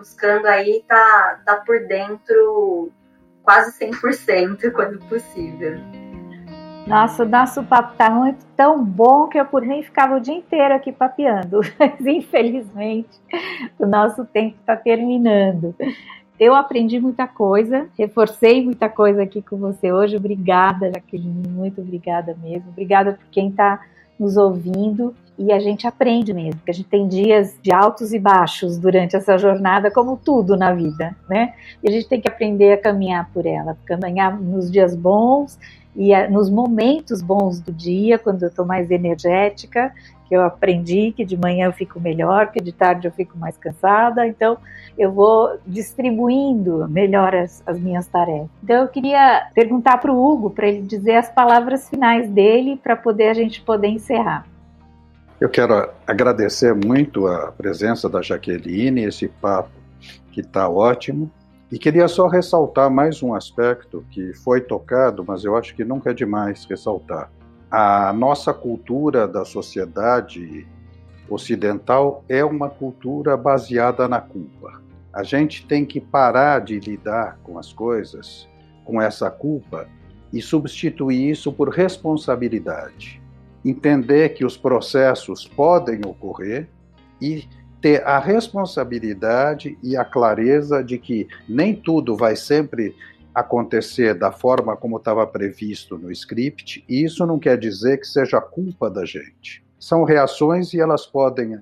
buscando 0.00 0.46
aí 0.46 0.82
tá, 0.88 1.42
tá 1.44 1.56
por 1.56 1.86
dentro 1.86 2.90
quase 3.42 3.78
100% 3.78 4.72
quando 4.72 4.98
possível. 5.08 5.78
Nossa, 6.90 7.24
nosso 7.24 7.62
papo 7.62 7.94
tá 7.96 8.10
muito 8.10 8.44
tão 8.56 8.84
bom 8.84 9.28
que 9.28 9.38
eu 9.38 9.44
por 9.44 9.62
mim 9.62 9.80
ficava 9.80 10.16
o 10.16 10.20
dia 10.20 10.34
inteiro 10.34 10.74
aqui 10.74 10.90
papeando, 10.90 11.60
mas 11.78 12.04
infelizmente 12.04 13.08
o 13.78 13.86
nosso 13.86 14.24
tempo 14.24 14.56
está 14.58 14.74
terminando. 14.74 15.72
Eu 16.38 16.52
aprendi 16.52 16.98
muita 16.98 17.28
coisa, 17.28 17.86
reforcei 17.96 18.64
muita 18.64 18.88
coisa 18.88 19.22
aqui 19.22 19.40
com 19.40 19.56
você 19.56 19.92
hoje. 19.92 20.16
Obrigada, 20.16 20.90
Jaqueline, 20.92 21.48
muito 21.48 21.80
obrigada 21.80 22.36
mesmo. 22.42 22.70
Obrigada 22.70 23.12
por 23.12 23.26
quem 23.30 23.50
está 23.50 23.80
nos 24.18 24.36
ouvindo 24.36 25.14
e 25.40 25.50
a 25.50 25.58
gente 25.58 25.86
aprende 25.86 26.34
mesmo, 26.34 26.56
porque 26.56 26.70
a 26.70 26.74
gente 26.74 26.88
tem 26.90 27.08
dias 27.08 27.56
de 27.62 27.72
altos 27.72 28.12
e 28.12 28.18
baixos 28.18 28.76
durante 28.76 29.16
essa 29.16 29.38
jornada, 29.38 29.90
como 29.90 30.18
tudo 30.18 30.54
na 30.54 30.74
vida, 30.74 31.16
né? 31.30 31.54
E 31.82 31.88
a 31.88 31.90
gente 31.90 32.06
tem 32.06 32.20
que 32.20 32.28
aprender 32.28 32.74
a 32.74 32.76
caminhar 32.76 33.30
por 33.32 33.46
ela, 33.46 33.74
caminhar 33.86 34.38
nos 34.38 34.70
dias 34.70 34.94
bons 34.94 35.58
e 35.96 36.14
nos 36.28 36.50
momentos 36.50 37.22
bons 37.22 37.58
do 37.58 37.72
dia, 37.72 38.18
quando 38.18 38.42
eu 38.42 38.50
estou 38.50 38.66
mais 38.66 38.90
energética, 38.90 39.94
que 40.28 40.36
eu 40.36 40.42
aprendi 40.42 41.10
que 41.12 41.24
de 41.24 41.38
manhã 41.38 41.68
eu 41.68 41.72
fico 41.72 41.98
melhor, 41.98 42.52
que 42.52 42.62
de 42.62 42.70
tarde 42.70 43.08
eu 43.08 43.12
fico 43.12 43.38
mais 43.38 43.56
cansada, 43.56 44.26
então 44.26 44.58
eu 44.98 45.10
vou 45.10 45.58
distribuindo 45.66 46.86
melhor 46.86 47.34
as, 47.34 47.62
as 47.66 47.80
minhas 47.80 48.06
tarefas. 48.06 48.50
Então 48.62 48.82
eu 48.82 48.88
queria 48.88 49.48
perguntar 49.54 49.96
para 49.96 50.12
o 50.12 50.22
Hugo, 50.22 50.50
para 50.50 50.68
ele 50.68 50.82
dizer 50.82 51.16
as 51.16 51.30
palavras 51.30 51.88
finais 51.88 52.28
dele, 52.28 52.76
para 52.76 52.94
poder 52.94 53.28
a 53.28 53.34
gente 53.34 53.62
poder 53.62 53.88
encerrar. 53.88 54.49
Eu 55.40 55.48
quero 55.48 55.88
agradecer 56.06 56.74
muito 56.74 57.26
a 57.26 57.50
presença 57.52 58.08
da 58.08 58.20
Jaqueline, 58.20 59.04
esse 59.04 59.28
papo 59.28 59.70
que 60.32 60.40
está 60.40 60.68
ótimo. 60.68 61.30
E 61.72 61.78
queria 61.78 62.08
só 62.08 62.26
ressaltar 62.26 62.90
mais 62.90 63.22
um 63.22 63.32
aspecto 63.34 64.04
que 64.10 64.34
foi 64.34 64.60
tocado, 64.60 65.24
mas 65.26 65.44
eu 65.44 65.56
acho 65.56 65.74
que 65.74 65.84
nunca 65.84 66.10
é 66.10 66.14
demais 66.14 66.64
ressaltar 66.66 67.30
a 67.70 68.12
nossa 68.12 68.52
cultura 68.52 69.28
da 69.28 69.44
sociedade 69.44 70.66
ocidental 71.28 72.24
é 72.28 72.44
uma 72.44 72.68
cultura 72.68 73.36
baseada 73.36 74.08
na 74.08 74.20
culpa. 74.20 74.82
A 75.12 75.22
gente 75.22 75.64
tem 75.66 75.86
que 75.86 76.00
parar 76.00 76.60
de 76.60 76.80
lidar 76.80 77.38
com 77.44 77.58
as 77.58 77.72
coisas 77.72 78.48
com 78.84 79.00
essa 79.00 79.30
culpa 79.30 79.86
e 80.32 80.42
substituir 80.42 81.30
isso 81.30 81.52
por 81.52 81.68
responsabilidade. 81.68 83.22
Entender 83.64 84.30
que 84.30 84.44
os 84.44 84.56
processos 84.56 85.46
podem 85.46 86.00
ocorrer 86.06 86.68
e 87.20 87.46
ter 87.80 88.02
a 88.06 88.18
responsabilidade 88.18 89.78
e 89.82 89.96
a 89.96 90.04
clareza 90.04 90.82
de 90.82 90.98
que 90.98 91.26
nem 91.48 91.74
tudo 91.74 92.16
vai 92.16 92.36
sempre 92.36 92.94
acontecer 93.34 94.14
da 94.14 94.32
forma 94.32 94.76
como 94.76 94.96
estava 94.96 95.26
previsto 95.26 95.96
no 95.96 96.10
script, 96.10 96.84
e 96.88 97.04
isso 97.04 97.24
não 97.26 97.38
quer 97.38 97.58
dizer 97.58 97.98
que 97.98 98.06
seja 98.06 98.40
culpa 98.40 98.90
da 98.90 99.04
gente. 99.04 99.64
São 99.78 100.04
reações 100.04 100.74
e 100.74 100.80
elas 100.80 101.06
podem 101.06 101.58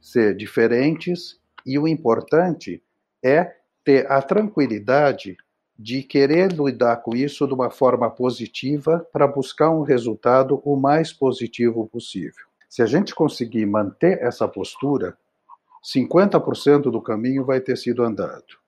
ser 0.00 0.36
diferentes, 0.36 1.38
e 1.64 1.78
o 1.78 1.86
importante 1.86 2.82
é 3.24 3.52
ter 3.84 4.10
a 4.10 4.20
tranquilidade 4.20 5.36
de 5.82 6.02
querer 6.02 6.52
lidar 6.52 6.98
com 6.98 7.16
isso 7.16 7.46
de 7.46 7.54
uma 7.54 7.70
forma 7.70 8.10
positiva 8.10 9.06
para 9.12 9.26
buscar 9.26 9.70
um 9.70 9.82
resultado 9.82 10.62
o 10.64 10.76
mais 10.76 11.12
positivo 11.12 11.88
possível. 11.88 12.46
Se 12.68 12.82
a 12.82 12.86
gente 12.86 13.14
conseguir 13.14 13.66
manter 13.66 14.22
essa 14.22 14.46
postura, 14.46 15.16
50% 15.84 16.82
do 16.82 17.02
caminho 17.02 17.44
vai 17.44 17.60
ter 17.60 17.76
sido 17.76 18.02
andado 18.02 18.62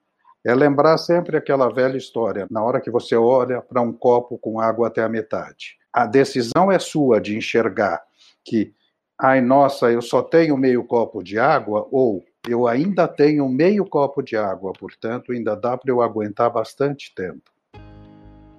é 0.45 0.55
lembrar 0.55 0.99
sempre 0.99 1.39
aquela 1.39 1.73
velha 1.73 1.97
história, 1.97 2.47
na 2.51 2.63
hora 2.63 2.81
que 2.81 2.91
você 2.91 3.17
olha 3.17 3.63
para 3.63 3.81
um 3.81 3.93
copo 3.93 4.37
com 4.37 4.61
água 4.61 4.89
até 4.89 5.03
a 5.03 5.09
metade. 5.09 5.79
A 5.91 6.05
decisão 6.05 6.71
é 6.71 6.79
sua 6.79 7.19
de 7.19 7.35
enxergar 7.35 8.03
que, 8.45 8.75
ai 9.19 9.41
nossa, 9.41 9.91
eu 9.91 10.03
só 10.03 10.23
tenho 10.23 10.57
meio 10.57 10.85
copo 10.85 11.23
de 11.23 11.39
água, 11.39 11.89
ou 11.91 12.23
eu 12.47 12.67
ainda 12.67 13.09
tenho 13.09 13.49
meio 13.49 13.87
copo 13.87 14.23
de 14.23 14.37
água, 14.37 14.73
portanto, 14.79 15.33
ainda 15.33 15.57
dá 15.57 15.77
para 15.77 15.91
eu 15.91 16.03
aguentar 16.03 16.51
bastante 16.51 17.15
tempo. 17.15 17.51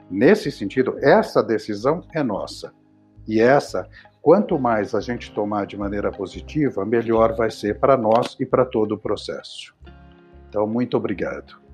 Nesse 0.09 0.51
sentido, 0.51 0.97
essa 0.99 1.43
decisão 1.43 2.03
é 2.13 2.23
nossa. 2.23 2.73
E 3.27 3.39
essa, 3.39 3.87
quanto 4.21 4.57
mais 4.59 4.93
a 4.93 4.99
gente 4.99 5.31
tomar 5.33 5.65
de 5.65 5.77
maneira 5.77 6.11
positiva, 6.11 6.85
melhor 6.85 7.35
vai 7.35 7.49
ser 7.49 7.79
para 7.79 7.97
nós 7.97 8.35
e 8.39 8.45
para 8.45 8.65
todo 8.65 8.93
o 8.93 8.97
processo. 8.97 9.75
Então, 10.49 10.67
muito 10.67 10.95
obrigado. 10.97 11.64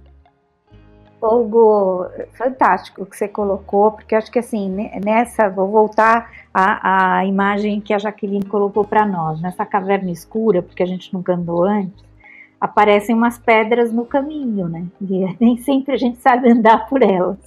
Hugo, 1.22 2.08
fantástico 2.34 3.06
que 3.06 3.16
você 3.16 3.28
colocou, 3.28 3.92
porque 3.92 4.16
acho 4.16 4.32
que 4.32 4.40
assim, 4.40 4.90
nessa, 5.04 5.50
vou 5.50 5.68
voltar 5.68 6.32
à, 6.54 7.18
à 7.18 7.26
imagem 7.26 7.80
que 7.80 7.94
a 7.94 8.00
Jaqueline 8.00 8.46
colocou 8.46 8.84
para 8.84 9.06
nós, 9.06 9.40
nessa 9.42 9.66
caverna 9.66 10.12
escura, 10.12 10.62
porque 10.62 10.82
a 10.82 10.86
gente 10.86 11.14
nunca 11.14 11.34
andou 11.34 11.64
antes, 11.64 12.04
aparecem 12.60 13.16
umas 13.16 13.40
pedras 13.40 13.92
no 13.92 14.06
caminho, 14.06 14.68
né? 14.68 14.86
E 15.02 15.26
nem 15.42 15.58
sempre 15.58 15.96
a 15.96 15.98
gente 15.98 16.20
sabe 16.20 16.50
andar 16.50 16.88
por 16.88 17.02
elas. 17.02 17.40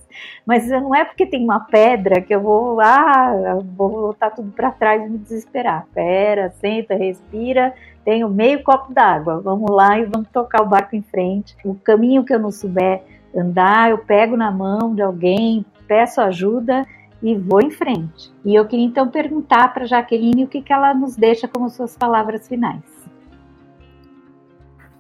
Mas 0.45 0.69
não 0.69 0.95
é 0.95 1.05
porque 1.05 1.27
tem 1.27 1.43
uma 1.43 1.61
pedra 1.61 2.21
que 2.21 2.35
eu 2.35 2.41
vou, 2.41 2.81
ah, 2.81 3.59
vou 3.77 3.91
voltar 3.91 4.31
tudo 4.31 4.51
para 4.51 4.73
trás 4.73 5.05
e 5.05 5.09
me 5.09 5.19
desesperar. 5.19 5.87
Pera, 5.95 6.53
senta, 6.61 6.95
respira, 6.95 7.75
tenho 8.05 8.29
meio 8.29 8.63
copo 8.63 8.93
d'água, 8.93 9.41
vamos 9.41 9.71
lá 9.71 9.99
e 9.99 10.05
vamos 10.05 10.29
tocar 10.31 10.63
o 10.63 10.69
barco 10.69 10.97
em 10.97 11.03
frente. 11.03 11.57
O 11.65 11.75
caminho 11.75 12.25
que 12.25 12.35
eu 12.35 12.39
não 12.39 12.51
souber 12.51 13.03
andar, 13.37 13.91
eu 13.91 13.99
pego 13.99 14.37
na 14.37 14.51
mão 14.51 14.95
de 14.95 15.03
alguém, 15.03 15.65
peço 15.87 16.21
ajuda 16.21 16.87
e 17.23 17.35
vou 17.35 17.61
em 17.61 17.71
frente. 17.71 18.33
E 18.45 18.55
eu 18.55 18.67
queria 18.67 18.85
então 18.85 19.09
perguntar 19.09 19.73
para 19.73 19.87
Jaqueline 19.87 20.45
o 20.45 20.49
que, 20.49 20.61
que 20.61 20.73
ela 20.73 20.93
nos 20.93 21.17
deixa 21.17 21.49
como 21.49 21.71
suas 21.71 21.97
palavras 21.97 22.47
finais. 22.47 22.83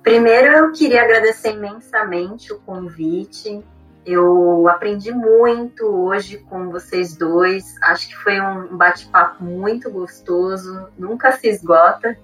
Primeiro, 0.03 0.49
eu 0.49 0.73
queria 0.73 1.03
agradecer 1.03 1.53
imensamente 1.53 2.53
o 2.53 2.61
convite. 2.61 3.63
Eu 4.05 4.69
aprendi 4.69 5.13
muito 5.13 5.85
hoje 5.87 6.39
com 6.39 6.71
vocês 6.71 7.17
dois. 7.17 7.75
Acho 7.83 8.09
que 8.09 8.17
foi 8.17 8.39
um 8.41 8.77
bate-papo 8.77 9.43
muito 9.43 9.91
gostoso, 9.91 10.89
nunca 10.99 11.33
se 11.33 11.49
esgota. 11.49 12.19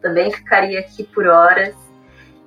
Também 0.00 0.30
ficaria 0.30 0.80
aqui 0.80 1.04
por 1.04 1.26
horas. 1.26 1.74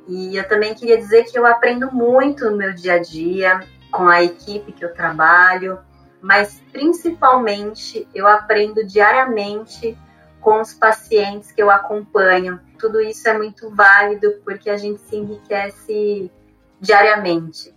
E 0.08 0.38
eu 0.38 0.48
também 0.48 0.74
queria 0.74 0.98
dizer 0.98 1.24
que 1.26 1.38
eu 1.38 1.46
aprendo 1.46 1.92
muito 1.92 2.50
no 2.50 2.58
meu 2.58 2.74
dia 2.74 2.96
a 2.96 3.00
dia, 3.00 3.68
com 3.92 4.08
a 4.08 4.24
equipe 4.24 4.72
que 4.72 4.84
eu 4.84 4.94
trabalho, 4.94 5.80
mas 6.22 6.62
principalmente 6.72 8.08
eu 8.14 8.28
aprendo 8.28 8.86
diariamente 8.86 9.98
com 10.42 10.62
os 10.62 10.74
pacientes 10.74 11.52
que 11.52 11.62
eu 11.62 11.72
acompanho. 11.72 12.60
Tudo 12.78 13.02
isso 13.02 13.28
é 13.28 13.38
muito 13.38 13.70
válido 13.70 14.42
porque 14.44 14.70
a 14.70 14.78
gente 14.78 15.02
se 15.02 15.16
enriquece 15.16 16.32
diariamente. 16.80 17.74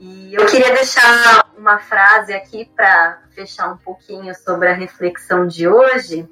E 0.00 0.34
eu 0.34 0.44
queria 0.46 0.72
deixar 0.72 1.50
uma 1.56 1.78
frase 1.78 2.32
aqui 2.32 2.64
para 2.74 3.22
fechar 3.30 3.72
um 3.72 3.76
pouquinho 3.76 4.34
sobre 4.34 4.68
a 4.68 4.74
reflexão 4.74 5.46
de 5.46 5.68
hoje. 5.68 6.28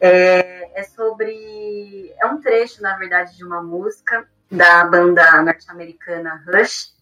É, 0.00 0.80
é 0.80 0.82
sobre. 0.82 2.12
É 2.20 2.26
um 2.26 2.40
trecho, 2.40 2.82
na 2.82 2.96
verdade, 2.96 3.36
de 3.36 3.44
uma 3.44 3.62
música 3.62 4.28
da 4.52 4.84
banda 4.84 5.42
norte-americana 5.42 6.44
Rush. 6.46 6.92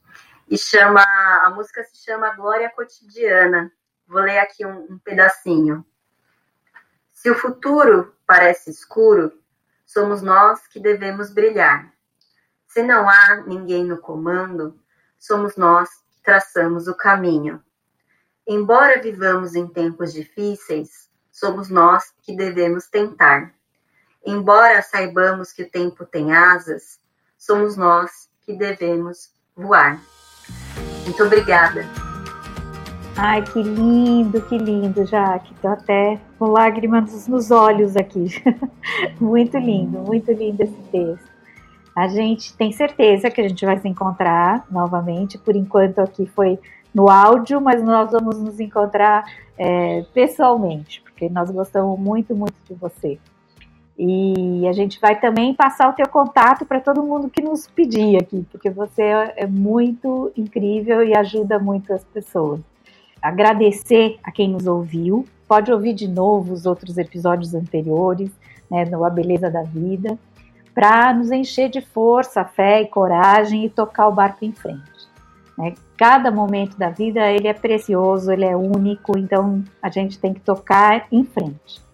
e 0.48 0.56
chama 0.56 1.02
a 1.44 1.50
música 1.50 1.82
se 1.82 2.04
chama 2.04 2.32
Glória 2.36 2.70
Cotidiana. 2.70 3.72
Vou 4.06 4.20
ler 4.20 4.38
aqui 4.38 4.64
um, 4.64 4.86
um 4.88 4.98
pedacinho. 4.98 5.84
Se 7.12 7.28
o 7.28 7.34
futuro 7.34 8.14
parece 8.24 8.70
escuro, 8.70 9.32
somos 9.84 10.22
nós 10.22 10.64
que 10.68 10.78
devemos 10.78 11.30
brilhar. 11.30 11.92
Se 12.68 12.84
não 12.84 13.08
há 13.08 13.42
ninguém 13.44 13.84
no 13.84 13.98
comando, 13.98 14.80
somos 15.18 15.56
nós 15.56 15.90
que 16.08 16.22
traçamos 16.22 16.86
o 16.86 16.94
caminho. 16.94 17.60
Embora 18.46 19.02
vivamos 19.02 19.56
em 19.56 19.66
tempos 19.66 20.12
difíceis, 20.12 21.10
somos 21.32 21.68
nós 21.68 22.14
que 22.22 22.36
devemos 22.36 22.86
tentar. 22.86 23.52
Embora 24.24 24.82
saibamos 24.82 25.52
que 25.52 25.64
o 25.64 25.70
tempo 25.70 26.06
tem 26.06 26.32
asas, 26.32 26.99
somos 27.40 27.74
nós 27.74 28.10
que 28.44 28.52
devemos 28.52 29.30
voar. 29.56 29.98
Muito 31.04 31.24
obrigada. 31.24 31.86
Ai, 33.16 33.42
que 33.42 33.62
lindo, 33.62 34.40
que 34.42 34.56
lindo, 34.56 35.04
Jaque. 35.06 35.52
Estou 35.54 35.70
até 35.70 36.20
com 36.38 36.46
lágrimas 36.46 37.26
nos 37.26 37.50
olhos 37.50 37.96
aqui. 37.96 38.26
muito 39.18 39.58
lindo, 39.58 39.98
muito 40.00 40.30
lindo 40.30 40.62
esse 40.62 40.82
texto. 40.92 41.30
A 41.96 42.06
gente 42.08 42.54
tem 42.56 42.72
certeza 42.72 43.30
que 43.30 43.40
a 43.40 43.48
gente 43.48 43.64
vai 43.64 43.78
se 43.78 43.88
encontrar 43.88 44.66
novamente. 44.70 45.38
Por 45.38 45.56
enquanto 45.56 45.98
aqui 45.98 46.26
foi 46.26 46.58
no 46.94 47.08
áudio, 47.10 47.60
mas 47.60 47.82
nós 47.82 48.12
vamos 48.12 48.38
nos 48.38 48.60
encontrar 48.60 49.24
é, 49.56 50.04
pessoalmente, 50.14 51.00
porque 51.02 51.28
nós 51.28 51.50
gostamos 51.50 51.98
muito, 51.98 52.34
muito 52.34 52.54
de 52.68 52.74
você. 52.74 53.18
E 54.02 54.66
a 54.66 54.72
gente 54.72 54.98
vai 54.98 55.20
também 55.20 55.52
passar 55.52 55.90
o 55.90 55.92
teu 55.92 56.08
contato 56.08 56.64
para 56.64 56.80
todo 56.80 57.02
mundo 57.02 57.28
que 57.28 57.42
nos 57.42 57.66
pedir 57.66 58.16
aqui, 58.16 58.46
porque 58.50 58.70
você 58.70 59.02
é 59.36 59.46
muito 59.46 60.32
incrível 60.34 61.04
e 61.04 61.14
ajuda 61.14 61.58
muito 61.58 61.92
as 61.92 62.02
pessoas. 62.02 62.60
Agradecer 63.20 64.18
a 64.24 64.32
quem 64.32 64.48
nos 64.48 64.66
ouviu. 64.66 65.26
Pode 65.46 65.70
ouvir 65.70 65.92
de 65.92 66.08
novo 66.08 66.54
os 66.54 66.64
outros 66.64 66.96
episódios 66.96 67.54
anteriores, 67.54 68.30
né, 68.70 68.86
no 68.86 69.04
A 69.04 69.10
Beleza 69.10 69.50
da 69.50 69.64
Vida, 69.64 70.18
para 70.74 71.12
nos 71.12 71.30
encher 71.30 71.68
de 71.68 71.82
força, 71.82 72.42
fé 72.42 72.80
e 72.80 72.86
coragem 72.86 73.66
e 73.66 73.68
tocar 73.68 74.08
o 74.08 74.12
barco 74.12 74.46
em 74.46 74.52
frente. 74.52 75.10
Né? 75.58 75.74
Cada 75.98 76.30
momento 76.30 76.74
da 76.78 76.88
vida 76.88 77.30
ele 77.30 77.48
é 77.48 77.52
precioso, 77.52 78.32
ele 78.32 78.46
é 78.46 78.56
único, 78.56 79.18
então 79.18 79.62
a 79.82 79.90
gente 79.90 80.18
tem 80.18 80.32
que 80.32 80.40
tocar 80.40 81.06
em 81.12 81.22
frente. 81.22 81.89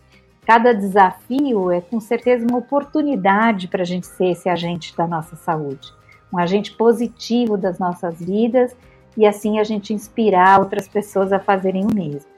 Cada 0.47 0.73
desafio 0.73 1.73
é 1.73 1.81
com 1.81 1.99
certeza 1.99 2.47
uma 2.49 2.59
oportunidade 2.59 3.67
para 3.67 3.83
a 3.83 3.87
gente 3.87 4.07
ser 4.07 4.27
esse 4.27 4.49
agente 4.49 4.97
da 4.97 5.05
nossa 5.05 5.35
saúde, 5.35 5.93
um 6.33 6.39
agente 6.39 6.73
positivo 6.77 7.57
das 7.57 7.81
nossas 7.81 8.21
vidas 8.21 8.77
e 9.17 9.27
assim 9.27 9.59
a 9.59 9.65
gente 9.65 9.93
inspirar 9.93 10.61
outras 10.61 10.87
pessoas 10.87 11.33
a 11.33 11.41
fazerem 11.41 11.85
o 11.85 11.93
mesmo. 11.93 12.31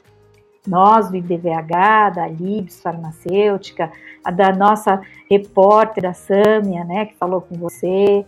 Nós 0.67 1.11
do 1.11 1.17
IDVH, 1.17 2.11
da 2.15 2.27
Libs 2.27 2.81
Farmacêutica, 2.81 3.93
a 4.25 4.31
da 4.31 4.53
nossa 4.53 5.03
repórter, 5.31 6.07
a 6.07 6.15
Sâmia, 6.15 6.85
né, 6.85 7.07
que 7.07 7.17
falou 7.17 7.43
com 7.43 7.57
você, 7.57 8.25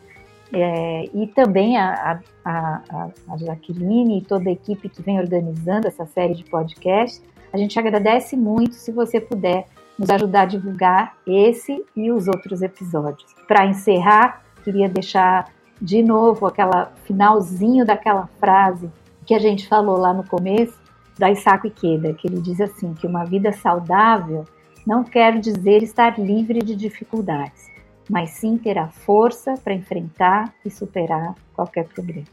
é, 0.53 1.05
e 1.15 1.27
também 1.29 1.79
a, 1.79 2.21
a, 2.45 3.11
a 3.29 3.37
Jaqueline 3.37 4.19
e 4.19 4.23
toda 4.23 4.49
a 4.51 4.53
equipe 4.53 4.89
que 4.89 5.01
vem 5.01 5.19
organizando 5.19 5.87
essa 5.87 6.05
série 6.07 6.35
de 6.35 6.45
podcasts, 6.45 7.23
a 7.53 7.57
gente 7.57 7.79
agradece 7.79 8.37
muito 8.37 8.75
se 8.75 8.93
você 8.93 9.21
puder 9.21 9.67
nos 9.99 10.09
ajudar 10.09 10.43
a 10.43 10.47
divulgar 10.47 11.17
esse 11.27 11.85
e 11.95 12.11
os 12.11 12.27
outros 12.27 12.63
episódios. 12.63 13.35
Para 13.47 13.67
encerrar, 13.67 14.43
queria 14.65 14.89
deixar 14.89 15.53
de 15.81 16.03
novo 16.03 16.47
aquela 16.47 16.93
finalzinho 17.05 17.85
daquela 17.85 18.29
frase 18.39 18.91
que 19.27 19.35
a 19.35 19.39
gente 19.39 19.69
falou 19.69 19.97
lá 19.97 20.13
no 20.13 20.25
começo 20.25 20.79
da 21.19 21.31
Isako 21.31 21.67
Ikeda, 21.67 22.15
que 22.15 22.27
ele 22.27 22.41
diz 22.41 22.61
assim 22.61 22.95
que 22.95 23.07
uma 23.07 23.25
vida 23.25 23.53
saudável 23.53 24.45
não 24.87 25.05
quer 25.05 25.39
dizer 25.39 25.83
estar 25.83 26.19
livre 26.19 26.61
de 26.61 26.75
dificuldades, 26.75 27.67
mas 28.09 28.31
sim 28.31 28.57
ter 28.57 28.79
a 28.79 28.89
força 28.89 29.55
para 29.63 29.75
enfrentar 29.75 30.53
e 30.65 30.71
superar 30.71 31.35
qualquer 31.55 31.87
problema. 31.87 32.27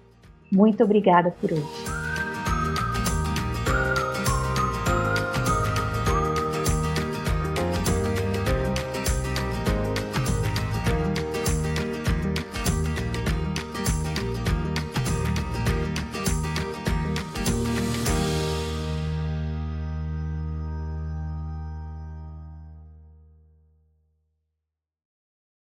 Muito 0.52 0.84
obrigada 0.84 1.32
por 1.32 1.52
hoje. 1.52 2.07